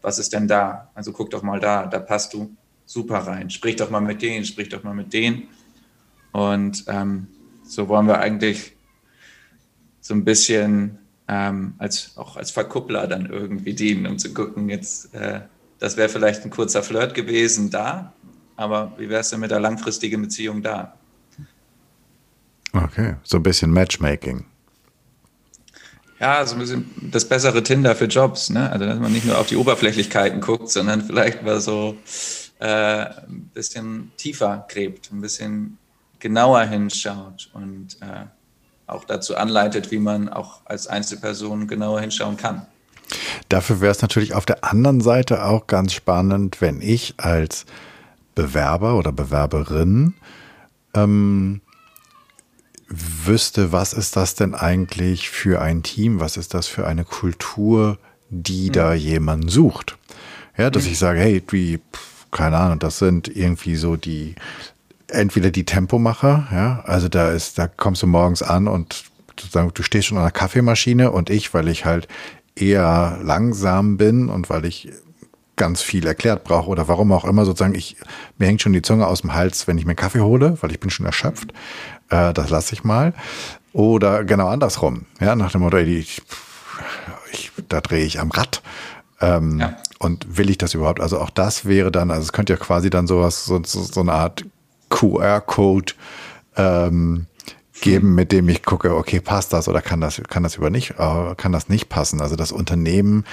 was 0.00 0.18
ist 0.18 0.32
denn 0.32 0.48
da? 0.48 0.90
Also 0.94 1.12
guck 1.12 1.30
doch 1.30 1.42
mal 1.42 1.60
da, 1.60 1.86
da 1.86 1.98
passt 1.98 2.34
du 2.34 2.56
super 2.86 3.18
rein. 3.18 3.50
Sprich 3.50 3.76
doch 3.76 3.90
mal 3.90 4.00
mit 4.00 4.22
denen, 4.22 4.44
sprich 4.44 4.68
doch 4.68 4.82
mal 4.82 4.94
mit 4.94 5.12
denen. 5.12 5.48
Und 6.32 6.84
ähm, 6.88 7.28
so 7.64 7.88
wollen 7.88 8.06
wir 8.06 8.20
eigentlich 8.20 8.74
so 10.00 10.14
ein 10.14 10.24
bisschen 10.24 10.98
ähm, 11.28 11.74
als 11.78 12.16
auch 12.16 12.36
als 12.36 12.50
Verkuppler 12.50 13.06
dann 13.06 13.26
irgendwie 13.26 13.74
dienen, 13.74 14.06
um 14.06 14.18
zu 14.18 14.34
gucken, 14.34 14.68
jetzt 14.68 15.14
äh, 15.14 15.40
das 15.84 15.98
wäre 15.98 16.08
vielleicht 16.08 16.44
ein 16.44 16.50
kurzer 16.50 16.82
Flirt 16.82 17.12
gewesen 17.12 17.68
da, 17.68 18.14
aber 18.56 18.94
wie 18.96 19.10
wäre 19.10 19.20
es 19.20 19.28
denn 19.28 19.40
mit 19.40 19.50
der 19.50 19.60
langfristigen 19.60 20.22
Beziehung 20.22 20.62
da? 20.62 20.94
Okay, 22.72 23.16
so 23.22 23.36
ein 23.36 23.42
bisschen 23.42 23.70
Matchmaking. 23.70 24.46
Ja, 26.18 26.46
so 26.46 26.54
ein 26.54 26.60
bisschen 26.60 26.90
das 27.12 27.28
bessere 27.28 27.62
Tinder 27.62 27.94
für 27.94 28.06
Jobs, 28.06 28.48
ne? 28.48 28.70
Also 28.70 28.86
dass 28.86 28.98
man 28.98 29.12
nicht 29.12 29.26
nur 29.26 29.36
auf 29.36 29.46
die 29.46 29.56
Oberflächlichkeiten 29.56 30.40
guckt, 30.40 30.70
sondern 30.70 31.02
vielleicht 31.06 31.42
mal 31.42 31.60
so, 31.60 31.98
äh, 32.60 32.66
ein 32.66 33.50
bisschen 33.52 34.10
tiefer 34.16 34.66
gräbt, 34.70 35.12
ein 35.12 35.20
bisschen 35.20 35.76
genauer 36.18 36.62
hinschaut 36.62 37.50
und 37.52 37.98
äh, 38.00 38.24
auch 38.86 39.04
dazu 39.04 39.36
anleitet, 39.36 39.90
wie 39.90 39.98
man 39.98 40.30
auch 40.30 40.62
als 40.64 40.86
Einzelperson 40.86 41.68
genauer 41.68 42.00
hinschauen 42.00 42.38
kann. 42.38 42.66
Dafür 43.48 43.80
wäre 43.80 43.92
es 43.92 44.02
natürlich 44.02 44.34
auf 44.34 44.46
der 44.46 44.64
anderen 44.64 45.00
Seite 45.00 45.44
auch 45.44 45.66
ganz 45.66 45.92
spannend, 45.92 46.60
wenn 46.60 46.80
ich 46.80 47.14
als 47.18 47.66
Bewerber 48.34 48.96
oder 48.96 49.12
Bewerberin 49.12 50.14
ähm, 50.94 51.60
wüsste, 52.88 53.72
was 53.72 53.92
ist 53.92 54.16
das 54.16 54.34
denn 54.34 54.54
eigentlich 54.54 55.30
für 55.30 55.60
ein 55.60 55.82
Team, 55.82 56.20
was 56.20 56.36
ist 56.36 56.54
das 56.54 56.66
für 56.66 56.86
eine 56.86 57.04
Kultur, 57.04 57.98
die 58.30 58.68
mhm. 58.68 58.72
da 58.72 58.94
jemand 58.94 59.50
sucht. 59.50 59.96
Ja, 60.56 60.70
dass 60.70 60.84
mhm. 60.84 60.92
ich 60.92 60.98
sage, 60.98 61.20
hey, 61.20 61.42
wie, 61.48 61.80
keine 62.30 62.58
Ahnung, 62.58 62.78
das 62.78 62.98
sind 62.98 63.28
irgendwie 63.28 63.76
so 63.76 63.96
die, 63.96 64.34
entweder 65.08 65.50
die 65.50 65.64
Tempomacher, 65.64 66.48
ja, 66.52 66.82
also 66.86 67.08
da 67.08 67.30
ist, 67.30 67.58
da 67.58 67.66
kommst 67.66 68.02
du 68.02 68.06
morgens 68.06 68.42
an 68.42 68.68
und 68.68 69.04
sozusagen, 69.28 69.72
du 69.74 69.82
stehst 69.82 70.08
schon 70.08 70.18
an 70.18 70.24
der 70.24 70.32
Kaffeemaschine 70.32 71.10
und 71.10 71.30
ich, 71.30 71.54
weil 71.54 71.68
ich 71.68 71.84
halt 71.84 72.08
eher 72.56 73.18
langsam 73.22 73.96
bin 73.96 74.28
und 74.28 74.50
weil 74.50 74.64
ich 74.64 74.90
ganz 75.56 75.82
viel 75.82 76.06
erklärt 76.06 76.44
brauche 76.44 76.68
oder 76.68 76.88
warum 76.88 77.12
auch 77.12 77.24
immer 77.24 77.44
sozusagen 77.44 77.74
ich 77.74 77.96
mir 78.38 78.46
hängt 78.46 78.60
schon 78.60 78.72
die 78.72 78.82
Zunge 78.82 79.06
aus 79.06 79.20
dem 79.20 79.34
Hals, 79.34 79.66
wenn 79.66 79.78
ich 79.78 79.86
mir 79.86 79.94
Kaffee 79.94 80.20
hole, 80.20 80.56
weil 80.60 80.72
ich 80.72 80.80
bin 80.80 80.90
schon 80.90 81.06
erschöpft. 81.06 81.52
Äh, 82.10 82.32
das 82.32 82.50
lasse 82.50 82.74
ich 82.74 82.84
mal. 82.84 83.14
Oder 83.72 84.24
genau 84.24 84.48
andersrum, 84.48 85.06
ja, 85.20 85.34
nach 85.34 85.52
dem 85.52 85.62
Motto, 85.62 85.78
ich, 85.78 86.22
ich, 87.32 87.52
da 87.68 87.80
drehe 87.80 88.04
ich 88.04 88.20
am 88.20 88.30
Rad. 88.30 88.62
Ähm, 89.20 89.60
ja. 89.60 89.76
Und 89.98 90.36
will 90.36 90.50
ich 90.50 90.58
das 90.58 90.74
überhaupt? 90.74 91.00
Also 91.00 91.20
auch 91.20 91.30
das 91.30 91.64
wäre 91.64 91.90
dann, 91.90 92.10
also 92.10 92.22
es 92.22 92.32
könnte 92.32 92.52
ja 92.52 92.58
quasi 92.58 92.90
dann 92.90 93.06
sowas, 93.06 93.44
so, 93.44 93.60
so, 93.64 93.82
so 93.82 94.00
eine 94.00 94.12
Art 94.12 94.44
QR-Code 94.90 95.94
ähm, 96.56 97.26
geben, 97.80 98.14
mit 98.14 98.32
dem 98.32 98.48
ich 98.48 98.62
gucke, 98.62 98.94
okay, 98.94 99.20
passt 99.20 99.52
das 99.52 99.68
oder 99.68 99.82
kann 99.82 100.00
das, 100.00 100.22
kann 100.28 100.42
das 100.42 100.56
über 100.56 100.70
nicht, 100.70 100.92
äh, 100.98 101.34
kann 101.36 101.52
das 101.52 101.68
nicht 101.68 101.88
passen? 101.88 102.20
Also 102.20 102.36
das 102.36 102.52
Unternehmen 102.52 103.24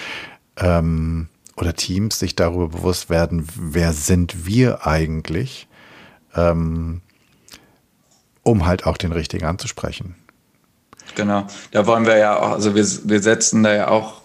ähm, 0.58 1.28
oder 1.56 1.74
Teams 1.74 2.20
sich 2.20 2.36
darüber 2.36 2.70
bewusst 2.70 3.10
werden, 3.10 3.48
wer 3.56 3.94
sind 3.94 4.46
wir 4.46 4.86
eigentlich, 4.86 5.68
ähm, 6.36 7.02
um 8.44 8.66
halt 8.66 8.86
auch 8.86 8.98
den 8.98 9.12
richtigen 9.12 9.46
anzusprechen. 9.46 10.16
Genau, 11.16 11.46
da 11.72 11.86
wollen 11.86 12.06
wir 12.06 12.18
ja 12.18 12.40
auch, 12.40 12.52
also 12.52 12.74
wir, 12.76 12.86
wir 12.86 13.22
setzen 13.22 13.64
da 13.64 13.74
ja 13.74 13.88
auch, 13.90 14.22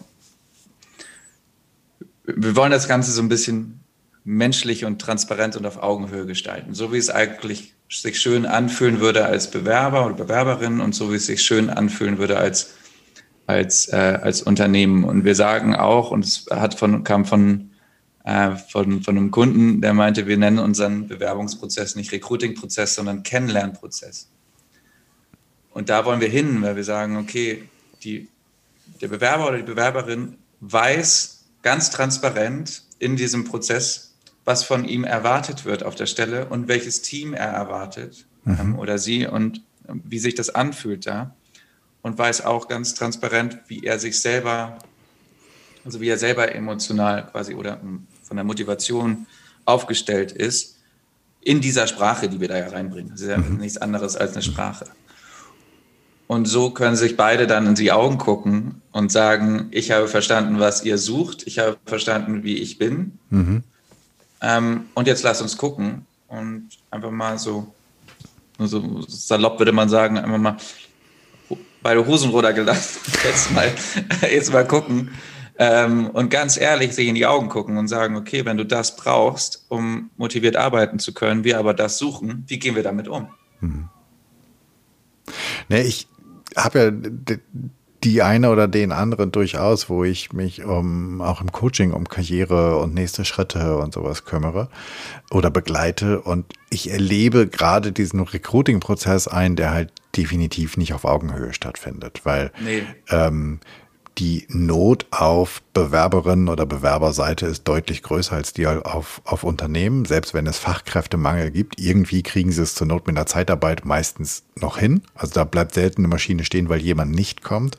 wir 2.24 2.56
wollen 2.56 2.70
das 2.70 2.88
Ganze 2.88 3.10
so 3.10 3.22
ein 3.22 3.28
bisschen 3.28 3.80
menschlich 4.24 4.84
und 4.84 5.00
transparent 5.00 5.56
und 5.56 5.66
auf 5.66 5.82
Augenhöhe 5.82 6.26
gestalten, 6.26 6.74
so 6.74 6.92
wie 6.92 6.98
es 6.98 7.10
eigentlich 7.10 7.75
sich 7.88 8.20
schön 8.20 8.46
anfühlen 8.46 9.00
würde 9.00 9.26
als 9.26 9.50
Bewerber 9.50 10.06
oder 10.06 10.14
Bewerberin 10.14 10.80
und 10.80 10.94
so 10.94 11.12
wie 11.12 11.16
es 11.16 11.26
sich 11.26 11.42
schön 11.42 11.70
anfühlen 11.70 12.18
würde 12.18 12.38
als, 12.38 12.74
als, 13.46 13.88
äh, 13.88 14.18
als 14.22 14.42
Unternehmen. 14.42 15.04
Und 15.04 15.24
wir 15.24 15.34
sagen 15.34 15.74
auch, 15.74 16.10
und 16.10 16.24
es 16.24 16.46
hat 16.50 16.74
von, 16.74 17.04
kam 17.04 17.24
von, 17.24 17.70
äh, 18.24 18.56
von, 18.56 19.02
von 19.02 19.16
einem 19.16 19.30
Kunden, 19.30 19.80
der 19.80 19.94
meinte, 19.94 20.26
wir 20.26 20.36
nennen 20.36 20.58
unseren 20.58 21.06
Bewerbungsprozess 21.06 21.94
nicht 21.94 22.12
Recruiting-Prozess, 22.12 22.96
sondern 22.96 23.22
Kennenlernprozess. 23.22 24.28
Und 25.70 25.88
da 25.88 26.04
wollen 26.04 26.20
wir 26.20 26.28
hin, 26.28 26.62
weil 26.62 26.74
wir 26.74 26.84
sagen, 26.84 27.16
okay, 27.18 27.68
die, 28.02 28.28
der 29.00 29.08
Bewerber 29.08 29.48
oder 29.48 29.58
die 29.58 29.62
Bewerberin 29.62 30.38
weiß 30.60 31.44
ganz 31.62 31.90
transparent 31.90 32.82
in 32.98 33.16
diesem 33.16 33.44
Prozess, 33.44 34.15
was 34.46 34.62
von 34.62 34.86
ihm 34.86 35.04
erwartet 35.04 35.66
wird 35.66 35.82
auf 35.82 35.96
der 35.96 36.06
Stelle 36.06 36.46
und 36.46 36.68
welches 36.68 37.02
Team 37.02 37.34
er 37.34 37.48
erwartet 37.48 38.24
mhm. 38.44 38.58
ähm, 38.58 38.78
oder 38.78 38.96
sie 38.96 39.26
und 39.26 39.60
ähm, 39.88 40.00
wie 40.04 40.18
sich 40.18 40.34
das 40.34 40.48
anfühlt 40.54 41.06
da. 41.06 41.34
Und 42.00 42.16
weiß 42.16 42.44
auch 42.44 42.68
ganz 42.68 42.94
transparent, 42.94 43.58
wie 43.66 43.82
er 43.82 43.98
sich 43.98 44.20
selber, 44.20 44.78
also 45.84 46.00
wie 46.00 46.08
er 46.08 46.18
selber 46.18 46.54
emotional 46.54 47.26
quasi 47.26 47.54
oder 47.54 47.80
ähm, 47.82 48.06
von 48.22 48.36
der 48.36 48.44
Motivation 48.44 49.26
aufgestellt 49.64 50.30
ist 50.30 50.76
in 51.40 51.60
dieser 51.60 51.88
Sprache, 51.88 52.28
die 52.28 52.40
wir 52.40 52.46
da 52.46 52.58
ja 52.58 52.68
reinbringen. 52.68 53.10
Das 53.10 53.22
ist 53.22 53.28
ja 53.28 53.38
mhm. 53.38 53.56
nichts 53.56 53.78
anderes 53.78 54.16
als 54.16 54.34
eine 54.34 54.42
Sprache. 54.42 54.86
Und 56.28 56.46
so 56.46 56.70
können 56.70 56.96
sich 56.96 57.16
beide 57.16 57.48
dann 57.48 57.66
in 57.66 57.74
die 57.74 57.90
Augen 57.90 58.18
gucken 58.18 58.82
und 58.92 59.10
sagen, 59.10 59.68
ich 59.72 59.90
habe 59.90 60.06
verstanden, 60.06 60.60
was 60.60 60.84
ihr 60.84 60.98
sucht, 60.98 61.46
ich 61.48 61.58
habe 61.58 61.76
verstanden, 61.84 62.44
wie 62.44 62.56
ich 62.58 62.78
bin. 62.78 63.18
Mhm. 63.30 63.64
Ähm, 64.40 64.86
und 64.94 65.06
jetzt 65.06 65.22
lasst 65.22 65.42
uns 65.42 65.56
gucken 65.56 66.06
und 66.28 66.68
einfach 66.90 67.10
mal 67.10 67.38
so, 67.38 67.72
so 68.58 69.02
salopp 69.08 69.58
würde 69.58 69.72
man 69.72 69.88
sagen, 69.88 70.18
einfach 70.18 70.38
mal 70.38 70.56
beide 71.82 72.06
Hosen 72.06 72.30
runtergelassen. 72.30 73.00
Jetzt 73.24 73.52
mal, 73.52 73.72
jetzt 74.22 74.52
mal 74.52 74.66
gucken. 74.66 75.10
Ähm, 75.58 76.10
und 76.10 76.28
ganz 76.28 76.58
ehrlich 76.58 76.94
sich 76.94 77.08
in 77.08 77.14
die 77.14 77.24
Augen 77.24 77.48
gucken 77.48 77.78
und 77.78 77.88
sagen, 77.88 78.16
okay, 78.16 78.44
wenn 78.44 78.58
du 78.58 78.64
das 78.64 78.96
brauchst, 78.96 79.64
um 79.68 80.10
motiviert 80.16 80.56
arbeiten 80.56 80.98
zu 80.98 81.14
können, 81.14 81.44
wir 81.44 81.58
aber 81.58 81.72
das 81.72 81.96
suchen, 81.96 82.44
wie 82.46 82.58
gehen 82.58 82.74
wir 82.74 82.82
damit 82.82 83.08
um? 83.08 83.28
Hm. 83.60 83.88
Nee, 85.68 85.82
ich 85.82 86.08
habe 86.56 86.78
ja 86.78 87.36
die 88.04 88.22
eine 88.22 88.50
oder 88.50 88.68
den 88.68 88.92
anderen 88.92 89.32
durchaus, 89.32 89.88
wo 89.88 90.04
ich 90.04 90.32
mich 90.32 90.64
um, 90.64 91.20
auch 91.20 91.40
im 91.40 91.52
Coaching 91.52 91.92
um 91.92 92.08
Karriere 92.08 92.78
und 92.78 92.94
nächste 92.94 93.24
Schritte 93.24 93.78
und 93.78 93.94
sowas 93.94 94.24
kümmere 94.24 94.68
oder 95.30 95.50
begleite. 95.50 96.20
Und 96.20 96.46
ich 96.70 96.90
erlebe 96.90 97.46
gerade 97.46 97.92
diesen 97.92 98.20
Recruiting-Prozess 98.20 99.28
ein, 99.28 99.56
der 99.56 99.70
halt 99.72 99.92
definitiv 100.16 100.76
nicht 100.76 100.94
auf 100.94 101.04
Augenhöhe 101.04 101.52
stattfindet, 101.52 102.22
weil 102.24 102.50
nee. 102.62 102.82
ähm, 103.10 103.60
die 104.18 104.46
Not 104.48 105.06
auf 105.10 105.62
Bewerberinnen 105.74 106.48
oder 106.48 106.64
Bewerberseite 106.64 107.46
ist 107.46 107.68
deutlich 107.68 108.02
größer 108.02 108.34
als 108.34 108.52
die 108.52 108.66
auf, 108.66 109.20
auf 109.24 109.44
Unternehmen. 109.44 110.04
Selbst 110.06 110.32
wenn 110.32 110.46
es 110.46 110.58
Fachkräftemangel 110.58 111.50
gibt, 111.50 111.78
irgendwie 111.78 112.22
kriegen 112.22 112.50
sie 112.50 112.62
es 112.62 112.74
zur 112.74 112.86
Not 112.86 113.06
mit 113.06 113.16
einer 113.16 113.26
Zeitarbeit 113.26 113.84
meistens 113.84 114.44
noch 114.58 114.78
hin. 114.78 115.02
Also 115.14 115.34
da 115.34 115.44
bleibt 115.44 115.74
selten 115.74 116.02
eine 116.02 116.08
Maschine 116.08 116.44
stehen, 116.44 116.68
weil 116.68 116.80
jemand 116.80 117.14
nicht 117.14 117.42
kommt. 117.42 117.76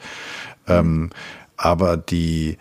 Ähm, 0.67 1.09
aber 1.57 1.97
die 1.97 2.57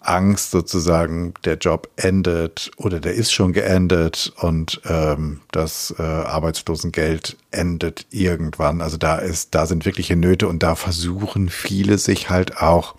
Angst 0.00 0.50
sozusagen, 0.50 1.34
der 1.44 1.56
Job 1.56 1.88
endet 1.96 2.70
oder 2.76 3.00
der 3.00 3.14
ist 3.14 3.32
schon 3.32 3.52
geendet 3.52 4.32
und 4.38 4.80
ähm, 4.84 5.40
das 5.50 5.94
äh, 5.98 6.02
Arbeitslosengeld 6.02 7.36
endet 7.50 8.06
irgendwann. 8.10 8.80
Also 8.80 8.96
da 8.96 9.16
ist, 9.16 9.54
da 9.54 9.66
sind 9.66 9.86
wirkliche 9.86 10.16
Nöte 10.16 10.46
und 10.48 10.62
da 10.62 10.74
versuchen 10.74 11.48
viele 11.48 11.96
sich 11.98 12.28
halt 12.28 12.58
auch 12.58 12.96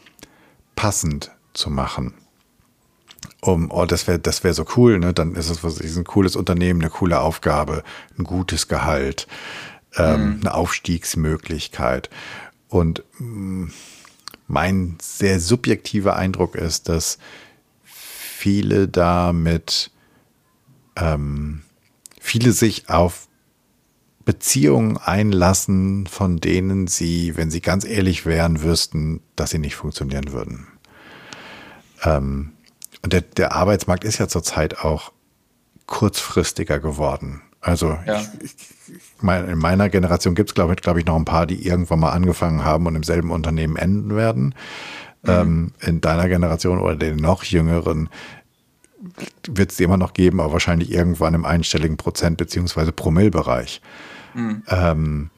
passend 0.75 1.31
zu 1.53 1.69
machen. 1.69 2.13
Um, 3.41 3.69
oh, 3.71 3.85
das 3.85 4.07
wäre 4.07 4.19
das 4.19 4.43
wäre 4.43 4.53
so 4.53 4.65
cool, 4.75 4.99
ne? 4.99 5.13
Dann 5.13 5.35
ist 5.35 5.49
es 5.49 5.63
was 5.63 5.79
ist 5.79 5.97
ein 5.97 6.03
cooles 6.03 6.35
Unternehmen, 6.35 6.81
eine 6.81 6.89
coole 6.89 7.19
Aufgabe, 7.19 7.83
ein 8.17 8.23
gutes 8.23 8.67
Gehalt, 8.67 9.27
ähm, 9.97 10.35
mhm. 10.35 10.39
eine 10.41 10.53
Aufstiegsmöglichkeit. 10.53 12.09
Und 12.69 13.03
mh, 13.19 13.27
mm, 13.27 13.73
mein 14.47 14.97
sehr 15.01 15.39
subjektiver 15.39 16.15
Eindruck 16.15 16.55
ist, 16.55 16.89
dass 16.89 17.17
viele 17.83 18.87
damit 18.87 19.91
ähm, 20.95 21.63
viele 22.19 22.51
sich 22.51 22.89
auf 22.89 23.27
Beziehungen 24.25 24.97
einlassen, 24.97 26.07
von 26.07 26.37
denen 26.37 26.87
sie, 26.87 27.37
wenn 27.37 27.51
sie 27.51 27.61
ganz 27.61 27.85
ehrlich 27.85 28.25
wären, 28.25 28.63
wüssten, 28.63 29.21
dass 29.35 29.51
sie 29.51 29.59
nicht 29.59 29.75
funktionieren 29.75 30.31
würden. 30.31 30.67
Ähm, 32.03 32.51
und 33.03 33.13
der, 33.13 33.21
der 33.21 33.53
Arbeitsmarkt 33.53 34.03
ist 34.03 34.17
ja 34.17 34.27
zurzeit 34.27 34.79
auch 34.79 35.11
kurzfristiger 35.85 36.79
geworden. 36.79 37.41
Also 37.61 37.97
ja. 38.05 38.21
ich, 38.41 38.55
ich 38.89 39.01
mein, 39.21 39.47
in 39.47 39.59
meiner 39.59 39.89
Generation 39.89 40.35
gibt 40.35 40.49
es, 40.49 40.55
glaube 40.55 40.73
ich, 40.73 40.81
glaube 40.81 40.99
ich, 40.99 41.05
noch 41.05 41.15
ein 41.15 41.25
paar, 41.25 41.45
die 41.45 41.65
irgendwann 41.65 41.99
mal 41.99 42.11
angefangen 42.11 42.63
haben 42.63 42.87
und 42.87 42.95
im 42.95 43.03
selben 43.03 43.31
Unternehmen 43.31 43.75
enden 43.75 44.15
werden. 44.15 44.55
Mhm. 45.23 45.29
Ähm, 45.29 45.71
in 45.81 46.01
deiner 46.01 46.27
Generation 46.27 46.79
oder 46.79 46.95
den 46.95 47.17
noch 47.17 47.43
jüngeren 47.43 48.09
wird 49.47 49.71
es 49.71 49.79
immer 49.79 49.97
noch 49.97 50.13
geben, 50.13 50.39
aber 50.39 50.53
wahrscheinlich 50.53 50.91
irgendwann 50.91 51.35
im 51.35 51.45
einstelligen 51.45 51.97
Prozent- 51.97 52.37
beziehungsweise 52.37 52.91
Promillbereich. 52.91 53.81
Mhm. 54.35 54.63
Ähm, 54.67 55.29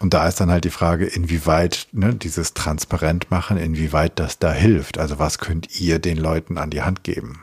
und 0.00 0.12
da 0.12 0.28
ist 0.28 0.40
dann 0.40 0.50
halt 0.50 0.64
die 0.64 0.70
Frage, 0.70 1.06
inwieweit 1.06 1.88
ne, 1.92 2.14
dieses 2.14 2.54
transparent 2.54 3.30
machen, 3.30 3.56
inwieweit 3.56 4.18
das 4.18 4.38
da 4.38 4.52
hilft. 4.52 4.98
Also 4.98 5.18
was 5.18 5.38
könnt 5.38 5.80
ihr 5.80 5.98
den 5.98 6.18
Leuten 6.18 6.58
an 6.58 6.70
die 6.70 6.82
Hand 6.82 7.04
geben? 7.04 7.40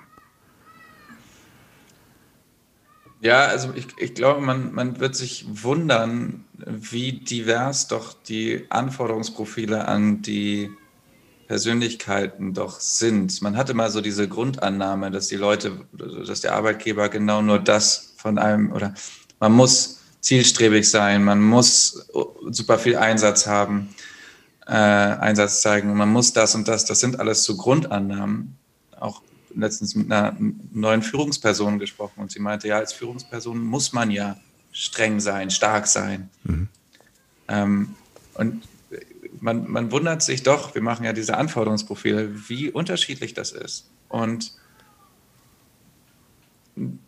Ja, 3.21 3.45
also 3.45 3.71
ich, 3.75 3.87
ich 3.97 4.15
glaube, 4.15 4.41
man, 4.41 4.73
man 4.73 4.99
wird 4.99 5.15
sich 5.15 5.45
wundern, 5.47 6.43
wie 6.57 7.13
divers 7.13 7.87
doch 7.87 8.13
die 8.13 8.65
Anforderungsprofile 8.69 9.87
an 9.87 10.21
die 10.21 10.71
Persönlichkeiten 11.47 12.53
doch 12.53 12.79
sind. 12.79 13.41
Man 13.41 13.57
hat 13.57 13.69
immer 13.69 13.91
so 13.91 14.01
diese 14.01 14.27
Grundannahme, 14.27 15.11
dass 15.11 15.27
die 15.27 15.35
Leute, 15.35 15.85
dass 15.91 16.41
der 16.41 16.55
Arbeitgeber 16.55 17.09
genau 17.09 17.41
nur 17.41 17.59
das 17.59 18.13
von 18.17 18.37
einem 18.37 18.71
oder 18.71 18.93
man 19.39 19.51
muss 19.51 20.00
zielstrebig 20.21 20.89
sein, 20.89 21.23
man 21.23 21.41
muss 21.41 22.07
super 22.49 22.79
viel 22.79 22.95
Einsatz 22.95 23.47
haben, 23.47 23.89
äh, 24.67 24.71
Einsatz 24.73 25.61
zeigen, 25.61 25.93
man 25.95 26.09
muss 26.09 26.33
das 26.33 26.55
und 26.55 26.67
das. 26.67 26.85
Das 26.85 26.99
sind 26.99 27.19
alles 27.19 27.43
so 27.43 27.57
Grundannahmen. 27.57 28.55
Auch 28.99 29.21
letztens 29.55 29.95
mit 29.95 30.11
einer 30.11 30.37
neuen 30.71 31.01
Führungsperson 31.01 31.79
gesprochen 31.79 32.21
und 32.21 32.31
sie 32.31 32.39
meinte, 32.39 32.67
ja, 32.67 32.77
als 32.77 32.93
Führungsperson 32.93 33.59
muss 33.59 33.91
man 33.91 34.11
ja 34.11 34.37
streng 34.71 35.19
sein, 35.19 35.49
stark 35.49 35.87
sein. 35.87 36.29
Mhm. 36.43 36.69
Ähm, 37.47 37.95
und 38.35 38.63
man, 39.39 39.69
man 39.69 39.91
wundert 39.91 40.21
sich 40.21 40.43
doch, 40.43 40.75
wir 40.75 40.81
machen 40.81 41.03
ja 41.03 41.13
diese 41.13 41.37
Anforderungsprofile, 41.37 42.49
wie 42.49 42.69
unterschiedlich 42.69 43.33
das 43.33 43.51
ist. 43.51 43.89
Und 44.07 44.53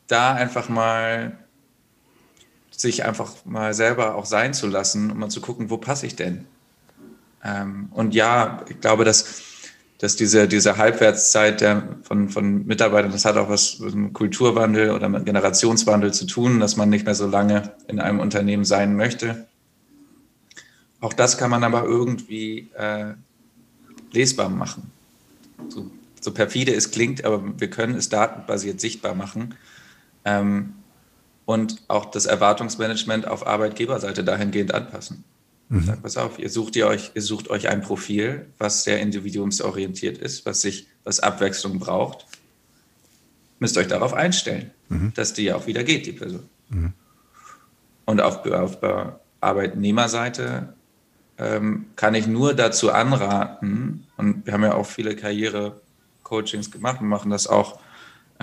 da 0.07 0.34
einfach 0.34 0.68
mal 0.70 1.38
sich 2.76 3.05
einfach 3.05 3.34
mal 3.45 3.74
selber 3.74 4.15
auch 4.15 4.26
sein 4.26 4.53
zu 4.53 4.67
lassen 4.67 5.11
und 5.11 5.19
mal 5.19 5.30
zu 5.30 5.41
gucken, 5.41 5.69
wo 5.69 5.78
passe 5.78 6.05
ich 6.05 6.15
denn? 6.15 6.45
Ähm, 7.43 7.89
und 7.91 8.13
ja, 8.13 8.65
ich 8.69 8.80
glaube, 8.80 9.03
dass, 9.03 9.41
dass 9.99 10.15
diese, 10.15 10.47
diese 10.47 10.78
Halbwertszeit 10.78 11.61
der, 11.61 11.97
von, 12.03 12.30
von 12.30 12.65
Mitarbeitern, 12.65 13.11
das 13.11 13.26
hat 13.26 13.38
auch 13.38 13.49
was 13.49 13.80
mit 13.80 13.93
einem 13.93 14.13
Kulturwandel 14.13 14.91
oder 14.91 15.09
mit 15.09 15.26
Generationswandel 15.26 16.13
zu 16.13 16.26
tun, 16.26 16.59
dass 16.59 16.78
man 16.78 16.89
nicht 16.89 17.05
mehr 17.05 17.15
so 17.15 17.28
lange 17.28 17.74
in 17.88 17.99
einem 17.99 18.19
Unternehmen 18.19 18.65
sein 18.65 18.95
möchte. 18.95 19.47
Auch 20.99 21.13
das 21.13 21.38
kann 21.38 21.51
man 21.51 21.63
aber 21.65 21.84
irgendwie 21.84 22.69
äh, 22.78 23.13
lesbar 24.13 24.49
machen. 24.49 24.89
So, 25.67 25.91
so, 26.21 26.32
perfide 26.32 26.74
es 26.74 26.91
klingt, 26.91 27.26
aber 27.26 27.43
wir 27.59 27.69
können 27.69 27.95
es 27.95 28.07
datenbasiert 28.07 28.80
sichtbar 28.80 29.13
machen. 29.13 29.55
Ähm, 30.24 30.76
und 31.45 31.81
auch 31.87 32.05
das 32.05 32.25
Erwartungsmanagement 32.25 33.27
auf 33.27 33.45
Arbeitgeberseite 33.45 34.23
dahingehend 34.23 34.73
anpassen. 34.73 35.23
Mhm. 35.69 35.83
Sag, 35.83 36.03
pass 36.03 36.17
auf, 36.17 36.39
ihr 36.39 36.49
sucht 36.49 36.75
ihr 36.75 36.87
euch, 36.87 37.11
ihr 37.15 37.21
sucht 37.21 37.49
euch 37.49 37.67
ein 37.67 37.81
Profil, 37.81 38.45
was 38.57 38.83
sehr 38.83 38.99
individuumsorientiert 38.99 40.17
ist, 40.17 40.45
was 40.45 40.61
sich, 40.61 40.87
was 41.03 41.19
Abwechslung 41.19 41.79
braucht. 41.79 42.25
Müsst 43.59 43.77
euch 43.77 43.87
darauf 43.87 44.13
einstellen, 44.13 44.71
mhm. 44.89 45.13
dass 45.15 45.33
die 45.33 45.51
auch 45.51 45.67
wieder 45.67 45.83
geht, 45.83 46.05
die 46.05 46.11
Person. 46.13 46.47
Mhm. 46.69 46.93
Und 48.05 48.21
auf, 48.21 48.45
auf 48.45 48.77
Arbeitnehmerseite 49.39 50.73
ähm, 51.37 51.87
kann 51.95 52.15
ich 52.15 52.27
nur 52.27 52.53
dazu 52.53 52.91
anraten, 52.91 54.05
und 54.17 54.45
wir 54.45 54.53
haben 54.53 54.63
ja 54.63 54.75
auch 54.75 54.85
viele 54.85 55.15
Karriere-Coachings 55.15 56.71
gemacht 56.71 57.01
und 57.01 57.07
machen 57.07 57.31
das 57.31 57.47
auch 57.47 57.79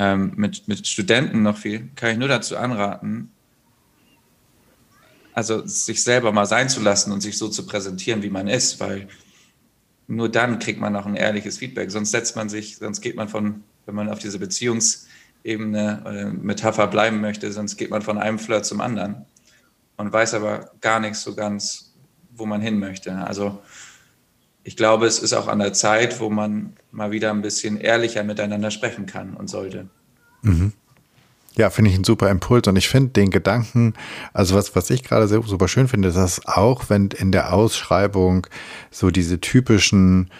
ähm, 0.00 0.32
mit, 0.34 0.66
mit 0.66 0.86
Studenten 0.86 1.42
noch 1.42 1.58
viel, 1.58 1.90
kann 1.94 2.12
ich 2.12 2.16
nur 2.16 2.28
dazu 2.28 2.56
anraten, 2.56 3.30
also 5.34 5.66
sich 5.66 6.02
selber 6.02 6.32
mal 6.32 6.46
sein 6.46 6.70
zu 6.70 6.80
lassen 6.80 7.12
und 7.12 7.20
sich 7.20 7.36
so 7.36 7.48
zu 7.48 7.66
präsentieren, 7.66 8.22
wie 8.22 8.30
man 8.30 8.48
ist, 8.48 8.80
weil 8.80 9.08
nur 10.06 10.30
dann 10.30 10.58
kriegt 10.58 10.80
man 10.80 10.96
auch 10.96 11.04
ein 11.04 11.16
ehrliches 11.16 11.58
Feedback. 11.58 11.90
Sonst 11.90 12.12
setzt 12.12 12.34
man 12.34 12.48
sich, 12.48 12.78
sonst 12.78 13.02
geht 13.02 13.14
man 13.14 13.28
von, 13.28 13.62
wenn 13.84 13.94
man 13.94 14.08
auf 14.08 14.18
diese 14.18 14.38
Beziehungsebene 14.38 16.00
oder 16.00 16.30
Metapher 16.32 16.86
bleiben 16.86 17.20
möchte, 17.20 17.52
sonst 17.52 17.76
geht 17.76 17.90
man 17.90 18.00
von 18.00 18.16
einem 18.16 18.38
Flirt 18.38 18.64
zum 18.64 18.80
anderen 18.80 19.26
und 19.98 20.10
weiß 20.10 20.32
aber 20.32 20.70
gar 20.80 20.98
nichts 20.98 21.22
so 21.22 21.34
ganz, 21.34 21.92
wo 22.34 22.46
man 22.46 22.62
hin 22.62 22.78
möchte. 22.78 23.14
Also 23.14 23.60
ich 24.62 24.76
glaube, 24.76 25.06
es 25.06 25.18
ist 25.18 25.32
auch 25.32 25.48
an 25.48 25.58
der 25.58 25.72
Zeit, 25.72 26.20
wo 26.20 26.30
man 26.30 26.74
mal 26.90 27.10
wieder 27.10 27.30
ein 27.30 27.42
bisschen 27.42 27.78
ehrlicher 27.78 28.22
miteinander 28.24 28.70
sprechen 28.70 29.06
kann 29.06 29.34
und 29.34 29.48
sollte. 29.48 29.88
Mhm. 30.42 30.72
Ja, 31.56 31.70
finde 31.70 31.90
ich 31.90 31.96
einen 31.96 32.04
super 32.04 32.30
Impuls 32.30 32.68
und 32.68 32.76
ich 32.76 32.88
finde 32.88 33.10
den 33.10 33.30
Gedanken, 33.30 33.94
also 34.32 34.54
was, 34.54 34.76
was 34.76 34.88
ich 34.90 35.02
gerade 35.02 35.26
super 35.26 35.68
schön 35.68 35.88
finde, 35.88 36.12
dass 36.12 36.46
auch 36.46 36.84
wenn 36.88 37.08
in 37.08 37.32
der 37.32 37.52
Ausschreibung 37.52 38.46
so 38.90 39.10
diese 39.10 39.40
typischen 39.40 40.30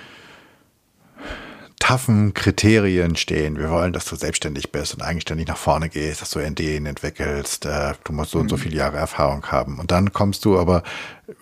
taffen 1.91 2.35
Kriterien 2.35 3.17
stehen. 3.17 3.59
Wir 3.59 3.69
wollen, 3.69 3.93
dass 3.93 4.05
du 4.05 4.15
selbstständig 4.15 4.71
bist 4.71 4.95
und 4.95 5.03
eigenständig 5.03 5.49
nach 5.49 5.57
vorne 5.57 5.89
gehst, 5.89 6.23
dass 6.23 6.31
du 6.31 6.39
Ideen 6.39 6.87
entwickelst, 6.87 7.67
äh, 7.67 7.95
du 8.05 8.13
musst 8.13 8.31
so 8.31 8.39
mhm. 8.39 8.43
und 8.43 8.49
so 8.51 8.57
mhm. 8.57 8.61
viele 8.61 8.77
Jahre 8.77 8.97
Erfahrung 8.97 9.45
haben. 9.47 9.81
Und 9.81 9.91
dann 9.91 10.13
kommst 10.13 10.45
du 10.45 10.57
aber, 10.57 10.85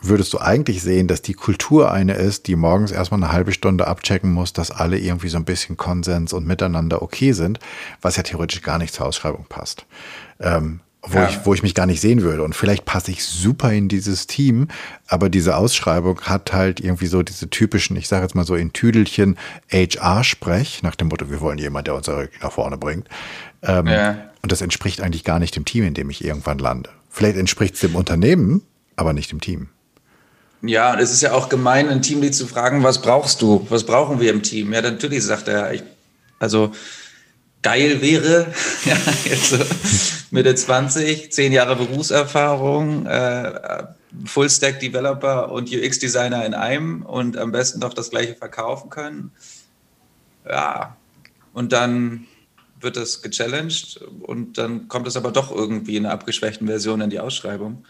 würdest 0.01 0.33
du 0.33 0.39
eigentlich 0.39 0.83
sehen, 0.83 1.07
dass 1.07 1.21
die 1.21 1.35
Kultur 1.35 1.93
eine 1.93 2.15
ist, 2.15 2.47
die 2.47 2.57
morgens 2.57 2.93
erstmal 2.93 3.23
eine 3.23 3.31
halbe 3.31 3.53
Stunde 3.53 3.87
abchecken 3.87 4.33
muss, 4.33 4.55
dass 4.55 4.71
alle 4.71 4.99
irgendwie 4.99 5.29
so 5.29 5.37
ein 5.37 5.45
bisschen 5.45 5.77
Konsens 5.77 6.33
und 6.33 6.47
miteinander 6.47 7.03
okay 7.03 7.33
sind, 7.33 7.59
was 8.01 8.17
ja 8.17 8.23
theoretisch 8.23 8.63
gar 8.63 8.79
nicht 8.79 8.95
zur 8.95 9.05
Ausschreibung 9.05 9.45
passt. 9.51 9.85
Ähm, 10.41 10.81
wo, 11.03 11.19
ja. 11.19 11.29
ich, 11.29 11.39
wo 11.45 11.55
ich 11.55 11.63
mich 11.63 11.75
gar 11.75 11.87
nicht 11.87 12.01
sehen 12.01 12.23
würde. 12.23 12.43
Und 12.43 12.55
vielleicht 12.55 12.85
passe 12.85 13.11
ich 13.11 13.25
super 13.25 13.73
in 13.73 13.89
dieses 13.89 14.27
Team, 14.27 14.69
aber 15.07 15.29
diese 15.29 15.57
Ausschreibung 15.57 16.21
hat 16.23 16.53
halt 16.53 16.81
irgendwie 16.81 17.07
so 17.07 17.23
diese 17.23 17.49
typischen, 17.49 17.97
ich 17.97 18.09
sage 18.09 18.25
jetzt 18.25 18.35
mal 18.35 18.45
so 18.45 18.55
in 18.55 18.73
Tüdelchen, 18.73 19.39
HR-Sprech, 19.71 20.83
nach 20.83 20.97
dem 20.97 21.09
Motto, 21.09 21.31
wir 21.31 21.41
wollen 21.41 21.59
jemanden, 21.59 21.87
der 21.87 21.95
uns 21.95 22.09
nach 22.43 22.53
vorne 22.53 22.77
bringt. 22.77 23.09
Ähm, 23.63 23.87
ja. 23.87 24.31
Und 24.43 24.53
das 24.53 24.61
entspricht 24.61 25.01
eigentlich 25.01 25.25
gar 25.25 25.39
nicht 25.39 25.57
dem 25.57 25.65
Team, 25.65 25.85
in 25.85 25.95
dem 25.95 26.11
ich 26.11 26.25
irgendwann 26.25 26.59
lande. 26.59 26.91
Vielleicht 27.11 27.37
entspricht 27.37 27.75
es 27.75 27.81
dem 27.81 27.97
Unternehmen, 27.97 28.63
aber 28.97 29.13
nicht 29.13 29.31
dem 29.31 29.41
Team. 29.41 29.69
Ja, 30.63 30.93
und 30.93 30.99
es 30.99 31.13
ist 31.13 31.23
ja 31.23 31.33
auch 31.33 31.49
gemein, 31.49 31.89
ein 31.89 32.03
Teamlead 32.03 32.35
zu 32.35 32.47
fragen, 32.47 32.83
was 32.83 33.01
brauchst 33.01 33.43
du? 33.43 33.65
Was 33.71 33.85
brauchen 33.85 34.21
wir 34.21 34.31
im 34.31 34.43
Team? 34.43 34.73
Ja, 34.73 34.83
natürlich 34.83 35.23
sagt 35.23 35.47
er, 35.47 35.73
ich, 35.73 35.85
also 36.41 36.73
geil 37.63 38.01
wäre, 38.01 38.53
ja, 38.85 38.97
jetzt 39.25 39.57
Mitte 40.31 40.55
20, 40.55 41.33
zehn 41.33 41.53
Jahre 41.53 41.77
Berufserfahrung, 41.77 43.07
äh, 43.07 43.85
Full-Stack-Developer 44.25 45.51
und 45.51 45.71
UX-Designer 45.73 46.45
in 46.45 46.55
einem 46.55 47.03
und 47.03 47.37
am 47.37 47.53
besten 47.53 47.79
noch 47.81 47.95
das 47.95 48.11
gleiche 48.11 48.35
verkaufen 48.35 48.91
können. 48.91 49.33
Ja, 50.49 50.97
und 51.53 51.73
dann 51.73 52.27
wird 52.81 52.97
das 52.97 53.23
gechallenged 53.23 54.01
und 54.21 54.59
dann 54.59 54.89
kommt 54.89 55.07
es 55.07 55.17
aber 55.17 55.33
doch 55.33 55.51
irgendwie 55.51 55.97
in 55.97 56.07
einer 56.07 56.15
abgeschwächten 56.15 56.67
Version 56.67 57.01
in 57.01 57.11
die 57.11 57.21
Ausschreibung. 57.21 57.85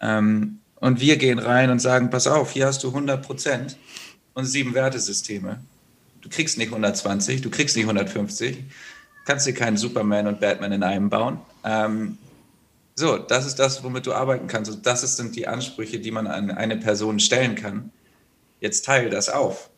Ähm, 0.00 0.60
und 0.76 1.00
wir 1.00 1.16
gehen 1.16 1.38
rein 1.38 1.70
und 1.70 1.80
sagen, 1.80 2.10
pass 2.10 2.26
auf, 2.26 2.52
hier 2.52 2.66
hast 2.66 2.84
du 2.84 2.88
100 2.88 3.24
Prozent 3.24 3.76
und 4.34 4.44
sieben 4.44 4.74
Wertesysteme. 4.74 5.60
Du 6.20 6.28
kriegst 6.28 6.58
nicht 6.58 6.68
120, 6.68 7.42
du 7.42 7.50
kriegst 7.50 7.76
nicht 7.76 7.86
150, 7.86 8.64
kannst 9.28 9.46
dir 9.46 9.52
keinen 9.52 9.76
Superman 9.76 10.26
und 10.26 10.40
Batman 10.40 10.72
in 10.72 10.82
einem 10.82 11.10
bauen. 11.10 11.38
Ähm, 11.62 12.16
so, 12.94 13.18
das 13.18 13.44
ist 13.44 13.58
das, 13.58 13.84
womit 13.84 14.06
du 14.06 14.14
arbeiten 14.14 14.46
kannst. 14.46 14.70
Und 14.70 14.86
das 14.86 15.02
sind 15.18 15.36
die 15.36 15.46
Ansprüche, 15.46 16.00
die 16.00 16.10
man 16.10 16.26
an 16.26 16.50
eine 16.50 16.78
Person 16.78 17.20
stellen 17.20 17.54
kann. 17.54 17.92
Jetzt 18.58 18.86
teile 18.86 19.10
das 19.10 19.28
auf. 19.28 19.68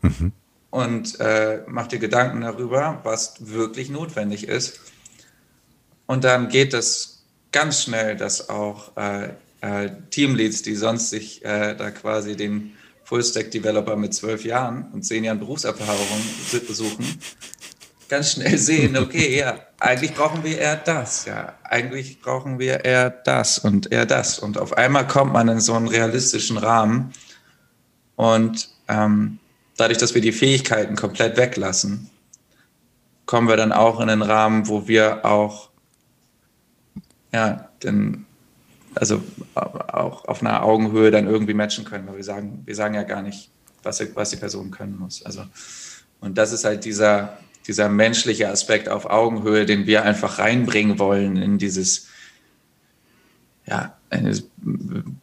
Mhm. 0.00 0.32
Und 0.70 1.20
äh, 1.20 1.64
mach 1.66 1.86
dir 1.86 1.98
Gedanken 1.98 2.40
darüber, 2.40 3.00
was 3.02 3.34
wirklich 3.40 3.90
notwendig 3.90 4.48
ist. 4.48 4.80
Und 6.06 6.24
dann 6.24 6.48
geht 6.48 6.72
es 6.72 7.26
ganz 7.52 7.82
schnell, 7.82 8.16
dass 8.16 8.48
auch 8.48 8.96
äh, 8.96 9.34
äh, 9.60 9.90
Teamleads, 10.08 10.62
die 10.62 10.76
sonst 10.76 11.10
sich 11.10 11.44
äh, 11.44 11.74
da 11.74 11.90
quasi 11.90 12.36
den 12.36 12.72
Full-Stack-Developer 13.04 13.96
mit 13.96 14.14
zwölf 14.14 14.46
Jahren 14.46 14.90
und 14.92 15.02
zehn 15.02 15.24
Jahren 15.24 15.40
Berufserfahrung 15.40 16.06
besuchen, 16.66 17.04
ganz 18.08 18.32
schnell 18.32 18.58
sehen, 18.58 18.96
okay, 18.96 19.38
ja, 19.38 19.58
eigentlich 19.78 20.14
brauchen 20.14 20.44
wir 20.44 20.58
eher 20.58 20.76
das, 20.76 21.26
ja, 21.26 21.54
eigentlich 21.64 22.20
brauchen 22.20 22.58
wir 22.58 22.84
eher 22.84 23.10
das 23.10 23.58
und 23.58 23.92
eher 23.92 24.06
das. 24.06 24.38
Und 24.38 24.58
auf 24.58 24.76
einmal 24.76 25.06
kommt 25.06 25.32
man 25.32 25.48
in 25.48 25.60
so 25.60 25.74
einen 25.74 25.88
realistischen 25.88 26.56
Rahmen 26.56 27.12
und 28.16 28.68
ähm, 28.88 29.38
dadurch, 29.76 29.98
dass 29.98 30.14
wir 30.14 30.22
die 30.22 30.32
Fähigkeiten 30.32 30.96
komplett 30.96 31.36
weglassen, 31.36 32.10
kommen 33.26 33.48
wir 33.48 33.56
dann 33.56 33.72
auch 33.72 34.00
in 34.00 34.08
einen 34.08 34.22
Rahmen, 34.22 34.68
wo 34.68 34.88
wir 34.88 35.24
auch, 35.24 35.70
ja, 37.32 37.68
denn 37.82 38.24
also 38.94 39.22
auch 39.54 40.24
auf 40.24 40.40
einer 40.40 40.62
Augenhöhe 40.62 41.10
dann 41.10 41.26
irgendwie 41.26 41.52
matchen 41.52 41.84
können, 41.84 42.06
weil 42.08 42.16
wir 42.16 42.24
sagen, 42.24 42.62
wir 42.64 42.74
sagen 42.74 42.94
ja 42.94 43.02
gar 43.02 43.20
nicht, 43.20 43.50
was, 43.82 44.02
was 44.14 44.30
die 44.30 44.36
Person 44.36 44.70
können 44.70 44.98
muss. 44.98 45.24
Also, 45.24 45.44
und 46.20 46.38
das 46.38 46.52
ist 46.52 46.64
halt 46.64 46.84
dieser, 46.84 47.36
dieser 47.66 47.88
menschliche 47.88 48.48
Aspekt 48.48 48.88
auf 48.88 49.06
Augenhöhe, 49.06 49.66
den 49.66 49.86
wir 49.86 50.04
einfach 50.04 50.38
reinbringen 50.38 50.98
wollen 50.98 51.36
in 51.36 51.58
dieses, 51.58 52.08
ja, 53.66 53.96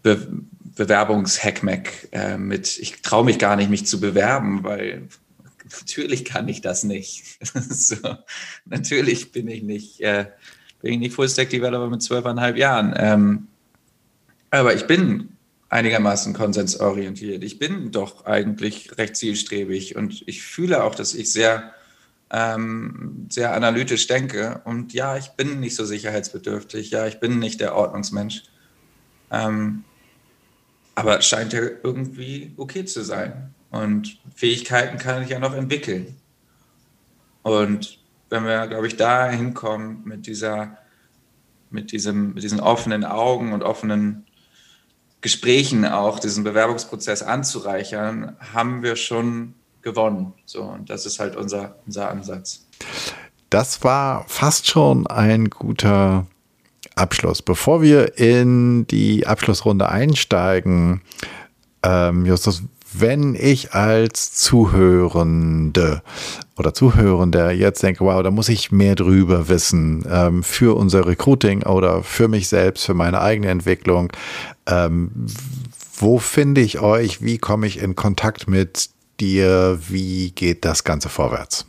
Be 0.04 0.28
Bewerbungshackmack 0.76 2.10
äh, 2.12 2.38
mit, 2.38 2.80
ich 2.80 3.04
traue 3.04 3.26
mich 3.26 3.38
gar 3.38 3.56
nicht, 3.56 3.70
mich 3.70 3.86
zu 3.86 4.00
bewerben, 4.00 4.64
weil 4.64 5.08
natürlich 5.72 6.26
kann 6.26 6.48
ich 6.48 6.62
das 6.62 6.84
nicht. 6.84 7.38
so, 7.70 7.96
natürlich 8.66 9.32
bin 9.32 9.48
ich 9.48 9.62
nicht, 9.62 10.02
äh, 10.02 10.26
bin 10.82 10.94
ich 10.94 11.00
nicht 11.00 11.14
Full-Stack-Developer 11.14 11.89
mit 11.89 12.02
zwölfeinhalb 12.02 12.58
Jahren. 12.58 12.94
Ähm, 12.98 13.48
aber 14.50 14.74
ich 14.74 14.88
bin 14.88 15.30
einigermaßen 15.70 16.34
konsensorientiert. 16.34 17.44
Ich 17.44 17.58
bin 17.58 17.91
doch 17.91 18.26
eigentlich 18.26 18.98
recht 18.98 19.16
zielstrebig 19.16 19.96
und 19.96 20.24
ich 20.28 20.44
fühle 20.44 20.84
auch, 20.84 20.94
dass 20.94 21.16
ich 21.16 21.32
sehr, 21.32 21.74
ähm, 22.34 23.28
sehr 23.30 23.54
analytisch 23.54 24.08
denke. 24.08 24.62
Und 24.66 24.92
ja, 24.92 25.18
ich 25.18 25.30
bin 25.30 25.60
nicht 25.60 25.76
so 25.76 25.86
sicherheitsbedürftig. 25.86 26.90
Ja, 26.90 27.06
ich 27.06 27.20
bin 27.20 27.38
nicht 27.38 27.62
der 27.62 27.76
Ordnungsmensch. 27.76 28.44
Ähm, 29.32 29.84
aber 30.96 31.20
es 31.20 31.28
scheint 31.28 31.54
ja 31.54 31.62
irgendwie 31.84 32.54
okay 32.58 32.86
zu 32.86 33.04
sein. 33.04 33.54
Und 33.70 34.18
Fähigkeiten 34.36 34.98
kann 34.98 35.24
ich 35.24 35.30
ja 35.30 35.40
noch 35.40 35.54
entwickeln. 35.54 36.18
Und 37.44 38.00
wenn 38.30 38.46
wir, 38.46 38.68
glaube 38.68 38.88
ich, 38.88 38.98
da 38.98 39.30
hinkommen 39.30 40.02
mit 40.04 40.26
dieser, 40.26 40.78
mit 41.70 41.92
diesem, 41.92 42.34
mit 42.34 42.44
diesen 42.44 42.60
offenen 42.60 43.06
Augen 43.06 43.54
und 43.54 43.62
offenen 43.62 44.26
Gesprächen 45.22 45.86
auch, 45.86 46.20
diesen 46.20 46.44
Bewerbungsprozess 46.44 47.22
anzureichern, 47.22 48.36
haben 48.40 48.82
wir 48.82 48.96
schon 48.96 49.54
gewonnen. 49.84 50.34
So, 50.46 50.64
und 50.64 50.90
das 50.90 51.06
ist 51.06 51.20
halt 51.20 51.36
unser, 51.36 51.76
unser 51.86 52.10
Ansatz. 52.10 52.66
Das 53.50 53.84
war 53.84 54.26
fast 54.28 54.68
schon 54.68 55.06
ein 55.08 55.50
guter 55.50 56.26
Abschluss. 56.96 57.42
Bevor 57.42 57.82
wir 57.82 58.18
in 58.18 58.88
die 58.88 59.28
Abschlussrunde 59.28 59.90
einsteigen, 59.90 61.02
ähm, 61.84 62.26
Justus, 62.26 62.64
wenn 62.94 63.36
ich 63.36 63.74
als 63.74 64.34
Zuhörende 64.34 66.04
oder 66.58 66.74
Zuhörender 66.74 67.52
jetzt 67.52 67.82
denke, 67.82 68.06
wow, 68.06 68.22
da 68.22 68.30
muss 68.30 68.50
ich 68.50 68.72
mehr 68.72 68.96
drüber 68.96 69.50
wissen 69.50 70.06
ähm, 70.10 70.44
für 70.44 70.78
unser 70.78 71.08
Recruiting 71.08 71.64
oder 71.64 72.04
für 72.04 72.28
mich 72.28 72.48
selbst, 72.48 72.86
für 72.86 72.94
meine 72.94 73.22
eigene 73.22 73.50
Entwicklung, 73.50 74.12
ähm, 74.68 75.12
wo 75.98 76.20
finde 76.20 76.62
ich 76.62 76.80
euch? 76.80 77.24
Wie 77.24 77.38
komme 77.38 77.66
ich 77.66 77.82
in 77.82 77.96
Kontakt 77.96 78.48
mit 78.48 78.90
dir? 79.20 79.80
Wie 79.88 80.32
geht 80.32 80.66
das 80.66 80.84
Ganze 80.84 81.09
vorwärts? 81.09 81.66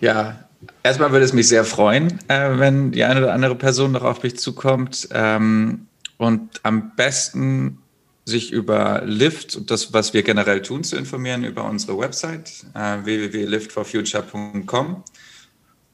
Ja, 0.00 0.50
Erstmal 0.82 1.12
würde 1.12 1.24
es 1.24 1.32
mich 1.32 1.48
sehr 1.48 1.64
freuen, 1.64 2.18
äh, 2.28 2.58
wenn 2.58 2.92
die 2.92 3.04
eine 3.04 3.20
oder 3.20 3.32
andere 3.32 3.54
Person 3.54 3.92
noch 3.92 4.02
auf 4.02 4.22
mich 4.22 4.38
zukommt 4.38 5.08
ähm, 5.12 5.86
und 6.18 6.60
am 6.62 6.92
besten 6.96 7.78
sich 8.24 8.52
über 8.52 9.02
Lift 9.04 9.56
und 9.56 9.70
das, 9.70 9.92
was 9.92 10.14
wir 10.14 10.22
generell 10.22 10.62
tun, 10.62 10.84
zu 10.84 10.96
informieren 10.96 11.44
über 11.44 11.64
unsere 11.64 11.98
Website 11.98 12.64
äh, 12.74 12.98
www.liftforfuture.com. 13.04 15.02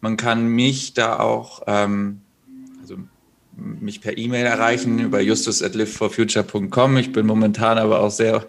Man 0.01 0.17
kann 0.17 0.49
mich 0.49 0.95
da 0.95 1.19
auch, 1.19 1.63
ähm, 1.67 2.21
also 2.81 2.97
mich 3.57 4.01
per 4.01 4.19
E-Mail 4.19 4.47
erreichen 4.47 4.99
über 4.99 5.21
justus@liftforfuture.com. 5.21 6.97
Ich 6.97 7.13
bin 7.13 7.27
momentan 7.27 7.79
aber 7.79 8.01
auch 8.01 8.11
sehr 8.11 8.49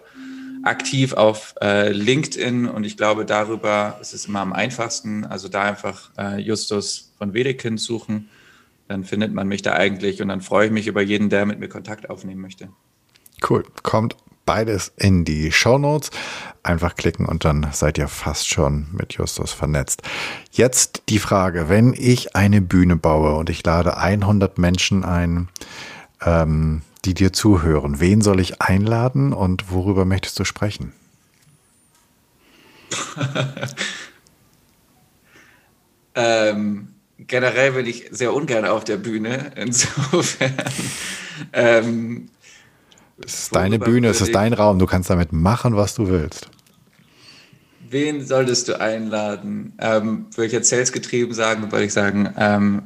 aktiv 0.68 1.14
auf 1.14 1.54
äh, 1.60 1.90
LinkedIn 1.90 2.68
und 2.68 2.84
ich 2.84 2.96
glaube, 2.96 3.24
darüber 3.24 3.98
ist 4.00 4.14
es 4.14 4.26
immer 4.26 4.40
am 4.40 4.52
einfachsten. 4.52 5.24
Also 5.24 5.48
da 5.48 5.62
einfach 5.62 6.10
äh, 6.18 6.40
Justus 6.40 7.12
von 7.18 7.34
Wedekind 7.34 7.80
suchen, 7.80 8.28
dann 8.86 9.04
findet 9.04 9.32
man 9.32 9.48
mich 9.48 9.62
da 9.62 9.74
eigentlich 9.74 10.22
und 10.22 10.28
dann 10.28 10.40
freue 10.40 10.66
ich 10.66 10.72
mich 10.72 10.86
über 10.86 11.02
jeden, 11.02 11.28
der 11.30 11.46
mit 11.46 11.58
mir 11.58 11.68
Kontakt 11.68 12.10
aufnehmen 12.10 12.40
möchte. 12.40 12.68
Cool, 13.48 13.64
kommt 13.82 14.16
beides 14.48 14.92
in 14.96 15.26
die 15.26 15.52
Show 15.52 15.76
Notes. 15.76 16.10
Einfach 16.62 16.96
klicken 16.96 17.26
und 17.26 17.44
dann 17.44 17.66
seid 17.72 17.98
ihr 17.98 18.08
fast 18.08 18.48
schon 18.48 18.86
mit 18.92 19.12
Justus 19.12 19.52
vernetzt. 19.52 20.02
Jetzt 20.50 21.02
die 21.10 21.18
Frage, 21.18 21.68
wenn 21.68 21.92
ich 21.94 22.34
eine 22.34 22.62
Bühne 22.62 22.96
baue 22.96 23.36
und 23.36 23.50
ich 23.50 23.64
lade 23.64 23.98
100 23.98 24.56
Menschen 24.56 25.04
ein, 25.04 25.48
ähm, 26.24 26.80
die 27.08 27.14
dir 27.14 27.32
zuhören. 27.32 28.00
Wen 28.00 28.20
soll 28.20 28.38
ich 28.38 28.60
einladen 28.60 29.32
und 29.32 29.72
worüber 29.72 30.04
möchtest 30.04 30.38
du 30.38 30.44
sprechen? 30.44 30.92
ähm, 36.14 36.88
generell 37.18 37.72
bin 37.72 37.86
ich 37.86 38.08
sehr 38.10 38.34
ungern 38.34 38.66
auf 38.66 38.84
der 38.84 38.98
Bühne. 38.98 39.52
Insofern. 39.56 40.52
Ähm, 41.52 42.30
es 43.24 43.42
ist 43.42 43.54
deine 43.54 43.78
Bühne, 43.78 44.08
es 44.08 44.20
ist 44.20 44.34
dein 44.34 44.52
Raum. 44.52 44.80
Du 44.80 44.86
kannst 44.86 45.08
damit 45.08 45.32
machen, 45.32 45.76
was 45.76 45.94
du 45.94 46.08
willst. 46.08 46.48
Wen 47.88 48.26
solltest 48.26 48.66
du 48.66 48.80
einladen? 48.80 49.72
Ähm, 49.78 50.26
würde 50.32 50.46
ich 50.46 50.52
jetzt 50.52 50.68
salesgetrieben 50.68 51.32
sagen, 51.32 51.70
würde 51.70 51.84
ich 51.84 51.92
sagen, 51.92 52.34
ähm, 52.36 52.82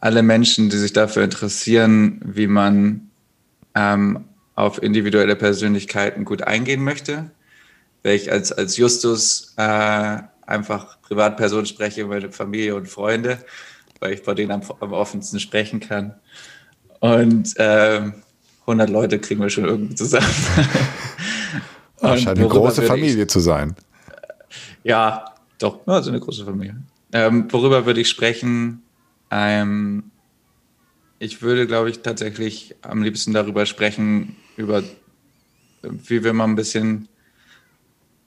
alle 0.00 0.22
Menschen, 0.22 0.70
die 0.70 0.78
sich 0.78 0.92
dafür 0.92 1.24
interessieren, 1.24 2.20
wie 2.24 2.46
man 2.46 3.10
ähm, 3.74 4.24
auf 4.54 4.82
individuelle 4.82 5.36
Persönlichkeiten 5.36 6.24
gut 6.24 6.42
eingehen 6.42 6.82
möchte. 6.82 7.30
Weil 8.02 8.14
ich 8.14 8.32
als, 8.32 8.50
als 8.50 8.76
Justus 8.78 9.52
äh, 9.56 10.18
einfach 10.46 11.00
Privatperson 11.02 11.66
spreche, 11.66 12.06
meine 12.06 12.32
Familie 12.32 12.74
und 12.74 12.88
Freunde, 12.88 13.38
weil 14.00 14.14
ich 14.14 14.20
vor 14.22 14.34
denen 14.34 14.52
am, 14.52 14.62
am 14.80 14.92
offensten 14.92 15.38
sprechen 15.38 15.80
kann. 15.80 16.14
Und 17.00 17.56
äh, 17.58 18.10
100 18.62 18.88
Leute 18.88 19.18
kriegen 19.18 19.40
wir 19.40 19.50
schon 19.50 19.64
irgendwie 19.64 19.94
zusammen. 19.94 20.26
Scheint 22.00 22.28
eine 22.28 22.48
große 22.48 22.82
Familie 22.82 23.24
ich, 23.24 23.28
zu 23.28 23.40
sein. 23.40 23.76
Ja, 24.82 25.34
doch, 25.58 25.86
also 25.86 26.10
eine 26.10 26.20
große 26.20 26.44
Familie. 26.44 26.76
Ähm, 27.12 27.52
worüber 27.52 27.84
würde 27.84 28.00
ich 28.00 28.08
sprechen? 28.08 28.82
Ähm, 29.30 30.10
ich 31.18 31.42
würde, 31.42 31.66
glaube 31.66 31.90
ich, 31.90 32.00
tatsächlich 32.00 32.74
am 32.82 33.02
liebsten 33.02 33.32
darüber 33.32 33.66
sprechen, 33.66 34.36
über 34.56 34.82
wie 35.82 36.24
wir 36.24 36.32
mal 36.32 36.44
ein 36.44 36.56
bisschen 36.56 37.08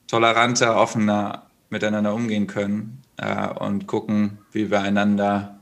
toleranter, 0.08 0.76
offener 0.76 1.48
miteinander 1.70 2.14
umgehen 2.14 2.48
können 2.48 3.02
äh, 3.18 3.48
und 3.48 3.88
gucken, 3.88 4.38
wie 4.52 4.70
wir 4.70 4.82
einander 4.82 5.60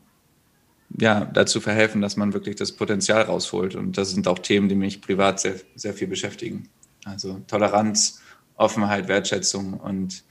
ja, 0.98 1.26
dazu 1.26 1.62
verhelfen, 1.62 2.02
dass 2.02 2.18
man 2.18 2.34
wirklich 2.34 2.58
das 2.58 2.74
Potenzial 2.74 3.24
rausholt. 3.24 3.76
Und 3.76 3.98
das 3.98 4.12
sind 4.12 4.28
auch 4.28 4.40
Themen, 4.40 4.68
die 4.68 4.76
mich 4.76 5.02
privat 5.02 5.40
sehr, 5.40 5.56
sehr 5.76 5.94
viel 5.94 6.08
beschäftigen. 6.08 6.68
Also 7.06 7.40
Toleranz, 7.48 8.22
Offenheit, 8.56 9.08
Wertschätzung 9.08 9.74
und 9.76 10.24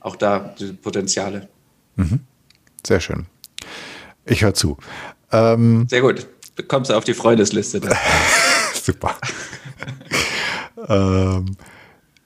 auch 0.00 0.16
da 0.16 0.54
die 0.58 0.72
Potenziale. 0.72 1.48
Mhm. 1.96 2.20
Sehr 2.86 3.00
schön. 3.00 3.26
Ich 4.26 4.42
höre 4.42 4.54
zu. 4.54 4.76
Ähm, 5.32 5.86
Sehr 5.88 6.00
gut. 6.00 6.26
Du 6.56 6.62
kommst 6.62 6.90
auf 6.90 7.04
die 7.04 7.14
Freundesliste. 7.14 7.80
Super. 8.74 9.16
ähm, 10.88 11.56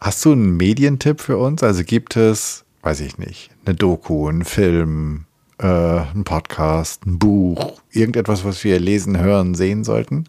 hast 0.01 0.25
du 0.25 0.33
einen 0.33 0.57
Medientipp 0.57 1.21
für 1.21 1.37
uns? 1.37 1.63
Also 1.63 1.85
gibt 1.85 2.17
es, 2.17 2.65
weiß 2.83 3.01
ich 3.01 3.19
nicht, 3.19 3.51
eine 3.65 3.75
Doku, 3.75 4.29
einen 4.29 4.45
Film, 4.45 5.27
äh, 5.59 5.67
einen 5.67 6.25
Podcast, 6.25 7.07
ein 7.07 7.19
Buch, 7.19 7.81
irgendetwas, 7.91 8.45
was 8.45 8.63
wir 8.65 8.79
lesen, 8.79 9.19
hören, 9.19 9.55
sehen 9.55 9.85
sollten? 9.85 10.25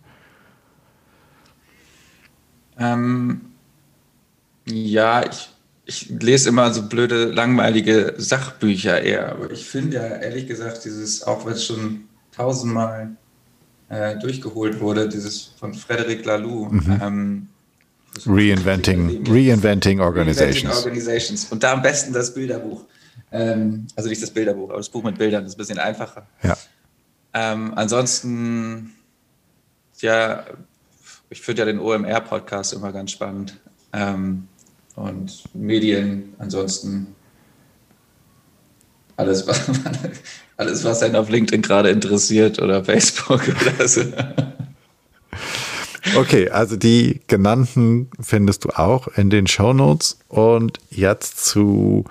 Ähm, 2.78 3.42
ja, 4.66 5.24
ich 5.26 5.51
ich 5.92 6.10
lese 6.10 6.48
immer 6.48 6.74
so 6.74 6.84
blöde, 6.84 7.26
langweilige 7.26 8.14
Sachbücher 8.18 9.02
eher. 9.02 9.30
Aber 9.30 9.52
ich 9.52 9.66
finde 9.66 9.98
ja 9.98 10.08
ehrlich 10.08 10.48
gesagt, 10.48 10.86
dieses, 10.86 11.24
auch 11.24 11.46
wenn 11.46 11.54
es 11.54 11.66
schon 11.66 12.06
tausendmal 12.32 13.18
äh, 13.90 14.18
durchgeholt 14.20 14.80
wurde, 14.80 15.10
dieses 15.10 15.52
von 15.60 15.74
Frederic 15.74 16.26
Laloux. 16.26 16.70
Mhm. 16.72 17.00
Ähm, 17.02 17.48
Reinventing, 18.26 19.26
Reinventing 19.28 20.00
Organizations. 20.00 20.64
Reinventing 20.64 20.86
Organizations. 20.86 21.52
Und 21.52 21.64
da 21.64 21.74
am 21.74 21.82
besten 21.82 22.14
das 22.14 22.34
Bilderbuch. 22.34 22.86
Ähm, 23.32 23.88
also 23.96 24.10
nicht 24.10 24.22
das 24.22 24.32
Bilderbuch, 24.32 24.70
aber 24.70 24.78
das 24.78 24.90
Buch 24.90 25.04
mit 25.04 25.18
Bildern 25.18 25.44
das 25.44 25.54
ist 25.54 25.56
ein 25.56 25.60
bisschen 25.60 25.80
einfacher. 25.80 26.26
Ja. 26.44 26.58
Ähm, 27.34 27.74
ansonsten, 27.76 28.94
ja, 30.00 30.46
ich 31.30 31.42
finde 31.42 31.62
ja 31.62 31.66
den 31.66 31.80
OMR-Podcast 31.80 32.74
immer 32.74 32.92
ganz 32.92 33.12
spannend. 33.12 33.58
Ähm, 33.94 34.48
und 34.96 35.44
Medien 35.54 36.34
ansonsten 36.38 37.08
alles, 39.18 39.48
was, 39.48 39.70
alles, 40.58 40.84
was 40.84 41.04
einen 41.04 41.16
auf 41.16 41.30
LinkedIn 41.30 41.62
gerade 41.62 41.90
interessiert 41.90 42.60
oder 42.60 42.84
Facebook 42.84 43.42
oder 43.48 43.88
so. 43.88 44.02
Okay, 46.16 46.50
also 46.50 46.76
die 46.76 47.22
genannten 47.28 48.10
findest 48.20 48.66
du 48.66 48.70
auch 48.70 49.08
in 49.16 49.30
den 49.30 49.48
Show 49.48 49.74
Notes 49.74 50.20
und 50.28 50.80
jetzt 50.90 51.46
zu 51.46 52.06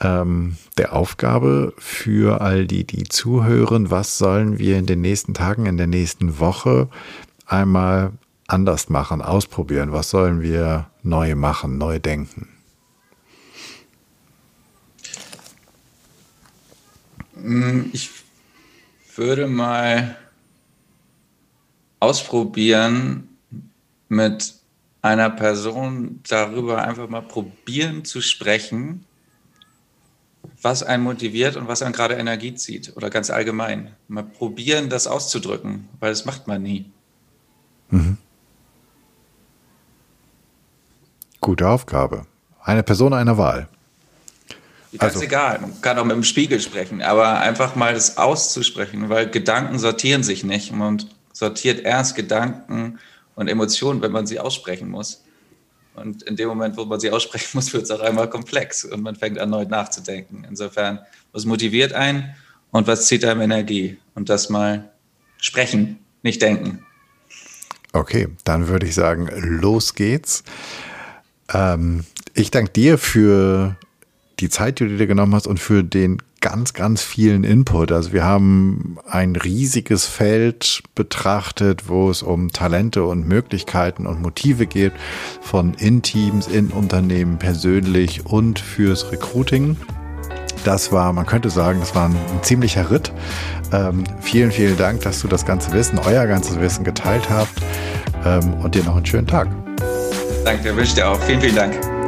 ähm, 0.00 0.56
der 0.76 0.92
Aufgabe 0.94 1.74
für 1.78 2.40
all 2.40 2.66
die, 2.66 2.84
die 2.84 3.04
zuhören. 3.04 3.90
Was 3.90 4.18
sollen 4.18 4.58
wir 4.58 4.78
in 4.78 4.86
den 4.86 5.00
nächsten 5.00 5.34
Tagen, 5.34 5.66
in 5.66 5.76
der 5.76 5.86
nächsten 5.86 6.38
Woche 6.38 6.88
einmal 7.46 8.12
anders 8.48 8.88
machen, 8.88 9.22
ausprobieren? 9.22 9.92
Was 9.92 10.10
sollen 10.10 10.42
wir 10.42 10.90
neu 11.02 11.36
machen, 11.36 11.78
neu 11.78 12.00
denken? 12.00 12.48
Mm, 17.36 17.90
ich 17.92 18.10
würde 19.14 19.46
mal 19.46 20.16
ausprobieren, 22.00 23.28
mit 24.08 24.54
einer 25.02 25.30
Person 25.30 26.20
darüber 26.28 26.82
einfach 26.82 27.08
mal 27.08 27.22
probieren 27.22 28.04
zu 28.04 28.20
sprechen, 28.20 29.04
was 30.62 30.82
einen 30.82 31.04
motiviert 31.04 31.56
und 31.56 31.68
was 31.68 31.82
einen 31.82 31.92
gerade 31.92 32.14
Energie 32.14 32.54
zieht 32.54 32.96
oder 32.96 33.10
ganz 33.10 33.30
allgemein. 33.30 33.94
Mal 34.08 34.24
probieren, 34.24 34.88
das 34.88 35.06
auszudrücken, 35.06 35.88
weil 36.00 36.10
das 36.10 36.24
macht 36.24 36.46
man 36.46 36.62
nie. 36.62 36.90
Mhm. 37.90 38.16
Gute 41.48 41.66
Aufgabe. 41.66 42.26
Eine 42.62 42.82
Person 42.82 43.14
einer 43.14 43.38
Wahl. 43.38 43.68
Ganz 44.98 45.14
also. 45.14 45.24
egal, 45.24 45.58
man 45.62 45.80
kann 45.80 45.98
auch 45.98 46.04
mit 46.04 46.14
dem 46.14 46.22
Spiegel 46.22 46.60
sprechen, 46.60 47.00
aber 47.00 47.40
einfach 47.40 47.74
mal 47.74 47.94
das 47.94 48.18
auszusprechen, 48.18 49.08
weil 49.08 49.30
Gedanken 49.30 49.78
sortieren 49.78 50.22
sich 50.22 50.44
nicht. 50.44 50.72
Man 50.72 51.02
sortiert 51.32 51.80
erst 51.86 52.16
Gedanken 52.16 52.98
und 53.34 53.48
Emotionen, 53.48 54.02
wenn 54.02 54.12
man 54.12 54.26
sie 54.26 54.38
aussprechen 54.38 54.90
muss. 54.90 55.24
Und 55.94 56.22
in 56.24 56.36
dem 56.36 56.48
Moment, 56.48 56.76
wo 56.76 56.84
man 56.84 57.00
sie 57.00 57.10
aussprechen 57.10 57.48
muss, 57.54 57.72
wird 57.72 57.84
es 57.84 57.90
auch 57.90 58.00
einmal 58.00 58.28
komplex 58.28 58.84
und 58.84 59.00
man 59.00 59.16
fängt 59.16 59.38
erneut 59.38 59.70
nachzudenken. 59.70 60.44
Insofern, 60.46 60.98
was 61.32 61.46
motiviert 61.46 61.94
einen 61.94 62.34
und 62.72 62.86
was 62.86 63.06
zieht 63.06 63.24
einem 63.24 63.40
Energie? 63.40 63.96
Und 64.14 64.28
das 64.28 64.50
mal 64.50 64.90
sprechen, 65.38 65.98
nicht 66.22 66.42
denken. 66.42 66.84
Okay, 67.94 68.28
dann 68.44 68.68
würde 68.68 68.86
ich 68.86 68.94
sagen, 68.94 69.30
los 69.34 69.94
geht's. 69.94 70.44
Ähm, 71.52 72.04
ich 72.34 72.50
danke 72.50 72.70
dir 72.70 72.98
für 72.98 73.76
die 74.40 74.48
Zeit, 74.48 74.80
die 74.80 74.88
du 74.88 74.96
dir 74.96 75.06
genommen 75.06 75.34
hast 75.34 75.46
und 75.46 75.58
für 75.58 75.82
den 75.82 76.22
ganz, 76.40 76.72
ganz 76.72 77.02
vielen 77.02 77.44
Input. 77.44 77.90
Also 77.90 78.12
wir 78.12 78.24
haben 78.24 78.98
ein 79.08 79.34
riesiges 79.34 80.06
Feld 80.06 80.82
betrachtet, 80.94 81.88
wo 81.88 82.10
es 82.10 82.22
um 82.22 82.52
Talente 82.52 83.04
und 83.04 83.26
Möglichkeiten 83.26 84.06
und 84.06 84.22
Motive 84.22 84.66
geht, 84.66 84.92
von 85.40 85.74
in 85.74 86.02
Teams, 86.02 86.46
in 86.46 86.68
Unternehmen, 86.68 87.38
persönlich 87.38 88.26
und 88.26 88.58
fürs 88.58 89.10
Recruiting. 89.10 89.76
Das 90.64 90.92
war, 90.92 91.12
man 91.12 91.26
könnte 91.26 91.50
sagen, 91.50 91.80
das 91.80 91.94
war 91.94 92.08
ein, 92.08 92.16
ein 92.16 92.42
ziemlicher 92.42 92.90
Ritt. 92.90 93.12
Ähm, 93.72 94.04
vielen, 94.20 94.52
vielen 94.52 94.76
Dank, 94.76 95.02
dass 95.02 95.20
du 95.20 95.28
das 95.28 95.44
ganze 95.44 95.72
Wissen, 95.72 95.98
euer 95.98 96.26
ganzes 96.26 96.60
Wissen 96.60 96.84
geteilt 96.84 97.28
habt 97.30 97.62
ähm, 98.24 98.54
und 98.54 98.74
dir 98.74 98.84
noch 98.84 98.96
einen 98.96 99.06
schönen 99.06 99.26
Tag. 99.26 99.48
Danke, 100.44 100.76
wünsche 100.76 100.94
dir 100.94 101.08
auch. 101.08 101.20
Vielen, 101.22 101.40
vielen 101.40 101.56
Dank. 101.56 101.98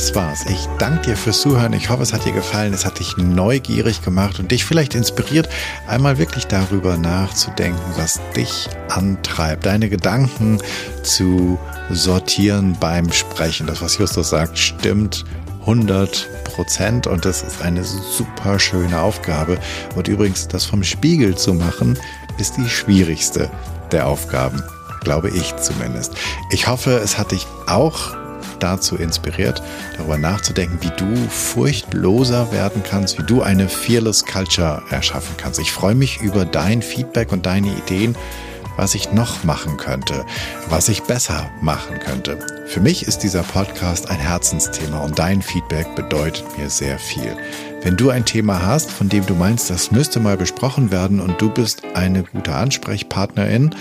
das 0.00 0.14
war's. 0.14 0.46
Ich 0.46 0.66
danke 0.78 1.10
dir 1.10 1.16
fürs 1.16 1.40
Zuhören. 1.40 1.72
Ich 1.72 1.90
hoffe, 1.90 2.02
es 2.02 2.12
hat 2.12 2.24
dir 2.24 2.32
gefallen. 2.32 2.72
Es 2.72 2.86
hat 2.86 3.00
dich 3.00 3.16
neugierig 3.16 4.02
gemacht 4.02 4.38
und 4.38 4.50
dich 4.50 4.64
vielleicht 4.64 4.94
inspiriert, 4.94 5.48
einmal 5.86 6.16
wirklich 6.16 6.46
darüber 6.46 6.96
nachzudenken, 6.96 7.80
was 7.96 8.20
dich 8.36 8.68
antreibt, 8.88 9.66
deine 9.66 9.90
Gedanken 9.90 10.58
zu 11.02 11.58
sortieren 11.90 12.76
beim 12.80 13.12
Sprechen. 13.12 13.66
Das, 13.66 13.82
was 13.82 13.98
Justus 13.98 14.30
sagt, 14.30 14.56
stimmt 14.56 15.24
100 15.62 16.44
Prozent 16.44 17.06
und 17.06 17.24
das 17.24 17.42
ist 17.42 17.60
eine 17.60 17.84
super 17.84 18.58
schöne 18.58 19.00
Aufgabe. 19.00 19.58
Und 19.96 20.08
übrigens, 20.08 20.48
das 20.48 20.64
vom 20.64 20.82
Spiegel 20.82 21.36
zu 21.36 21.52
machen, 21.52 21.98
ist 22.38 22.56
die 22.56 22.68
schwierigste 22.68 23.50
der 23.92 24.06
Aufgaben 24.06 24.62
glaube 25.00 25.30
ich 25.30 25.56
zumindest. 25.56 26.14
Ich 26.50 26.66
hoffe, 26.66 27.00
es 27.02 27.18
hat 27.18 27.32
dich 27.32 27.46
auch 27.66 28.16
dazu 28.58 28.96
inspiriert, 28.96 29.62
darüber 29.96 30.18
nachzudenken, 30.18 30.78
wie 30.82 30.90
du 30.96 31.16
furchtloser 31.28 32.52
werden 32.52 32.82
kannst, 32.82 33.18
wie 33.18 33.24
du 33.24 33.42
eine 33.42 33.68
Fearless 33.68 34.24
Culture 34.24 34.82
erschaffen 34.90 35.34
kannst. 35.38 35.58
Ich 35.58 35.72
freue 35.72 35.94
mich 35.94 36.20
über 36.20 36.44
dein 36.44 36.82
Feedback 36.82 37.32
und 37.32 37.46
deine 37.46 37.68
Ideen, 37.68 38.16
was 38.76 38.94
ich 38.94 39.12
noch 39.12 39.44
machen 39.44 39.76
könnte, 39.76 40.24
was 40.68 40.88
ich 40.88 41.02
besser 41.02 41.50
machen 41.60 41.98
könnte. 41.98 42.38
Für 42.66 42.80
mich 42.80 43.06
ist 43.06 43.22
dieser 43.22 43.42
Podcast 43.42 44.10
ein 44.10 44.18
Herzensthema 44.18 45.00
und 45.00 45.18
dein 45.18 45.42
Feedback 45.42 45.94
bedeutet 45.96 46.44
mir 46.56 46.70
sehr 46.70 46.98
viel. 46.98 47.36
Wenn 47.82 47.96
du 47.96 48.10
ein 48.10 48.26
Thema 48.26 48.62
hast, 48.62 48.90
von 48.90 49.08
dem 49.08 49.24
du 49.24 49.34
meinst, 49.34 49.70
das 49.70 49.90
müsste 49.90 50.20
mal 50.20 50.36
besprochen 50.36 50.90
werden 50.90 51.18
und 51.18 51.40
du 51.40 51.48
bist 51.48 51.82
eine 51.94 52.24
gute 52.24 52.54
Ansprechpartnerin 52.54 53.74